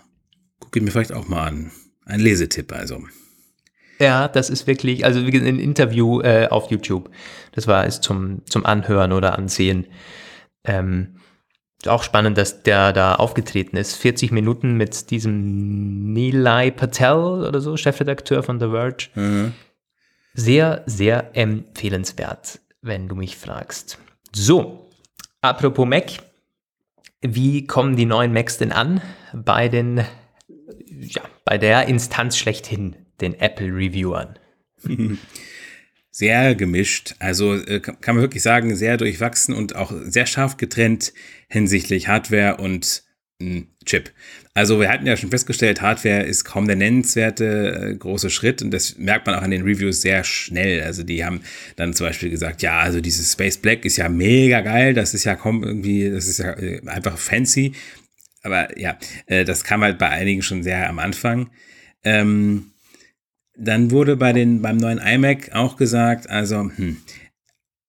gucke 0.59 0.79
ich 0.79 0.85
mir 0.85 0.91
vielleicht 0.91 1.11
auch 1.11 1.27
mal 1.27 1.47
an. 1.47 1.71
Ein 2.05 2.19
Lesetipp 2.19 2.71
also. 2.71 3.03
Ja, 3.99 4.27
das 4.27 4.49
ist 4.49 4.65
wirklich, 4.65 5.03
also 5.03 5.27
wie 5.27 5.37
ein 5.37 5.59
Interview 5.59 6.21
äh, 6.21 6.47
auf 6.49 6.71
YouTube. 6.71 7.09
Das 7.51 7.67
war 7.67 7.85
es 7.85 7.99
zum, 7.99 8.45
zum 8.45 8.65
Anhören 8.65 9.11
oder 9.11 9.37
Ansehen. 9.37 9.87
Ähm, 10.63 11.19
auch 11.85 12.03
spannend, 12.03 12.37
dass 12.37 12.63
der 12.63 12.93
da 12.93 13.15
aufgetreten 13.15 13.77
ist. 13.77 13.95
40 13.95 14.31
Minuten 14.31 14.75
mit 14.75 15.11
diesem 15.11 16.13
Nilay 16.13 16.71
Patel 16.71 17.45
oder 17.45 17.61
so, 17.61 17.77
Chefredakteur 17.77 18.43
von 18.43 18.59
The 18.59 18.69
Verge. 18.69 19.09
Mhm. 19.15 19.53
Sehr, 20.33 20.83
sehr 20.85 21.35
empfehlenswert, 21.35 22.59
wenn 22.81 23.07
du 23.07 23.15
mich 23.15 23.37
fragst. 23.37 23.97
So, 24.33 24.88
apropos 25.41 25.87
Mac. 25.87 26.19
Wie 27.21 27.67
kommen 27.67 27.95
die 27.95 28.05
neuen 28.05 28.31
Macs 28.31 28.57
denn 28.57 28.71
an 28.71 29.01
bei 29.33 29.67
den, 29.67 30.05
ja, 30.87 31.21
bei 31.43 31.57
der 31.57 31.87
Instanz 31.87 32.37
schlechthin, 32.37 32.95
den 33.19 33.33
Apple-Reviewern? 33.33 34.39
Sehr 36.11 36.55
gemischt. 36.55 37.15
Also 37.19 37.55
äh, 37.55 37.79
kann 37.79 38.15
man 38.15 38.21
wirklich 38.21 38.43
sagen, 38.43 38.75
sehr 38.75 38.97
durchwachsen 38.97 39.53
und 39.55 39.75
auch 39.75 39.93
sehr 40.01 40.25
scharf 40.25 40.57
getrennt 40.57 41.13
hinsichtlich 41.47 42.09
Hardware 42.09 42.57
und 42.57 43.03
Chip. 43.85 44.11
Also 44.59 44.81
wir 44.81 44.89
hatten 44.89 45.07
ja 45.07 45.15
schon 45.15 45.29
festgestellt, 45.29 45.81
Hardware 45.81 46.23
ist 46.23 46.43
kaum 46.43 46.67
der 46.67 46.75
nennenswerte 46.75 47.91
äh, 47.91 47.95
große 47.95 48.29
Schritt 48.29 48.61
und 48.61 48.71
das 48.71 48.97
merkt 48.97 49.25
man 49.25 49.35
auch 49.35 49.41
an 49.41 49.51
den 49.51 49.61
Reviews 49.61 50.01
sehr 50.01 50.25
schnell. 50.25 50.83
Also 50.83 51.03
die 51.03 51.23
haben 51.23 51.39
dann 51.77 51.93
zum 51.93 52.07
Beispiel 52.07 52.29
gesagt, 52.29 52.61
ja, 52.61 52.81
also 52.81 52.99
dieses 52.99 53.31
Space 53.31 53.55
Black 53.55 53.85
ist 53.85 53.95
ja 53.95 54.09
mega 54.09 54.59
geil, 54.59 54.93
das 54.93 55.13
ist 55.13 55.23
ja 55.23 55.37
kaum 55.37 55.63
irgendwie, 55.63 56.09
das 56.09 56.27
ist 56.27 56.39
ja 56.39 56.51
äh, 56.59 56.81
einfach 56.87 57.17
fancy. 57.17 57.71
Aber 58.43 58.77
ja, 58.77 58.97
äh, 59.27 59.45
das 59.45 59.63
kam 59.63 59.81
halt 59.81 59.97
bei 59.97 60.09
einigen 60.09 60.41
schon 60.41 60.61
sehr 60.61 60.89
am 60.89 60.99
Anfang. 60.99 61.51
Ähm, 62.03 62.71
dann 63.57 63.91
wurde 63.91 64.17
bei 64.17 64.33
den, 64.33 64.61
beim 64.61 64.75
neuen 64.75 64.99
iMac 64.99 65.55
auch 65.55 65.77
gesagt, 65.77 66.29
also 66.29 66.69
hm, 66.75 66.97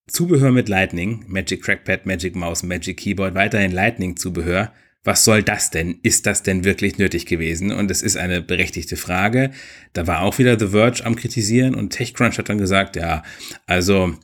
Zubehör 0.06 0.52
mit 0.52 0.68
Lightning, 0.68 1.24
Magic 1.26 1.64
Trackpad, 1.64 2.06
Magic 2.06 2.37
Mouse, 2.37 2.62
Magic 2.62 2.96
Keyboard, 2.96 3.35
weiterhin 3.35 3.72
Lightning-Zubehör 3.72 4.72
was 5.02 5.24
soll 5.24 5.42
das 5.42 5.70
denn? 5.70 5.98
Ist 6.02 6.26
das 6.26 6.42
denn 6.42 6.64
wirklich 6.64 6.98
nötig 6.98 7.24
gewesen? 7.24 7.72
Und 7.72 7.90
es 7.90 8.02
ist 8.02 8.16
eine 8.16 8.42
berechtigte 8.42 8.96
Frage. 8.96 9.50
Da 9.92 10.06
war 10.06 10.22
auch 10.22 10.38
wieder 10.38 10.58
The 10.58 10.68
Verge 10.68 11.04
am 11.04 11.16
Kritisieren 11.16 11.74
und 11.74 11.90
TechCrunch 11.90 12.38
hat 12.38 12.48
dann 12.48 12.58
gesagt, 12.58 12.96
ja, 12.96 13.22
also 13.66 14.14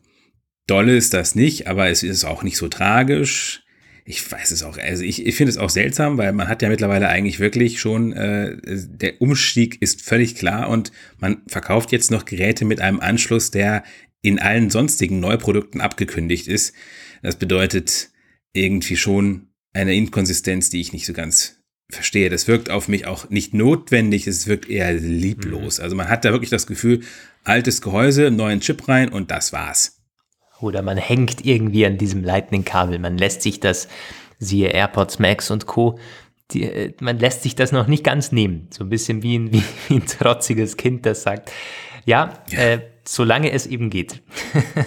dolle 0.67 0.97
ist 0.97 1.15
das 1.15 1.35
nicht, 1.35 1.67
aber 1.67 1.89
es 1.89 2.03
ist 2.03 2.25
auch 2.25 2.43
nicht 2.43 2.59
so 2.59 2.69
tragisch. 2.69 3.62
Ich 4.05 4.31
weiß 4.31 4.53
es 4.53 4.62
auch, 4.62 4.79
also 4.79 5.03
ich, 5.03 5.27
ich 5.27 5.35
finde 5.35 5.51
es 5.51 5.59
auch 5.59 5.71
seltsam, 5.71 6.17
weil 6.17 6.33
man 6.33 6.47
hat 6.47 6.62
ja 6.62 6.69
mittlerweile 6.69 7.09
eigentlich 7.09 7.41
wirklich 7.41 7.81
schon, 7.81 8.12
äh, 8.12 8.57
der 8.62 9.21
Umstieg 9.21 9.83
ist 9.83 10.03
völlig 10.03 10.37
klar 10.37 10.69
und 10.69 10.93
man 11.19 11.43
verkauft 11.49 11.91
jetzt 11.91 12.12
noch 12.12 12.25
Geräte 12.25 12.65
mit 12.65 12.81
einem 12.81 13.01
Anschluss, 13.01 13.51
der 13.51 13.83
in 14.23 14.39
allen 14.39 14.71
sonstigen 14.71 15.19
Neuprodukten 15.19 15.81
abgekündigt 15.81 16.47
ist. 16.47 16.75
Das 17.23 17.37
bedeutet 17.37 18.11
irgendwie 18.53 18.97
schon, 18.97 19.46
eine 19.77 19.95
Inkonsistenz, 19.95 20.71
die 20.71 20.81
ich 20.81 20.93
nicht 20.93 21.07
so 21.07 21.12
ganz 21.12 21.59
verstehe. 21.89 22.31
Das 22.31 22.49
wirkt 22.49 22.71
auf 22.71 22.89
mich 22.89 23.07
auch 23.07 23.31
nicht 23.31 23.55
notwendig, 23.55 24.27
es 24.27 24.47
wirkt 24.47 24.69
eher 24.69 24.93
lieblos. 24.93 25.79
Mhm. 25.79 25.85
Also 25.85 25.97
man 25.97 26.09
hat 26.09 26.25
da 26.25 26.33
wirklich 26.33 26.51
das 26.51 26.67
Gefühl, 26.67 27.01
altes 27.45 27.81
Gehäuse, 27.83 28.31
neuen 28.31 28.61
Chip 28.61 28.89
rein 28.89 29.11
und 29.11 29.31
das 29.31 29.53
war's. 29.53 30.03
Oder 30.61 30.83
man 30.83 30.97
hängt 30.97 31.45
irgendwie 31.45 31.85
an 31.85 31.99
diesem 31.99 32.25
Lightning-Kabel. 32.25 32.99
Man 32.99 33.19
lässt 33.19 33.43
sich 33.43 33.61
das, 33.61 33.89
siehe 34.39 34.69
AirPods 34.69 35.19
Max 35.19 35.51
und 35.51 35.67
Co., 35.67 35.99
die, 36.53 36.62
äh, 36.62 36.93
man 37.01 37.19
lässt 37.19 37.43
sich 37.43 37.57
das 37.57 37.73
noch 37.73 37.89
nicht 37.89 38.05
ganz 38.05 38.33
nehmen. 38.33 38.69
So 38.71 38.85
ein 38.85 38.89
bisschen 38.89 39.23
wie 39.23 39.37
ein, 39.39 39.53
wie 39.89 39.95
ein 39.95 40.07
trotziges 40.07 40.77
Kind, 40.77 41.05
das 41.05 41.23
sagt, 41.23 41.53
ja, 42.05 42.33
ja. 42.51 42.59
Äh, 42.59 42.81
solange 43.09 43.53
es 43.53 43.66
eben 43.66 43.90
geht. 43.90 44.23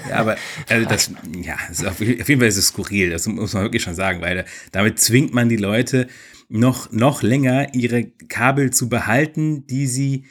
ja, 0.09 0.15
aber 0.15 0.37
also 0.67 0.87
das, 0.87 1.11
ja, 1.43 1.55
auf 1.87 1.99
jeden 1.99 2.39
Fall 2.39 2.47
ist 2.47 2.57
es 2.57 2.67
skurril, 2.67 3.09
das 3.09 3.27
muss 3.27 3.53
man 3.53 3.63
wirklich 3.63 3.83
schon 3.83 3.95
sagen, 3.95 4.21
weil 4.21 4.45
damit 4.71 4.99
zwingt 4.99 5.33
man 5.33 5.49
die 5.49 5.57
Leute 5.57 6.07
noch, 6.49 6.91
noch 6.91 7.21
länger 7.21 7.73
ihre 7.73 8.05
Kabel 8.05 8.71
zu 8.71 8.89
behalten, 8.89 9.67
die 9.67 9.87
sie 9.87 10.25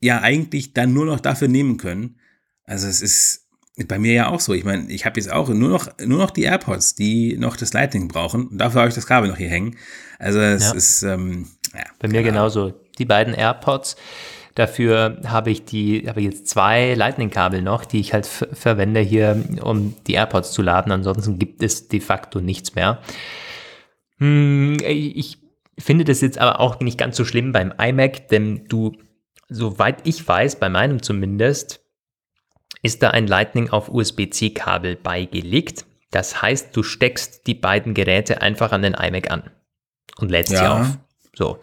ja 0.00 0.20
eigentlich 0.20 0.74
dann 0.74 0.92
nur 0.92 1.06
noch 1.06 1.20
dafür 1.20 1.48
nehmen 1.48 1.78
können. 1.78 2.16
Also 2.64 2.86
es 2.86 3.00
ist 3.00 3.44
bei 3.88 3.98
mir 3.98 4.12
ja 4.12 4.28
auch 4.28 4.40
so. 4.40 4.54
Ich 4.54 4.64
meine, 4.64 4.90
ich 4.90 5.04
habe 5.04 5.18
jetzt 5.18 5.32
auch 5.32 5.48
nur 5.48 5.68
noch, 5.68 5.88
nur 5.98 6.18
noch 6.18 6.30
die 6.30 6.42
AirPods, 6.42 6.94
die 6.94 7.36
noch 7.38 7.56
das 7.56 7.72
Lightning 7.72 8.08
brauchen. 8.08 8.48
Und 8.48 8.58
dafür 8.58 8.82
habe 8.82 8.88
ich 8.88 8.94
das 8.94 9.06
Kabel 9.06 9.28
noch 9.28 9.36
hier 9.36 9.48
hängen. 9.48 9.76
Also 10.18 10.38
es 10.38 10.64
ja. 10.64 10.74
ist 10.74 11.02
ähm, 11.02 11.48
ja, 11.72 11.84
bei 11.98 12.08
mir 12.08 12.22
genauso. 12.22 12.74
Die 12.98 13.04
beiden 13.04 13.34
AirPods, 13.34 13.96
Dafür 14.54 15.18
habe 15.26 15.50
ich 15.50 15.64
die, 15.64 16.08
habe 16.08 16.20
jetzt 16.20 16.46
zwei 16.46 16.94
Lightning-Kabel 16.94 17.60
noch, 17.60 17.84
die 17.84 17.98
ich 17.98 18.12
halt 18.12 18.26
verwende 18.26 19.00
hier, 19.00 19.42
um 19.62 19.96
die 20.06 20.14
AirPods 20.14 20.52
zu 20.52 20.62
laden. 20.62 20.92
Ansonsten 20.92 21.40
gibt 21.40 21.62
es 21.62 21.88
de 21.88 22.00
facto 22.00 22.40
nichts 22.40 22.76
mehr. 22.76 23.02
Hm, 24.18 24.76
ich 24.80 25.38
finde 25.76 26.04
das 26.04 26.20
jetzt 26.20 26.38
aber 26.38 26.60
auch 26.60 26.78
nicht 26.78 26.98
ganz 26.98 27.16
so 27.16 27.24
schlimm 27.24 27.50
beim 27.50 27.74
iMac, 27.76 28.28
denn 28.28 28.64
du, 28.68 28.92
soweit 29.48 30.06
ich 30.06 30.26
weiß, 30.26 30.56
bei 30.60 30.68
meinem 30.68 31.02
zumindest, 31.02 31.80
ist 32.82 33.02
da 33.02 33.10
ein 33.10 33.26
Lightning 33.26 33.70
auf 33.70 33.88
USB-C-Kabel 33.88 34.94
beigelegt. 34.96 35.84
Das 36.12 36.42
heißt, 36.42 36.76
du 36.76 36.84
steckst 36.84 37.48
die 37.48 37.54
beiden 37.54 37.92
Geräte 37.92 38.40
einfach 38.40 38.70
an 38.70 38.82
den 38.82 38.94
iMac 38.94 39.32
an 39.32 39.50
und 40.18 40.30
lädst 40.30 40.52
ja. 40.52 40.58
sie 40.58 40.66
auf. 40.66 40.98
So. 41.34 41.58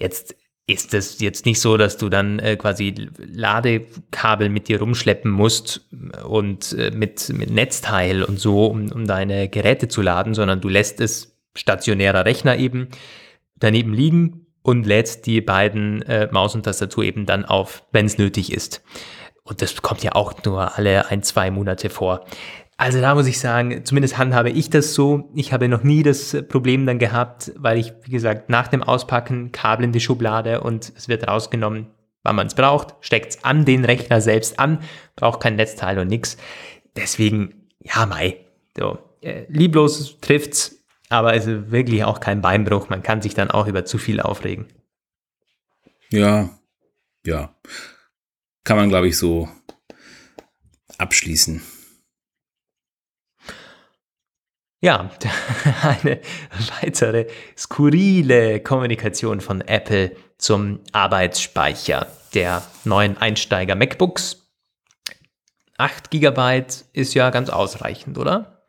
Jetzt 0.00 0.34
ist 0.66 0.94
es 0.94 1.20
jetzt 1.20 1.44
nicht 1.44 1.60
so, 1.60 1.76
dass 1.76 1.98
du 1.98 2.08
dann 2.08 2.38
äh, 2.38 2.56
quasi 2.56 2.94
Ladekabel 3.18 4.48
mit 4.48 4.68
dir 4.68 4.80
rumschleppen 4.80 5.30
musst 5.30 5.86
und 6.26 6.72
äh, 6.72 6.90
mit, 6.90 7.28
mit 7.30 7.50
Netzteil 7.50 8.22
und 8.22 8.40
so, 8.40 8.66
um, 8.66 8.90
um 8.90 9.06
deine 9.06 9.48
Geräte 9.48 9.88
zu 9.88 10.00
laden, 10.00 10.32
sondern 10.32 10.60
du 10.60 10.68
lässt 10.68 11.00
es 11.00 11.36
stationärer 11.56 12.24
Rechner 12.24 12.56
eben 12.56 12.88
daneben 13.56 13.92
liegen 13.92 14.46
und 14.62 14.86
lädst 14.86 15.26
die 15.26 15.42
beiden 15.42 16.02
äh, 16.02 16.28
Maus 16.32 16.54
und 16.54 16.62
Tastatur 16.62 17.04
eben 17.04 17.26
dann 17.26 17.44
auf, 17.44 17.84
wenn 17.92 18.06
es 18.06 18.16
nötig 18.16 18.50
ist. 18.52 18.82
Und 19.42 19.60
das 19.60 19.82
kommt 19.82 20.02
ja 20.02 20.12
auch 20.14 20.42
nur 20.44 20.78
alle 20.78 21.10
ein, 21.10 21.22
zwei 21.22 21.50
Monate 21.50 21.90
vor. 21.90 22.24
Also 22.76 23.00
da 23.00 23.14
muss 23.14 23.26
ich 23.26 23.38
sagen, 23.38 23.84
zumindest 23.84 24.18
handhabe 24.18 24.50
ich 24.50 24.68
das 24.68 24.94
so. 24.94 25.30
Ich 25.34 25.52
habe 25.52 25.68
noch 25.68 25.84
nie 25.84 26.02
das 26.02 26.36
Problem 26.48 26.86
dann 26.86 26.98
gehabt, 26.98 27.52
weil 27.56 27.78
ich, 27.78 27.92
wie 28.02 28.10
gesagt, 28.10 28.50
nach 28.50 28.66
dem 28.66 28.82
Auspacken 28.82 29.52
Kabel 29.52 29.84
in 29.84 29.92
die 29.92 30.00
Schublade 30.00 30.60
und 30.60 30.92
es 30.96 31.08
wird 31.08 31.28
rausgenommen, 31.28 31.86
wann 32.24 32.36
man 32.36 32.48
es 32.48 32.54
braucht, 32.54 32.94
steckt 33.00 33.30
es 33.30 33.44
an 33.44 33.64
den 33.64 33.84
Rechner 33.84 34.20
selbst 34.20 34.58
an, 34.58 34.80
braucht 35.14 35.40
kein 35.40 35.56
Netzteil 35.56 35.98
und 35.98 36.08
nix. 36.08 36.36
Deswegen, 36.96 37.68
ja, 37.78 38.06
Mai. 38.06 38.38
So, 38.76 38.98
äh, 39.20 39.44
lieblos 39.48 40.18
trifft's, 40.20 40.84
aber 41.10 41.34
es 41.34 41.46
ist 41.46 41.70
wirklich 41.70 42.02
auch 42.02 42.18
kein 42.18 42.40
Beinbruch. 42.40 42.88
Man 42.88 43.04
kann 43.04 43.22
sich 43.22 43.34
dann 43.34 43.50
auch 43.50 43.68
über 43.68 43.84
zu 43.84 43.98
viel 43.98 44.20
aufregen. 44.20 44.66
Ja, 46.10 46.50
ja. 47.24 47.54
Kann 48.64 48.76
man, 48.78 48.88
glaube 48.88 49.08
ich, 49.08 49.16
so 49.16 49.48
abschließen. 50.98 51.62
Ja, 54.84 55.10
eine 55.82 56.20
weitere 56.82 57.24
skurrile 57.56 58.60
Kommunikation 58.60 59.40
von 59.40 59.62
Apple 59.62 60.14
zum 60.36 60.80
Arbeitsspeicher 60.92 62.06
der 62.34 62.62
neuen 62.84 63.16
Einsteiger 63.16 63.76
MacBooks. 63.76 64.46
8 65.78 66.10
GB 66.10 66.64
ist 66.92 67.14
ja 67.14 67.30
ganz 67.30 67.48
ausreichend, 67.48 68.18
oder? 68.18 68.66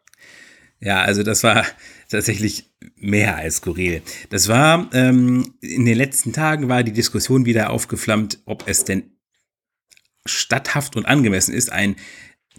Ja, 0.79 1.01
also 1.01 1.21
das 1.21 1.43
war 1.43 1.65
tatsächlich 2.09 2.73
mehr 2.95 3.35
als 3.35 3.57
skurril. 3.57 4.01
Das 4.29 4.47
war, 4.47 4.89
ähm, 4.93 5.55
in 5.59 5.83
den 5.83 5.97
letzten 5.97 6.31
Tagen 6.31 6.69
war 6.69 6.83
die 6.83 6.93
Diskussion 6.93 7.45
wieder 7.45 7.71
aufgeflammt, 7.71 8.39
ob 8.45 8.69
es 8.69 8.85
denn 8.85 9.17
statthaft 10.25 10.95
und 10.95 11.07
angemessen 11.07 11.53
ist, 11.53 11.73
ein 11.73 11.97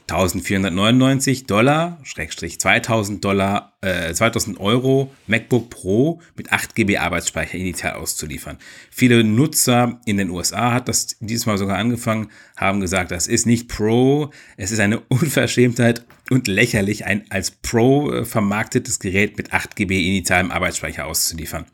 1499 0.09 1.47
Dollar, 1.47 1.99
Schrägstrich 2.05 2.61
2000 2.61 3.25
Dollar, 3.25 3.77
äh, 3.81 4.14
2000 4.14 4.61
Euro 4.61 5.12
MacBook 5.27 5.69
Pro 5.69 6.21
mit 6.37 6.53
8 6.53 6.77
GB 6.77 6.99
Arbeitsspeicher 6.99 7.59
initial 7.59 7.94
auszuliefern. 7.94 8.59
Viele 8.90 9.25
Nutzer 9.25 10.00
in 10.07 10.19
den 10.19 10.31
USA 10.31 10.73
hat 10.73 10.87
das 10.88 11.17
dieses 11.19 11.46
Mal 11.46 11.59
sogar 11.59 11.79
angefangen, 11.79 12.31
haben 12.57 12.81
gesagt, 12.81 13.11
das 13.11 13.27
ist 13.27 13.46
nicht 13.46 13.69
Pro, 13.69 14.31
es 14.57 14.71
ist 14.71 14.79
eine 14.79 15.00
Unverschämtheit 15.00 16.07
und 16.31 16.46
lächerlich, 16.46 17.04
ein 17.04 17.25
als 17.31 17.50
Pro 17.50 18.13
äh, 18.13 18.25
vermarktetes 18.25 19.00
Gerät 19.00 19.37
mit 19.37 19.52
8 19.52 19.75
GB 19.75 20.07
initialem 20.07 20.52
Arbeitsspeicher 20.52 21.07
auszuliefern. 21.07 21.67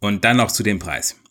Und 0.00 0.24
dann 0.24 0.38
noch 0.38 0.50
zu 0.50 0.64
dem 0.64 0.80
Preis 0.80 1.21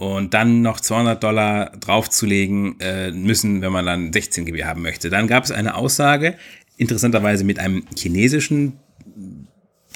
und 0.00 0.32
dann 0.32 0.62
noch 0.62 0.80
200 0.80 1.22
Dollar 1.22 1.72
draufzulegen 1.78 2.80
äh, 2.80 3.10
müssen, 3.10 3.60
wenn 3.60 3.70
man 3.70 3.84
dann 3.84 4.14
16 4.14 4.46
GB 4.46 4.64
haben 4.64 4.80
möchte. 4.80 5.10
Dann 5.10 5.26
gab 5.26 5.44
es 5.44 5.50
eine 5.50 5.74
Aussage, 5.74 6.36
interessanterweise 6.78 7.44
mit 7.44 7.58
einem 7.58 7.84
chinesischen 7.94 8.78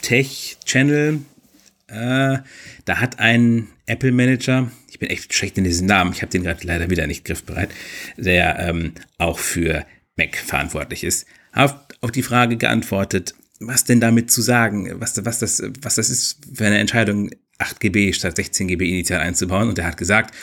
Tech-Channel. 0.02 1.20
Äh, 1.86 2.38
da 2.84 3.00
hat 3.00 3.18
ein 3.18 3.68
Apple 3.86 4.12
Manager, 4.12 4.70
ich 4.90 4.98
bin 4.98 5.08
echt 5.08 5.32
schlecht 5.32 5.56
in 5.56 5.64
diesen 5.64 5.86
Namen, 5.86 6.12
ich 6.12 6.20
habe 6.20 6.30
den 6.30 6.42
gerade 6.42 6.66
leider 6.66 6.90
wieder 6.90 7.06
nicht 7.06 7.24
griffbereit, 7.24 7.70
der 8.18 8.58
ähm, 8.58 8.92
auch 9.16 9.38
für 9.38 9.86
Mac 10.18 10.36
verantwortlich 10.36 11.02
ist, 11.02 11.26
auf, 11.54 11.74
auf 12.02 12.12
die 12.12 12.22
Frage 12.22 12.58
geantwortet, 12.58 13.34
was 13.58 13.84
denn 13.84 14.00
damit 14.00 14.30
zu 14.30 14.42
sagen, 14.42 15.00
was, 15.00 15.24
was, 15.24 15.38
das, 15.38 15.62
was 15.80 15.94
das 15.94 16.10
ist 16.10 16.40
für 16.52 16.66
eine 16.66 16.76
Entscheidung, 16.76 17.30
8 17.58 17.80
GB 17.80 18.12
statt 18.12 18.36
16 18.36 18.68
GB 18.68 18.88
initial 18.88 19.20
einzubauen. 19.20 19.68
Und 19.68 19.78
er 19.78 19.86
hat 19.86 19.96
gesagt, 19.96 20.34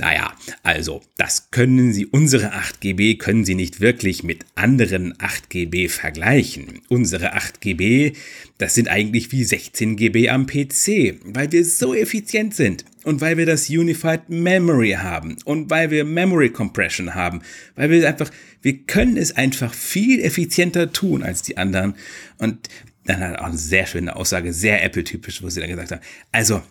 naja, 0.00 0.32
also, 0.62 1.02
das 1.18 1.50
können 1.50 1.92
Sie, 1.92 2.06
unsere 2.06 2.54
8 2.54 2.80
GB 2.80 3.16
können 3.16 3.44
Sie 3.44 3.54
nicht 3.54 3.80
wirklich 3.80 4.24
mit 4.24 4.46
anderen 4.54 5.14
8 5.18 5.50
GB 5.50 5.88
vergleichen. 5.88 6.80
Unsere 6.88 7.34
8 7.34 7.60
GB, 7.60 8.14
das 8.56 8.74
sind 8.74 8.88
eigentlich 8.88 9.30
wie 9.30 9.44
16 9.44 9.96
GB 9.96 10.30
am 10.30 10.46
PC, 10.46 11.16
weil 11.24 11.52
wir 11.52 11.66
so 11.66 11.94
effizient 11.94 12.54
sind 12.54 12.86
und 13.04 13.20
weil 13.20 13.36
wir 13.36 13.44
das 13.44 13.68
Unified 13.68 14.30
Memory 14.30 14.92
haben 14.92 15.36
und 15.44 15.68
weil 15.68 15.90
wir 15.90 16.06
Memory 16.06 16.48
Compression 16.48 17.14
haben, 17.14 17.42
weil 17.76 17.90
wir 17.90 18.08
einfach, 18.08 18.30
wir 18.62 18.78
können 18.78 19.18
es 19.18 19.36
einfach 19.36 19.74
viel 19.74 20.20
effizienter 20.20 20.94
tun 20.94 21.22
als 21.22 21.42
die 21.42 21.58
anderen. 21.58 21.94
Und 22.38 22.70
dann 23.12 23.20
hat 23.20 23.38
auch 23.38 23.46
eine 23.46 23.58
sehr 23.58 23.86
schöne 23.86 24.16
Aussage, 24.16 24.52
sehr 24.52 24.82
Apple-typisch, 24.82 25.42
wo 25.42 25.48
sie 25.48 25.60
dann 25.60 25.70
gesagt 25.70 25.92
haben, 25.92 26.02
also, 26.32 26.62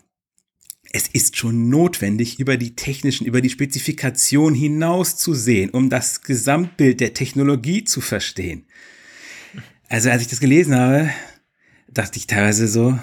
es 0.91 1.07
ist 1.07 1.37
schon 1.37 1.69
notwendig, 1.69 2.39
über 2.39 2.57
die 2.57 2.75
technischen, 2.75 3.27
über 3.27 3.41
die 3.41 3.49
Spezifikation 3.49 4.55
hinaus 4.55 5.17
zu 5.17 5.35
sehen, 5.35 5.69
um 5.69 5.89
das 5.89 6.23
Gesamtbild 6.23 6.99
der 6.99 7.13
Technologie 7.13 7.83
zu 7.83 8.01
verstehen. 8.01 8.65
Also 9.87 10.09
als 10.09 10.23
ich 10.23 10.27
das 10.27 10.39
gelesen 10.39 10.75
habe, 10.75 11.11
dachte 11.87 12.17
ich 12.17 12.27
teilweise 12.27 12.67
so, 12.67 12.97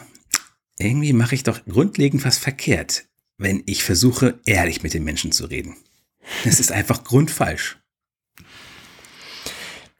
irgendwie 0.78 1.12
mache 1.12 1.34
ich 1.34 1.42
doch 1.42 1.64
grundlegend 1.64 2.24
was 2.24 2.38
verkehrt, 2.38 3.06
wenn 3.38 3.62
ich 3.66 3.84
versuche, 3.84 4.40
ehrlich 4.46 4.82
mit 4.82 4.94
den 4.94 5.04
Menschen 5.04 5.32
zu 5.32 5.46
reden. 5.46 5.76
Das 6.44 6.60
ist 6.60 6.72
einfach 6.72 7.04
grundfalsch. 7.04 7.78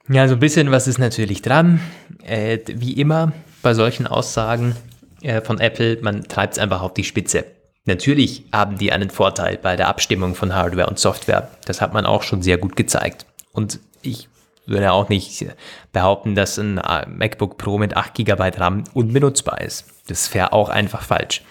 Ja, 0.09 0.29
so 0.29 0.35
ein 0.35 0.41
bisschen 0.41 0.71
was 0.71 0.87
ist 0.87 0.99
natürlich 0.99 1.43
dran. 1.43 1.81
Äh, 2.25 2.59
wie 2.67 2.93
immer 2.93 3.33
bei 3.63 3.75
solchen 3.75 4.07
Aussagen 4.07 4.77
äh, 5.23 5.41
von 5.41 5.59
Apple, 5.59 5.99
man 6.03 6.25
treibt 6.25 6.55
es 6.55 6.59
einfach 6.59 6.83
auf 6.83 6.95
die 6.95 7.05
Spitze. 7.05 7.45
Natürlich 7.87 8.45
haben 8.53 8.79
die 8.79 8.93
einen 8.93 9.11
Vorteil 9.11 9.59
bei 9.59 9.77
der 9.77 9.89
Abstimmung 9.89 10.35
von 10.35 10.55
Hardware 10.55 10.89
und 10.89 10.99
Software. 10.99 11.51
Das 11.65 11.81
hat 11.81 11.93
man 11.93 12.07
auch 12.07 12.23
schon 12.23 12.43
sehr 12.43 12.59
gut 12.59 12.77
gezeigt. 12.77 13.27
Und 13.53 13.81
ich 14.03 14.29
würde 14.67 14.93
auch 14.93 15.09
nicht 15.09 15.47
behaupten, 15.93 16.35
dass 16.35 16.59
ein 16.59 16.79
äh, 16.79 17.07
MacBook 17.09 17.59
Pro 17.59 17.79
mit 17.79 17.97
8 17.97 18.15
GB 18.15 18.51
RAM 18.59 18.85
unbenutzbar 18.95 19.61
ist. 19.61 19.87
Das 20.09 20.33
wäre 20.35 20.53
auch 20.53 20.69
einfach 20.69 21.03
falsch. 21.03 21.43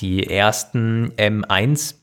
Die 0.00 0.28
ersten 0.28 1.12
M1 1.16 1.92
äh, 1.92 1.94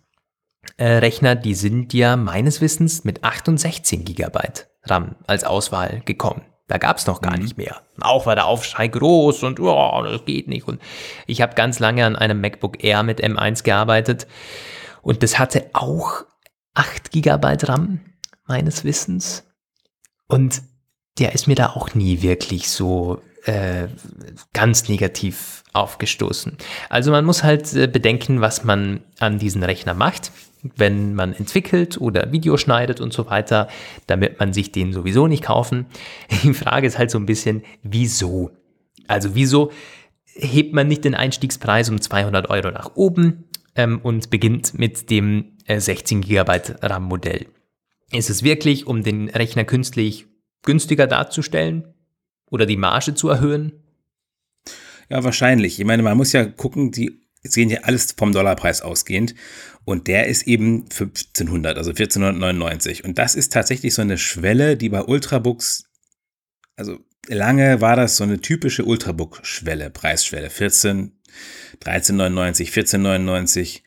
Rechner, 0.86 1.36
die 1.36 1.54
sind 1.54 1.94
ja 1.94 2.16
meines 2.16 2.62
Wissens 2.62 3.04
mit 3.04 3.24
68 3.24 4.06
GB 4.06 4.40
RAM 4.86 5.16
als 5.28 5.44
Auswahl 5.44 6.02
gekommen. 6.06 6.42
Da 6.68 6.78
gab 6.78 6.98
es 6.98 7.06
noch 7.06 7.22
gar 7.22 7.36
mhm. 7.36 7.44
nicht 7.44 7.58
mehr. 7.58 7.82
Auch 8.00 8.26
war 8.26 8.36
der 8.36 8.46
Aufschrei 8.46 8.88
groß 8.88 9.44
und 9.44 9.60
oh, 9.60 10.04
das 10.04 10.26
geht 10.26 10.48
nicht. 10.48 10.68
Und 10.68 10.82
ich 11.28 11.42
habe 11.42 11.54
ganz 11.54 11.80
lange 11.80 12.06
an 12.06 12.16
einem 12.16 12.40
MacBook 12.40 12.84
Air 12.84 13.04
mit 13.04 13.22
M1 13.22 13.64
gearbeitet 13.64 14.26
und 15.02 15.22
das 15.22 15.38
hatte 15.38 15.70
auch 15.74 16.24
8 16.74 17.12
GB 17.12 17.58
RAM 17.64 18.00
meines 18.48 18.84
Wissens. 18.84 19.44
Und 20.28 20.62
der 21.20 21.34
ist 21.34 21.48
mir 21.48 21.56
da 21.56 21.72
auch 21.72 21.94
nie 21.94 22.22
wirklich 22.22 22.70
so 22.70 23.22
äh, 23.44 23.88
ganz 24.54 24.88
negativ 24.88 25.64
aufgestoßen. 25.74 26.58
Also 26.90 27.12
man 27.12 27.26
muss 27.26 27.44
halt 27.44 27.74
äh, 27.74 27.88
bedenken, 27.88 28.40
was 28.40 28.64
man 28.64 29.04
an 29.20 29.40
diesen 29.40 29.64
Rechner 29.64 29.94
macht 29.94 30.32
wenn 30.76 31.14
man 31.14 31.34
entwickelt 31.34 32.00
oder 32.00 32.32
Video 32.32 32.58
schneidet 32.58 33.02
und 33.02 33.14
so 33.14 33.28
weiter, 33.28 33.68
damit 34.08 34.40
man 34.40 34.54
sich 34.54 34.72
den 34.72 34.94
sowieso 34.94 35.28
nicht 35.28 35.44
kaufen. 35.44 35.86
Die 36.44 36.54
Frage 36.54 36.88
ist 36.88 36.98
halt 36.98 37.12
so 37.12 37.18
ein 37.18 37.26
bisschen, 37.26 37.64
wieso? 37.84 38.52
Also 39.08 39.36
wieso 39.36 39.72
hebt 40.34 40.74
man 40.74 40.88
nicht 40.88 41.04
den 41.04 41.16
Einstiegspreis 41.16 41.90
um 41.90 42.00
200 42.00 42.50
Euro 42.50 42.72
nach 42.72 42.96
oben 42.96 43.46
ähm, 43.76 44.00
und 44.02 44.30
beginnt 44.30 44.78
mit 44.78 45.10
dem 45.10 45.58
äh, 45.66 45.80
16 45.80 46.22
GB 46.22 46.62
RAM-Modell? 46.82 47.48
Ist 48.12 48.30
es 48.30 48.44
wirklich, 48.44 48.88
um 48.88 49.04
den 49.04 49.30
Rechner 49.30 49.64
künstlich 49.64 50.28
günstiger 50.64 51.08
darzustellen 51.08 51.94
oder 52.50 52.66
die 52.66 52.78
Marge 52.78 53.16
zu 53.16 53.30
erhöhen? 53.30 53.74
Ja, 55.10 55.24
wahrscheinlich. 55.24 55.80
Ich 55.80 55.86
meine, 55.86 56.04
man 56.04 56.18
muss 56.18 56.34
ja 56.34 56.46
gucken, 56.46 56.92
die 56.92 57.22
sehen 57.44 57.70
ja 57.70 57.82
alles 57.82 58.14
vom 58.18 58.32
Dollarpreis 58.32 58.82
ausgehend. 58.82 59.34
Und 59.84 60.08
der 60.08 60.28
ist 60.28 60.48
eben 60.48 60.84
1500, 60.84 61.78
also 61.78 61.90
1499. 61.90 63.04
Und 63.04 63.18
das 63.18 63.36
ist 63.36 63.52
tatsächlich 63.52 63.94
so 63.94 64.02
eine 64.02 64.18
Schwelle, 64.18 64.78
die 64.78 64.90
bei 64.90 65.02
Ultrabooks, 65.04 65.86
also 66.76 67.00
lange 67.28 67.82
war 67.82 67.96
das 67.96 68.18
so 68.18 68.24
eine 68.24 68.40
typische 68.40 68.86
Ultrabook-Schwelle, 68.86 69.90
Preisschwelle. 69.90 70.50
14, 70.50 71.14
1399, 71.86 72.68
1499. 72.70 73.84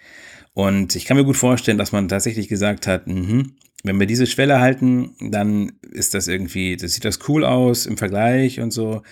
Und 0.52 0.94
ich 0.96 1.04
kann 1.04 1.16
mir 1.16 1.24
gut 1.24 1.36
vorstellen, 1.36 1.78
dass 1.78 1.92
man 1.92 2.08
tatsächlich 2.08 2.48
gesagt 2.48 2.86
hat, 2.86 3.06
mh, 3.06 3.44
wenn 3.84 4.00
wir 4.00 4.06
diese 4.06 4.26
Schwelle 4.26 4.60
halten, 4.60 5.14
dann 5.20 5.72
ist 5.92 6.14
das 6.14 6.26
irgendwie, 6.26 6.76
das 6.76 6.94
sieht 6.94 7.04
das 7.04 7.28
cool 7.28 7.44
aus 7.44 7.86
im 7.86 7.98
Vergleich 7.98 8.60
und 8.60 8.70
so. 8.70 9.02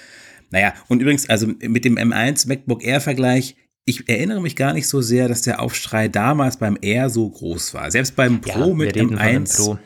Naja, 0.51 0.75
und 0.89 1.01
übrigens, 1.01 1.29
also 1.29 1.47
mit 1.47 1.85
dem 1.85 1.97
M1 1.97 2.49
MacBook 2.49 2.85
Air 2.85 3.01
Vergleich, 3.01 3.57
ich 3.85 4.09
erinnere 4.09 4.41
mich 4.41 4.57
gar 4.57 4.73
nicht 4.73 4.89
so 4.89 5.01
sehr, 5.01 5.29
dass 5.29 5.43
der 5.43 5.61
Aufschrei 5.61 6.09
damals 6.09 6.57
beim 6.57 6.77
R 6.77 7.11
so 7.11 7.29
groß 7.29 7.75
war. 7.75 7.91
Selbst 7.91 8.15
beim 8.15 8.41
Pro 8.41 8.69
ja, 8.69 8.75
mit 8.75 8.97
M1. 8.97 9.57
Pro. 9.57 9.79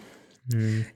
Hm. 0.52 0.86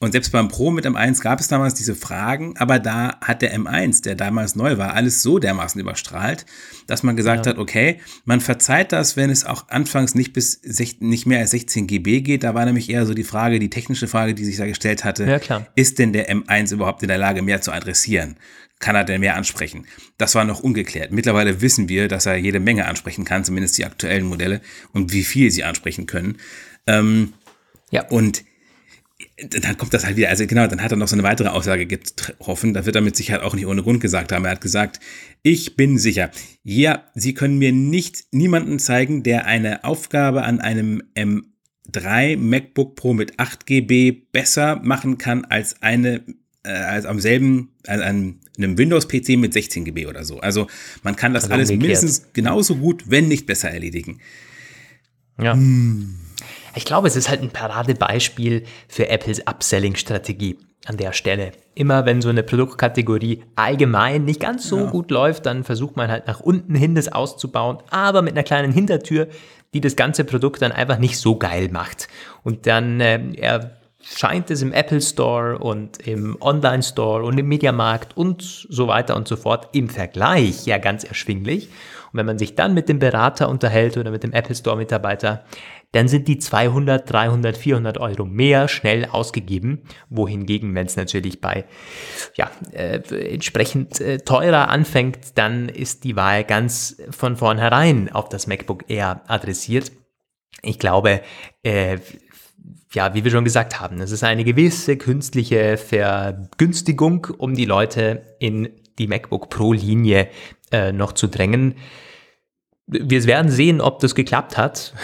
Und 0.00 0.12
selbst 0.12 0.32
beim 0.32 0.48
Pro 0.48 0.70
mit 0.70 0.84
M1 0.84 1.22
gab 1.22 1.40
es 1.40 1.48
damals 1.48 1.72
diese 1.72 1.94
Fragen, 1.94 2.58
aber 2.58 2.78
da 2.78 3.16
hat 3.22 3.40
der 3.40 3.56
M1, 3.58 4.02
der 4.02 4.14
damals 4.14 4.54
neu 4.54 4.76
war, 4.76 4.92
alles 4.92 5.22
so 5.22 5.38
dermaßen 5.38 5.80
überstrahlt, 5.80 6.44
dass 6.86 7.02
man 7.02 7.16
gesagt 7.16 7.46
ja. 7.46 7.52
hat, 7.52 7.58
okay, 7.58 8.00
man 8.26 8.42
verzeiht 8.42 8.92
das, 8.92 9.16
wenn 9.16 9.30
es 9.30 9.46
auch 9.46 9.68
anfangs 9.68 10.14
nicht 10.14 10.34
bis 10.34 10.60
nicht 11.00 11.26
mehr 11.26 11.38
als 11.38 11.52
16 11.52 11.86
GB 11.86 12.20
geht. 12.20 12.44
Da 12.44 12.54
war 12.54 12.66
nämlich 12.66 12.90
eher 12.90 13.06
so 13.06 13.14
die 13.14 13.24
Frage, 13.24 13.58
die 13.58 13.70
technische 13.70 14.06
Frage, 14.06 14.34
die 14.34 14.44
sich 14.44 14.58
da 14.58 14.66
gestellt 14.66 15.04
hatte, 15.04 15.40
ja, 15.48 15.66
ist 15.74 15.98
denn 15.98 16.12
der 16.12 16.28
M1 16.28 16.74
überhaupt 16.74 17.02
in 17.02 17.08
der 17.08 17.18
Lage, 17.18 17.40
mehr 17.40 17.62
zu 17.62 17.72
adressieren? 17.72 18.36
Kann 18.84 18.96
er 18.96 19.04
denn 19.04 19.20
mehr 19.20 19.34
ansprechen? 19.34 19.86
Das 20.18 20.34
war 20.34 20.44
noch 20.44 20.60
ungeklärt. 20.60 21.10
Mittlerweile 21.10 21.62
wissen 21.62 21.88
wir, 21.88 22.06
dass 22.06 22.26
er 22.26 22.36
jede 22.36 22.60
Menge 22.60 22.84
ansprechen 22.84 23.24
kann, 23.24 23.42
zumindest 23.42 23.78
die 23.78 23.86
aktuellen 23.86 24.26
Modelle 24.26 24.60
und 24.92 25.10
wie 25.14 25.24
viel 25.24 25.50
sie 25.50 25.64
ansprechen 25.64 26.04
können. 26.04 26.36
Ähm, 26.86 27.32
ja. 27.90 28.06
Und 28.08 28.44
dann 29.38 29.78
kommt 29.78 29.94
das 29.94 30.04
halt 30.04 30.18
wieder, 30.18 30.28
also 30.28 30.46
genau, 30.46 30.66
dann 30.66 30.82
hat 30.82 30.92
er 30.92 30.98
noch 30.98 31.08
so 31.08 31.16
eine 31.16 31.22
weitere 31.22 31.48
Aussage 31.48 31.86
getroffen, 31.86 32.74
da 32.74 32.84
wird 32.84 32.94
er 32.94 33.00
mit 33.00 33.16
Sicherheit 33.16 33.40
auch 33.40 33.54
nicht 33.54 33.64
ohne 33.64 33.82
Grund 33.82 34.02
gesagt 34.02 34.32
haben. 34.32 34.44
Er 34.44 34.50
hat 34.50 34.60
gesagt, 34.60 35.00
ich 35.42 35.76
bin 35.76 35.96
sicher, 35.96 36.30
ja, 36.62 37.06
Sie 37.14 37.32
können 37.32 37.56
mir 37.56 37.72
nicht 37.72 38.24
niemanden 38.32 38.78
zeigen, 38.78 39.22
der 39.22 39.46
eine 39.46 39.84
Aufgabe 39.84 40.42
an 40.42 40.60
einem 40.60 41.02
M3 41.14 42.36
MacBook 42.36 42.96
Pro 42.96 43.14
mit 43.14 43.40
8 43.40 43.64
GB 43.64 44.10
besser 44.30 44.76
machen 44.82 45.16
kann 45.16 45.46
als 45.46 45.80
eine 45.80 46.22
äh, 46.64 46.70
als 46.72 47.06
am 47.06 47.20
selben, 47.20 47.74
an 47.86 48.40
einem, 48.56 48.78
Windows-PC 48.78 49.36
mit 49.36 49.52
16 49.52 49.84
GB 49.84 50.06
oder 50.06 50.24
so. 50.24 50.40
Also 50.40 50.66
man 51.02 51.16
kann 51.16 51.34
das 51.34 51.44
also 51.44 51.54
alles 51.54 51.70
umgekehrt. 51.70 52.02
mindestens 52.02 52.32
genauso 52.32 52.76
gut, 52.76 53.04
wenn 53.06 53.28
nicht 53.28 53.46
besser 53.46 53.70
erledigen. 53.70 54.20
Ja. 55.40 55.54
Hm. 55.54 56.20
Ich 56.76 56.84
glaube, 56.84 57.06
es 57.06 57.16
ist 57.16 57.28
halt 57.28 57.40
ein 57.40 57.50
Paradebeispiel 57.50 58.64
für 58.88 59.08
Apples 59.08 59.46
Upselling-Strategie 59.46 60.58
an 60.86 60.96
der 60.96 61.12
Stelle. 61.12 61.52
Immer 61.74 62.04
wenn 62.04 62.20
so 62.20 62.28
eine 62.28 62.42
Produktkategorie 62.42 63.42
allgemein 63.56 64.24
nicht 64.24 64.40
ganz 64.40 64.68
so 64.68 64.78
ja. 64.78 64.90
gut 64.90 65.10
läuft, 65.10 65.46
dann 65.46 65.64
versucht 65.64 65.96
man 65.96 66.10
halt 66.10 66.26
nach 66.26 66.40
unten 66.40 66.74
hin 66.74 66.94
das 66.94 67.08
auszubauen, 67.08 67.78
aber 67.90 68.22
mit 68.22 68.32
einer 68.32 68.42
kleinen 68.42 68.72
Hintertür, 68.72 69.28
die 69.72 69.80
das 69.80 69.96
ganze 69.96 70.24
Produkt 70.24 70.62
dann 70.62 70.72
einfach 70.72 70.98
nicht 70.98 71.18
so 71.18 71.36
geil 71.36 71.68
macht. 71.70 72.08
Und 72.42 72.66
dann 72.66 73.00
äh, 73.00 73.70
scheint 74.04 74.50
es 74.50 74.62
im 74.62 74.72
Apple 74.72 75.00
Store 75.00 75.58
und 75.58 76.06
im 76.06 76.36
Online 76.40 76.82
Store 76.82 77.24
und 77.24 77.38
im 77.38 77.48
Mediamarkt 77.48 78.16
und 78.16 78.42
so 78.42 78.88
weiter 78.88 79.16
und 79.16 79.28
so 79.28 79.36
fort 79.36 79.68
im 79.72 79.88
Vergleich 79.88 80.66
ja 80.66 80.78
ganz 80.78 81.04
erschwinglich. 81.04 81.68
Und 82.12 82.18
wenn 82.18 82.26
man 82.26 82.38
sich 82.38 82.54
dann 82.54 82.74
mit 82.74 82.88
dem 82.88 82.98
Berater 82.98 83.48
unterhält 83.48 83.96
oder 83.96 84.10
mit 84.10 84.22
dem 84.22 84.32
Apple 84.32 84.54
Store 84.54 84.76
Mitarbeiter, 84.76 85.44
dann 85.94 86.08
sind 86.08 86.26
die 86.26 86.38
200, 86.38 87.10
300, 87.10 87.56
400 87.56 87.98
Euro 87.98 88.24
mehr 88.24 88.66
schnell 88.66 89.06
ausgegeben. 89.06 89.82
Wohingegen, 90.10 90.74
wenn 90.74 90.86
es 90.86 90.96
natürlich 90.96 91.40
bei 91.40 91.64
ja, 92.34 92.50
äh, 92.72 92.98
entsprechend 93.32 94.00
äh, 94.00 94.18
teurer 94.18 94.68
anfängt, 94.68 95.38
dann 95.38 95.68
ist 95.68 96.02
die 96.02 96.16
Wahl 96.16 96.42
ganz 96.44 96.96
von 97.10 97.36
vornherein 97.36 98.10
auf 98.12 98.28
das 98.28 98.48
MacBook 98.48 98.84
Air 98.88 99.22
adressiert. 99.28 99.92
Ich 100.62 100.78
glaube, 100.78 101.20
äh, 101.62 101.98
ja, 102.92 103.14
wie 103.14 103.24
wir 103.24 103.30
schon 103.30 103.44
gesagt 103.44 103.80
haben, 103.80 104.00
es 104.00 104.10
ist 104.10 104.24
eine 104.24 104.44
gewisse 104.44 104.96
künstliche 104.96 105.76
Vergünstigung, 105.76 107.26
um 107.38 107.54
die 107.54 107.64
Leute 107.64 108.22
in 108.38 108.68
die 108.98 109.06
MacBook 109.06 109.50
Pro-Linie 109.50 110.28
äh, 110.70 110.92
noch 110.92 111.12
zu 111.12 111.26
drängen. 111.26 111.74
wir 112.86 113.24
werden 113.24 113.50
sehen, 113.50 113.80
ob 113.80 113.98
das 113.98 114.14
geklappt 114.14 114.56
hat, 114.56 114.94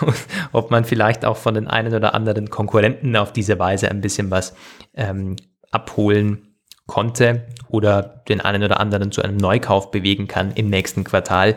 ob 0.52 0.70
man 0.70 0.84
vielleicht 0.84 1.24
auch 1.24 1.36
von 1.36 1.54
den 1.54 1.66
einen 1.66 1.94
oder 1.94 2.14
anderen 2.14 2.50
Konkurrenten 2.50 3.16
auf 3.16 3.32
diese 3.32 3.58
Weise 3.58 3.90
ein 3.90 4.00
bisschen 4.00 4.30
was 4.30 4.54
ähm, 4.94 5.36
abholen 5.70 6.56
konnte 6.86 7.46
oder 7.68 8.22
den 8.28 8.40
einen 8.40 8.64
oder 8.64 8.80
anderen 8.80 9.12
zu 9.12 9.22
einem 9.22 9.36
Neukauf 9.36 9.90
bewegen 9.90 10.26
kann 10.26 10.52
im 10.52 10.68
nächsten 10.68 11.04
Quartal. 11.04 11.56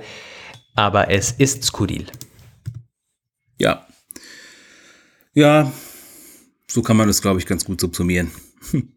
Aber 0.75 1.09
es 1.09 1.31
ist 1.31 1.63
skurril. 1.63 2.07
Ja. 3.59 3.85
Ja, 5.33 5.71
so 6.67 6.81
kann 6.81 6.97
man 6.97 7.07
das, 7.07 7.21
glaube 7.21 7.39
ich, 7.39 7.45
ganz 7.45 7.65
gut 7.65 7.81
subsumieren. 7.81 8.31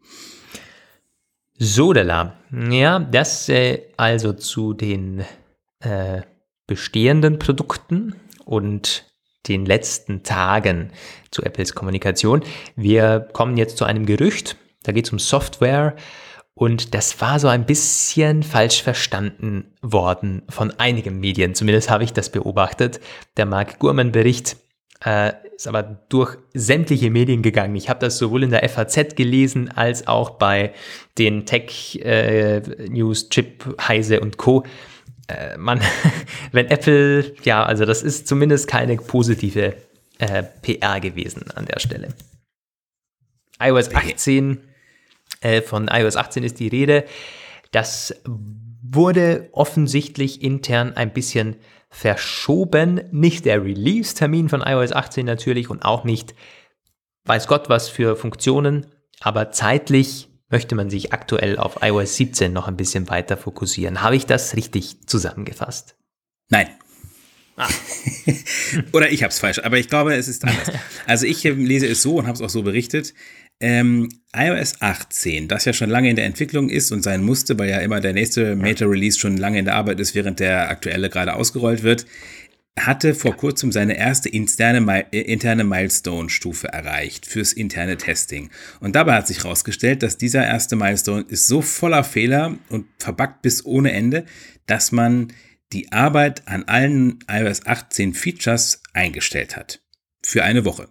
Sodala. 1.59 2.37
Ja, 2.70 2.99
das 2.99 3.49
äh, 3.49 3.84
also 3.97 4.34
zu 4.34 4.74
den 4.74 5.24
äh, 5.80 6.22
bestehenden 6.66 7.39
Produkten 7.39 8.14
und 8.45 9.05
den 9.49 9.64
letzten 9.64 10.22
Tagen 10.22 10.91
zu 11.30 11.43
Apples 11.43 11.74
Kommunikation. 11.74 12.43
Wir 12.74 13.20
kommen 13.32 13.57
jetzt 13.57 13.78
zu 13.78 13.84
einem 13.84 14.05
Gerücht. 14.05 14.57
Da 14.82 14.93
geht 14.93 15.07
es 15.07 15.12
um 15.12 15.18
Software. 15.18 15.97
Und 16.55 16.95
das 16.95 17.20
war 17.20 17.39
so 17.39 17.49
ein 17.49 17.66
bisschen 17.66 18.43
falsch 18.43 18.82
verstanden 18.82 19.74
worden 19.82 20.43
von 20.49 20.70
einigen 20.78 21.20
Medien. 21.20 21.55
Zumindest 21.55 21.91
habe 21.91 22.05
ich 22.05 22.12
das 22.12 22.30
beobachtet. 22.30 23.01
Der 23.37 23.47
Mark 23.47 23.78
Gurman-Bericht 23.78 24.57
äh, 25.05 25.32
ist 25.57 25.66
aber 25.66 25.82
durch 25.82 26.36
sämtliche 26.52 27.11
Medien 27.11 27.42
gegangen. 27.42 27.74
Ich 27.76 27.88
habe 27.88 28.00
das 28.00 28.18
sowohl 28.18 28.44
in 28.44 28.50
der 28.50 28.68
FAZ 28.68 29.16
gelesen 29.16 29.70
als 29.70 30.07
auch 30.07 30.30
bei 30.30 30.74
den 31.16 31.46
Tech 31.46 31.98
äh, 32.04 32.61
News, 32.88 33.30
Chip, 33.30 33.64
Heise 33.80 34.20
und 34.20 34.36
Co. 34.36 34.64
Äh, 35.28 35.57
man, 35.57 35.80
wenn 36.52 36.66
Apple, 36.66 37.34
ja, 37.42 37.64
also 37.64 37.86
das 37.86 38.02
ist 38.02 38.28
zumindest 38.28 38.68
keine 38.68 38.96
positive 38.96 39.74
äh, 40.18 40.42
PR 40.62 41.00
gewesen 41.00 41.50
an 41.54 41.64
der 41.64 41.80
Stelle. 41.80 42.09
iOS 43.59 43.94
18, 43.94 44.61
äh, 45.40 45.62
von 45.62 45.88
iOS 45.88 46.16
18 46.16 46.44
ist 46.44 46.61
die 46.61 46.68
Rede. 46.68 47.04
Das 47.70 48.14
wurde 48.82 49.48
offensichtlich 49.52 50.42
intern 50.42 50.92
ein 50.92 51.12
bisschen 51.12 51.57
verschoben. 51.89 53.03
Nicht 53.11 53.45
der 53.45 53.64
Release-Termin 53.64 54.49
von 54.49 54.62
iOS 54.62 54.93
18 54.93 55.24
natürlich 55.24 55.70
und 55.70 55.84
auch 55.84 56.05
nicht, 56.05 56.34
weiß 57.24 57.47
Gott 57.49 57.68
was 57.68 57.89
für 57.89 58.16
Funktionen, 58.16 58.87
aber 59.20 59.51
zeitlich 59.53 60.28
möchte 60.49 60.74
man 60.74 60.91
sich 60.91 61.12
aktuell 61.12 61.59
auf 61.59 61.78
iOS 61.82 62.16
17 62.16 62.53
noch 62.53 62.68
ein 62.68 62.76
bisschen 62.76 63.09
weiter 63.09 63.37
fokussieren. 63.37 64.03
Habe 64.03 64.16
ich 64.16 64.26
das 64.26 64.57
richtig 64.57 65.07
zusammengefasst? 65.07 65.97
Nein. 66.49 66.68
Ah. 67.57 67.68
Oder 68.93 69.11
ich 69.11 69.22
habe 69.22 69.30
es 69.30 69.39
falsch, 69.39 69.61
aber 69.61 69.78
ich 69.78 69.89
glaube, 69.89 70.14
es 70.14 70.28
ist 70.28 70.45
anders. 70.45 70.70
Also 71.07 71.26
ich 71.26 71.43
lese 71.45 71.87
es 71.87 72.03
so 72.03 72.16
und 72.16 72.26
habe 72.26 72.34
es 72.34 72.43
auch 72.43 72.51
so 72.51 72.62
berichtet. 72.62 73.14
Ähm, 73.61 74.09
iOS 74.34 74.82
18, 74.82 75.48
das 75.48 75.64
ja 75.64 75.72
schon 75.72 75.88
lange 75.88 76.11
in 76.11 76.16
der 76.16 76.26
Entwicklung 76.26 76.68
ist 76.68 76.92
und 76.92 77.02
sein 77.02 77.22
musste, 77.22 77.59
weil 77.59 77.70
ja 77.70 77.78
immer 77.78 78.00
der 78.00 78.12
nächste 78.12 78.54
Major 78.54 78.90
Release 78.90 79.18
schon 79.18 79.38
lange 79.38 79.59
in 79.59 79.64
der 79.64 79.76
Arbeit 79.76 79.98
ist, 79.98 80.14
während 80.14 80.40
der 80.40 80.68
aktuelle 80.68 81.09
gerade 81.09 81.34
ausgerollt 81.34 81.82
wird, 81.82 82.07
hatte 82.78 83.14
vor 83.14 83.34
kurzem 83.34 83.72
seine 83.72 83.96
erste 83.96 84.28
interne, 84.28 85.07
interne 85.11 85.64
Milestone-Stufe 85.64 86.68
erreicht 86.68 87.24
fürs 87.24 87.54
interne 87.54 87.96
Testing. 87.96 88.50
Und 88.80 88.94
dabei 88.94 89.14
hat 89.14 89.26
sich 89.26 89.44
herausgestellt, 89.44 90.02
dass 90.02 90.18
dieser 90.18 90.46
erste 90.46 90.76
Milestone 90.76 91.24
ist 91.28 91.46
so 91.46 91.62
voller 91.62 92.04
Fehler 92.04 92.59
und 92.68 92.86
verbuggt 92.98 93.40
bis 93.40 93.64
ohne 93.64 93.92
Ende, 93.92 94.26
dass 94.66 94.92
man 94.92 95.32
die 95.72 95.90
Arbeit 95.92 96.46
an 96.46 96.64
allen 96.64 97.18
iOS 97.28 97.66
18 97.66 98.12
Features 98.12 98.82
eingestellt 98.92 99.57
hat. 99.57 99.80
Für 100.22 100.44
eine 100.44 100.64
Woche. 100.64 100.88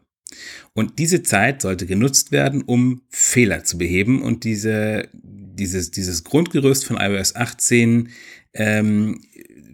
Und 0.74 1.00
diese 1.00 1.24
Zeit 1.24 1.62
sollte 1.62 1.86
genutzt 1.86 2.32
werden, 2.32 2.62
um 2.62 3.02
Fehler 3.10 3.64
zu 3.64 3.78
beheben 3.78 4.22
und 4.22 4.44
diese, 4.44 5.10
dieses, 5.14 5.92
dieses 5.92 6.24
Grundgerüst 6.24 6.86
von 6.86 6.98
iOS 6.98 7.36
18 7.36 8.10
ähm, 8.54 9.22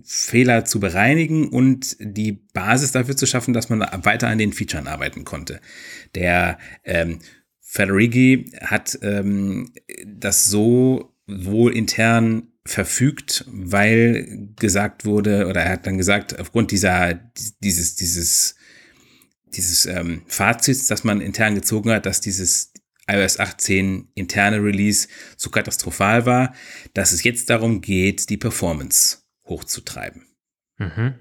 Fehler 0.04 0.66
zu 0.66 0.80
bereinigen 0.80 1.50
und 1.50 1.96
die 2.00 2.34
Basis 2.54 2.92
dafür 2.92 3.16
zu 3.16 3.26
schaffen, 3.26 3.54
dass 3.54 3.70
man 3.70 3.80
weiter 3.80 4.28
an 4.28 4.38
den 4.38 4.54
Features 4.54 4.88
arbeiten 4.88 5.24
konnte. 5.24 5.62
Der 6.16 6.58
ähm, 6.84 7.20
Federighi 7.62 8.52
hat 8.60 9.00
ähm, 9.02 9.72
das 10.06 10.46
so 10.46 11.16
wohl 11.28 11.76
intern 11.76 12.52
verfügt, 12.66 13.46
weil 13.48 14.50
gesagt 14.58 15.06
wurde, 15.06 15.48
oder 15.48 15.62
er 15.62 15.72
hat 15.74 15.88
dann 15.88 15.98
gesagt, 15.98 16.40
aufgrund 16.40 16.72
dieser, 16.72 17.20
dieses, 17.64 17.96
dieses 17.96 18.56
dieses 19.56 19.86
ähm, 19.86 20.24
Fazits, 20.28 20.88
das 20.88 21.04
man 21.04 21.22
intern 21.22 21.56
gezogen 21.56 21.92
hat, 21.92 22.06
dass 22.06 22.22
dieses 22.22 22.74
iOS 23.08 23.40
18 23.40 24.10
interne 24.16 24.58
Release 24.58 25.08
so 25.38 25.50
katastrophal 25.50 26.26
war, 26.26 26.54
dass 26.94 27.12
es 27.12 27.24
jetzt 27.24 27.50
darum 27.50 27.82
geht, 27.82 28.30
die 28.30 28.38
Performance 28.38 29.20
hochzutreiben. 29.46 30.26
Mhm. 30.78 31.16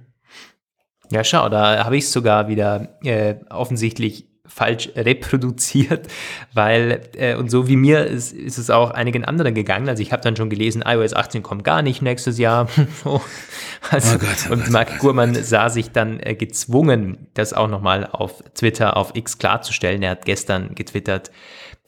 Ja, 1.11 1.25
schau, 1.25 1.49
da 1.49 1.85
habe 1.85 1.97
ich 1.97 2.05
es 2.05 2.13
sogar 2.13 2.49
wieder 2.49 2.99
äh, 3.03 3.35
offensichtlich 3.51 4.30
falsch 4.51 4.91
reproduziert, 4.97 6.09
weil, 6.53 7.03
äh, 7.17 7.37
und 7.37 7.51
so 7.51 7.69
wie 7.69 7.77
mir 7.77 8.05
ist, 8.05 8.33
ist 8.33 8.59
es 8.59 8.69
auch 8.69 8.91
einigen 8.91 9.25
anderen 9.25 9.55
gegangen. 9.55 9.89
Also 9.89 10.03
ich 10.03 10.13
habe 10.13 10.23
dann 10.23 10.37
schon 10.37 10.51
gelesen, 10.51 10.83
iOS 10.85 11.15
18 11.15 11.43
kommt 11.43 11.65
gar 11.65 11.83
nicht 11.83 12.03
nächstes 12.03 12.39
Jahr. 12.39 12.69
also, 13.91 14.17
oh 14.17 14.19
Gott, 14.19 14.29
oh 14.49 14.53
und 14.53 14.65
Gott, 14.65 14.71
Mark 14.71 14.89
oh 14.97 14.99
Gurman 15.01 15.35
sah 15.35 15.71
sich 15.71 15.93
dann 15.93 16.21
äh, 16.21 16.35
gezwungen, 16.35 17.29
das 17.35 17.53
auch 17.53 17.69
nochmal 17.69 18.07
auf 18.07 18.43
Twitter, 18.55 18.97
auf 18.97 19.13
X 19.15 19.39
klarzustellen. 19.39 20.03
Er 20.03 20.11
hat 20.11 20.25
gestern 20.25 20.75
getwittert, 20.75 21.31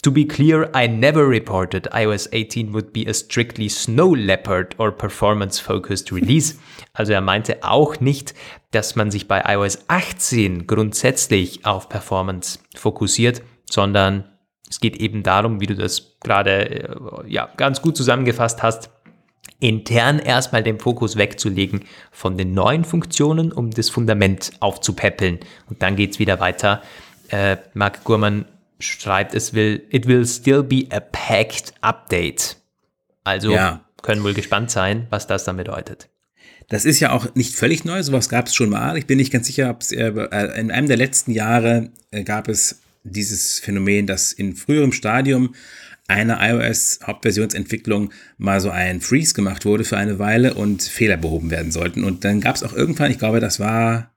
To 0.03 0.11
be 0.11 0.25
clear, 0.25 0.69
I 0.75 0.89
never 0.89 1.29
reported 1.29 1.87
iOS 1.93 2.29
18 2.33 2.73
would 2.73 2.93
be 2.93 3.07
a 3.07 3.15
strictly 3.15 3.69
snow 3.69 4.13
leopard 4.13 4.75
or 4.77 4.91
performance 4.91 5.61
focused 5.61 6.11
release. 6.11 6.57
Also 6.93 7.13
er 7.13 7.21
meinte 7.21 7.63
auch 7.63 8.01
nicht, 8.01 8.35
dass 8.73 8.97
man 8.97 9.13
sich 9.13 9.29
bei 9.29 9.45
iOS 9.47 9.85
18 9.87 10.67
grundsätzlich 10.67 11.65
auf 11.65 11.89
Performance 11.89 12.59
fokussiert, 12.75 13.43
sondern 13.71 14.25
es 14.69 14.81
geht 14.81 14.97
eben 14.97 15.23
darum, 15.23 15.61
wie 15.61 15.67
du 15.67 15.77
das 15.77 16.19
gerade 16.19 16.69
äh, 16.69 16.97
ja, 17.29 17.49
ganz 17.57 17.81
gut 17.81 17.97
zusammengefasst 17.97 18.61
hast, 18.61 18.91
intern 19.61 20.19
erstmal 20.19 20.65
den 20.65 20.81
Fokus 20.81 21.15
wegzulegen 21.15 21.85
von 22.11 22.37
den 22.37 22.55
neuen 22.55 22.85
Funktionen, 22.85 23.53
um 23.53 23.71
das 23.71 23.89
Fundament 23.89 24.51
aufzupäppeln. 24.59 25.39
Und 25.71 25.81
dann 25.81 25.95
geht's 25.95 26.19
wieder 26.19 26.41
weiter. 26.41 26.83
Äh, 27.29 27.59
Mark 27.75 28.03
Gurman 28.03 28.47
schreibt, 28.85 29.35
es 29.35 29.55
will, 29.55 29.83
it 29.91 30.07
will 30.07 30.27
still 30.27 30.63
be 30.63 30.87
a 30.91 31.01
packed 31.01 31.75
update. 31.81 32.57
Also 33.25 33.53
ja. 33.53 33.85
können 34.03 34.23
wohl 34.23 34.35
gespannt 34.35 34.71
sein, 34.71 35.07
was 35.11 35.27
das 35.27 35.45
dann 35.45 35.57
bedeutet. 35.57 36.09
Das 36.69 36.85
ist 36.85 37.01
ja 37.01 37.13
auch 37.13 37.35
nicht 37.35 37.55
völlig 37.55 37.85
neu, 37.85 38.03
sowas 38.03 38.29
gab 38.29 38.47
es 38.47 38.55
schon 38.55 38.71
mal. 38.71 38.97
Ich 38.97 39.07
bin 39.07 39.19
nicht 39.19 39.33
ganz 39.33 39.47
sicher, 39.47 39.71
ob 39.71 39.83
es 39.83 39.93
äh, 39.93 40.09
in 40.59 40.71
einem 40.71 40.89
der 40.89 40.97
letzten 40.97 41.33
Jahre 41.33 41.91
äh, 42.11 42.25
gab 42.25 42.49
es 42.49 42.81
dieses 43.05 43.59
Phänomen, 43.59 44.07
dass 44.07 44.33
in 44.33 44.55
früherem 44.55 44.93
Stadium 44.93 45.55
einer 46.09 46.39
iOS-Hauptversionsentwicklung 46.41 48.13
mal 48.39 48.61
so 48.61 48.71
ein 48.71 49.01
Freeze 49.01 49.35
gemacht 49.35 49.65
wurde 49.65 49.85
für 49.85 49.97
eine 49.97 50.19
Weile 50.19 50.55
und 50.55 50.83
Fehler 50.83 51.17
behoben 51.17 51.51
werden 51.51 51.73
sollten. 51.73 52.05
Und 52.05 52.25
dann 52.25 52.41
gab 52.41 52.57
es 52.57 52.63
auch 52.63 52.73
irgendwann, 52.73 53.11
ich 53.11 53.19
glaube, 53.19 53.41
das 53.41 53.61
war 53.61 54.13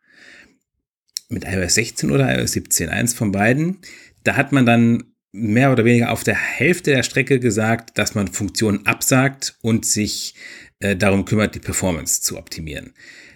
mit 1.29 1.45
iOS 1.45 1.75
16 1.75 2.11
oder 2.11 2.37
iOS 2.37 2.53
17, 2.53 2.89
eins 2.89 3.13
von 3.13 3.31
beiden, 3.31 3.79
da 4.25 4.35
hat 4.35 4.51
man 4.51 4.65
dann 4.65 5.03
mehr 5.31 5.71
oder 5.71 5.85
weniger 5.85 6.11
auf 6.11 6.23
der 6.23 6.35
Hälfte 6.35 6.91
der 6.91 7.03
Strecke 7.03 7.39
gesagt, 7.39 7.97
dass 7.97 8.15
man 8.15 8.27
Funktionen 8.27 8.85
absagt 8.85 9.57
und 9.61 9.85
sich 9.85 10.35
äh, 10.79 10.95
darum 10.95 11.25
kümmert, 11.25 11.55
die 11.55 11.59
Performance 11.59 12.21
zu 12.21 12.37
optimieren. 12.37 12.93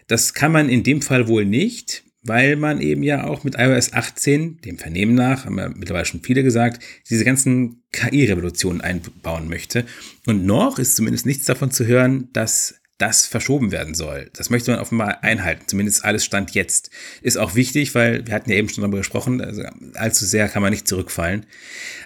Das 0.08 0.34
kann 0.34 0.52
man 0.52 0.70
in 0.70 0.84
dem 0.84 1.02
Fall 1.02 1.28
wohl 1.28 1.46
nicht, 1.46 2.04
weil 2.24 2.56
man 2.56 2.82
eben 2.82 3.04
ja 3.04 3.26
auch 3.26 3.44
mit 3.44 3.56
iOS 3.58 3.94
18, 3.94 4.62
dem 4.62 4.78
Vernehmen 4.78 5.14
nach, 5.14 5.46
haben 5.46 5.58
ja 5.58 5.70
mittlerweile 5.70 6.06
schon 6.06 6.22
viele 6.22 6.44
gesagt, 6.44 6.84
diese 7.10 7.26
ganzen 7.26 7.84
KI-Revolutionen 7.92 8.82
einbauen 8.82 9.48
möchte. 9.48 9.86
Und 10.26 10.46
noch 10.46 10.80
ist 10.80 10.96
zumindest 10.96 11.26
nichts 11.26 11.46
davon 11.46 11.72
zu 11.72 11.86
hören, 11.86 12.30
dass 12.34 12.79
das 13.00 13.26
verschoben 13.26 13.72
werden 13.72 13.96
soll. 13.96 14.30
Das 14.34 14.50
möchte 14.50 14.72
man 14.72 14.82
offenbar 14.82 15.24
einhalten, 15.24 15.64
zumindest 15.68 16.04
alles 16.04 16.26
Stand 16.26 16.52
jetzt. 16.52 16.92
Ist 17.22 17.38
auch 17.38 17.56
wichtig, 17.56 17.96
weil 17.96 18.28
wir 18.28 18.34
hatten 18.34 18.52
ja 18.52 18.58
eben 18.58 18.68
schon 18.68 18.82
darüber 18.82 18.98
gesprochen, 18.98 19.42
also 19.42 19.64
allzu 19.96 20.26
sehr 20.26 20.50
kann 20.50 20.62
man 20.62 20.72
nicht 20.72 20.88
zurückfallen. 20.88 21.46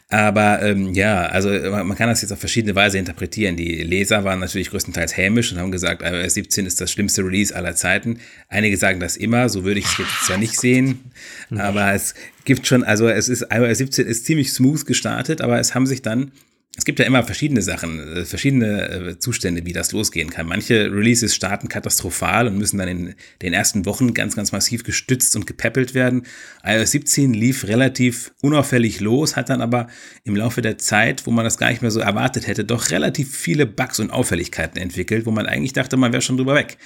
Aber 0.10 0.62
ähm, 0.62 0.94
ja, 0.94 1.26
also 1.26 1.50
man 1.50 1.96
kann 1.96 2.10
das 2.10 2.22
jetzt 2.22 2.32
auf 2.32 2.40
verschiedene 2.40 2.76
Weise 2.76 3.00
interpretieren. 3.00 3.56
Die 3.56 3.82
Leser 3.82 4.24
waren 4.24 4.40
natürlich 4.40 4.70
größtenteils 4.70 5.18
hämisch 5.18 5.52
und 5.52 5.58
haben 5.58 5.72
gesagt, 5.72 6.04
iOS 6.04 6.36
17 6.36 6.68
ist 6.68 6.80
das 6.80 6.92
schlimmste 6.92 7.24
Release 7.24 7.56
aller 7.56 7.76
Zeiten. 7.76 8.20
Einige 8.48 8.78
sagen 8.78 9.00
das 9.00 9.18
immer, 9.18 9.50
so 9.50 9.64
würde 9.64 9.80
ich 9.80 9.88
es 9.88 9.98
jetzt 9.98 10.26
zwar 10.28 10.38
nicht 10.38 10.60
sehen, 10.60 11.12
aber 11.50 11.94
es 11.94 12.14
gibt 12.46 12.68
schon, 12.68 12.84
also 12.84 13.08
es 13.08 13.30
ist, 13.30 13.48
iOS 13.52 13.80
17 13.80 14.06
ist 14.06 14.26
ziemlich 14.26 14.54
smooth 14.54 14.86
gestartet, 14.86 15.42
aber 15.42 15.60
es 15.60 15.74
haben 15.74 15.88
sich 15.88 16.04
dann 16.04 16.32
es 16.76 16.86
gibt 16.86 16.98
ja 16.98 17.06
immer 17.06 17.24
verschiedene 17.24 17.62
Sachen, 17.62 18.00
äh, 18.00 18.26
verschiedene 18.26 18.90
äh, 18.90 19.20
Zustände, 19.20 19.66
wie 19.66 19.74
das 19.74 19.92
losgehen 19.92 20.32
kann. 20.32 20.48
Manche 20.48 20.92
Releases 20.92 21.36
starten 21.36 21.70
katastrophal 21.70 22.48
und 22.48 22.58
müssen 22.58 22.80
dann 22.80 22.88
in 22.88 23.16
den 23.44 23.54
ersten 23.54 23.86
Wochen 23.86 24.16
ganz, 24.16 24.36
ganz 24.36 24.52
massiv 24.52 24.84
gestützt 24.84 25.36
und 25.36 25.46
gepäppelt 25.46 25.94
werden. 25.94 26.26
iOS 26.64 26.92
17 26.92 27.34
lief 27.34 27.68
relativ 27.68 28.34
unauffällig 28.42 29.02
los, 29.02 29.36
hat 29.36 29.50
dann 29.50 29.62
aber 29.62 29.88
im 30.24 30.36
Laufe 30.36 30.64
der 30.64 30.80
Zeit, 30.80 31.28
wo 31.28 31.32
man 31.32 31.46
das 31.46 31.60
gar 31.60 31.70
nicht 31.70 31.84
mehr 31.84 31.92
so 31.92 32.00
erwartet 32.00 32.48
hätte, 32.48 32.66
doch 32.66 32.90
relativ 32.90 33.36
viele 33.36 33.68
Bugs 33.68 34.00
und 34.00 34.10
Auffälligkeiten 34.10 34.82
entwickelt, 34.82 35.28
wo 35.28 35.32
man 35.32 35.46
eigentlich 35.46 35.74
dachte, 35.74 35.96
man 35.96 36.12
wäre 36.12 36.24
schon 36.24 36.38
drüber 36.38 36.56
weg. 36.56 36.78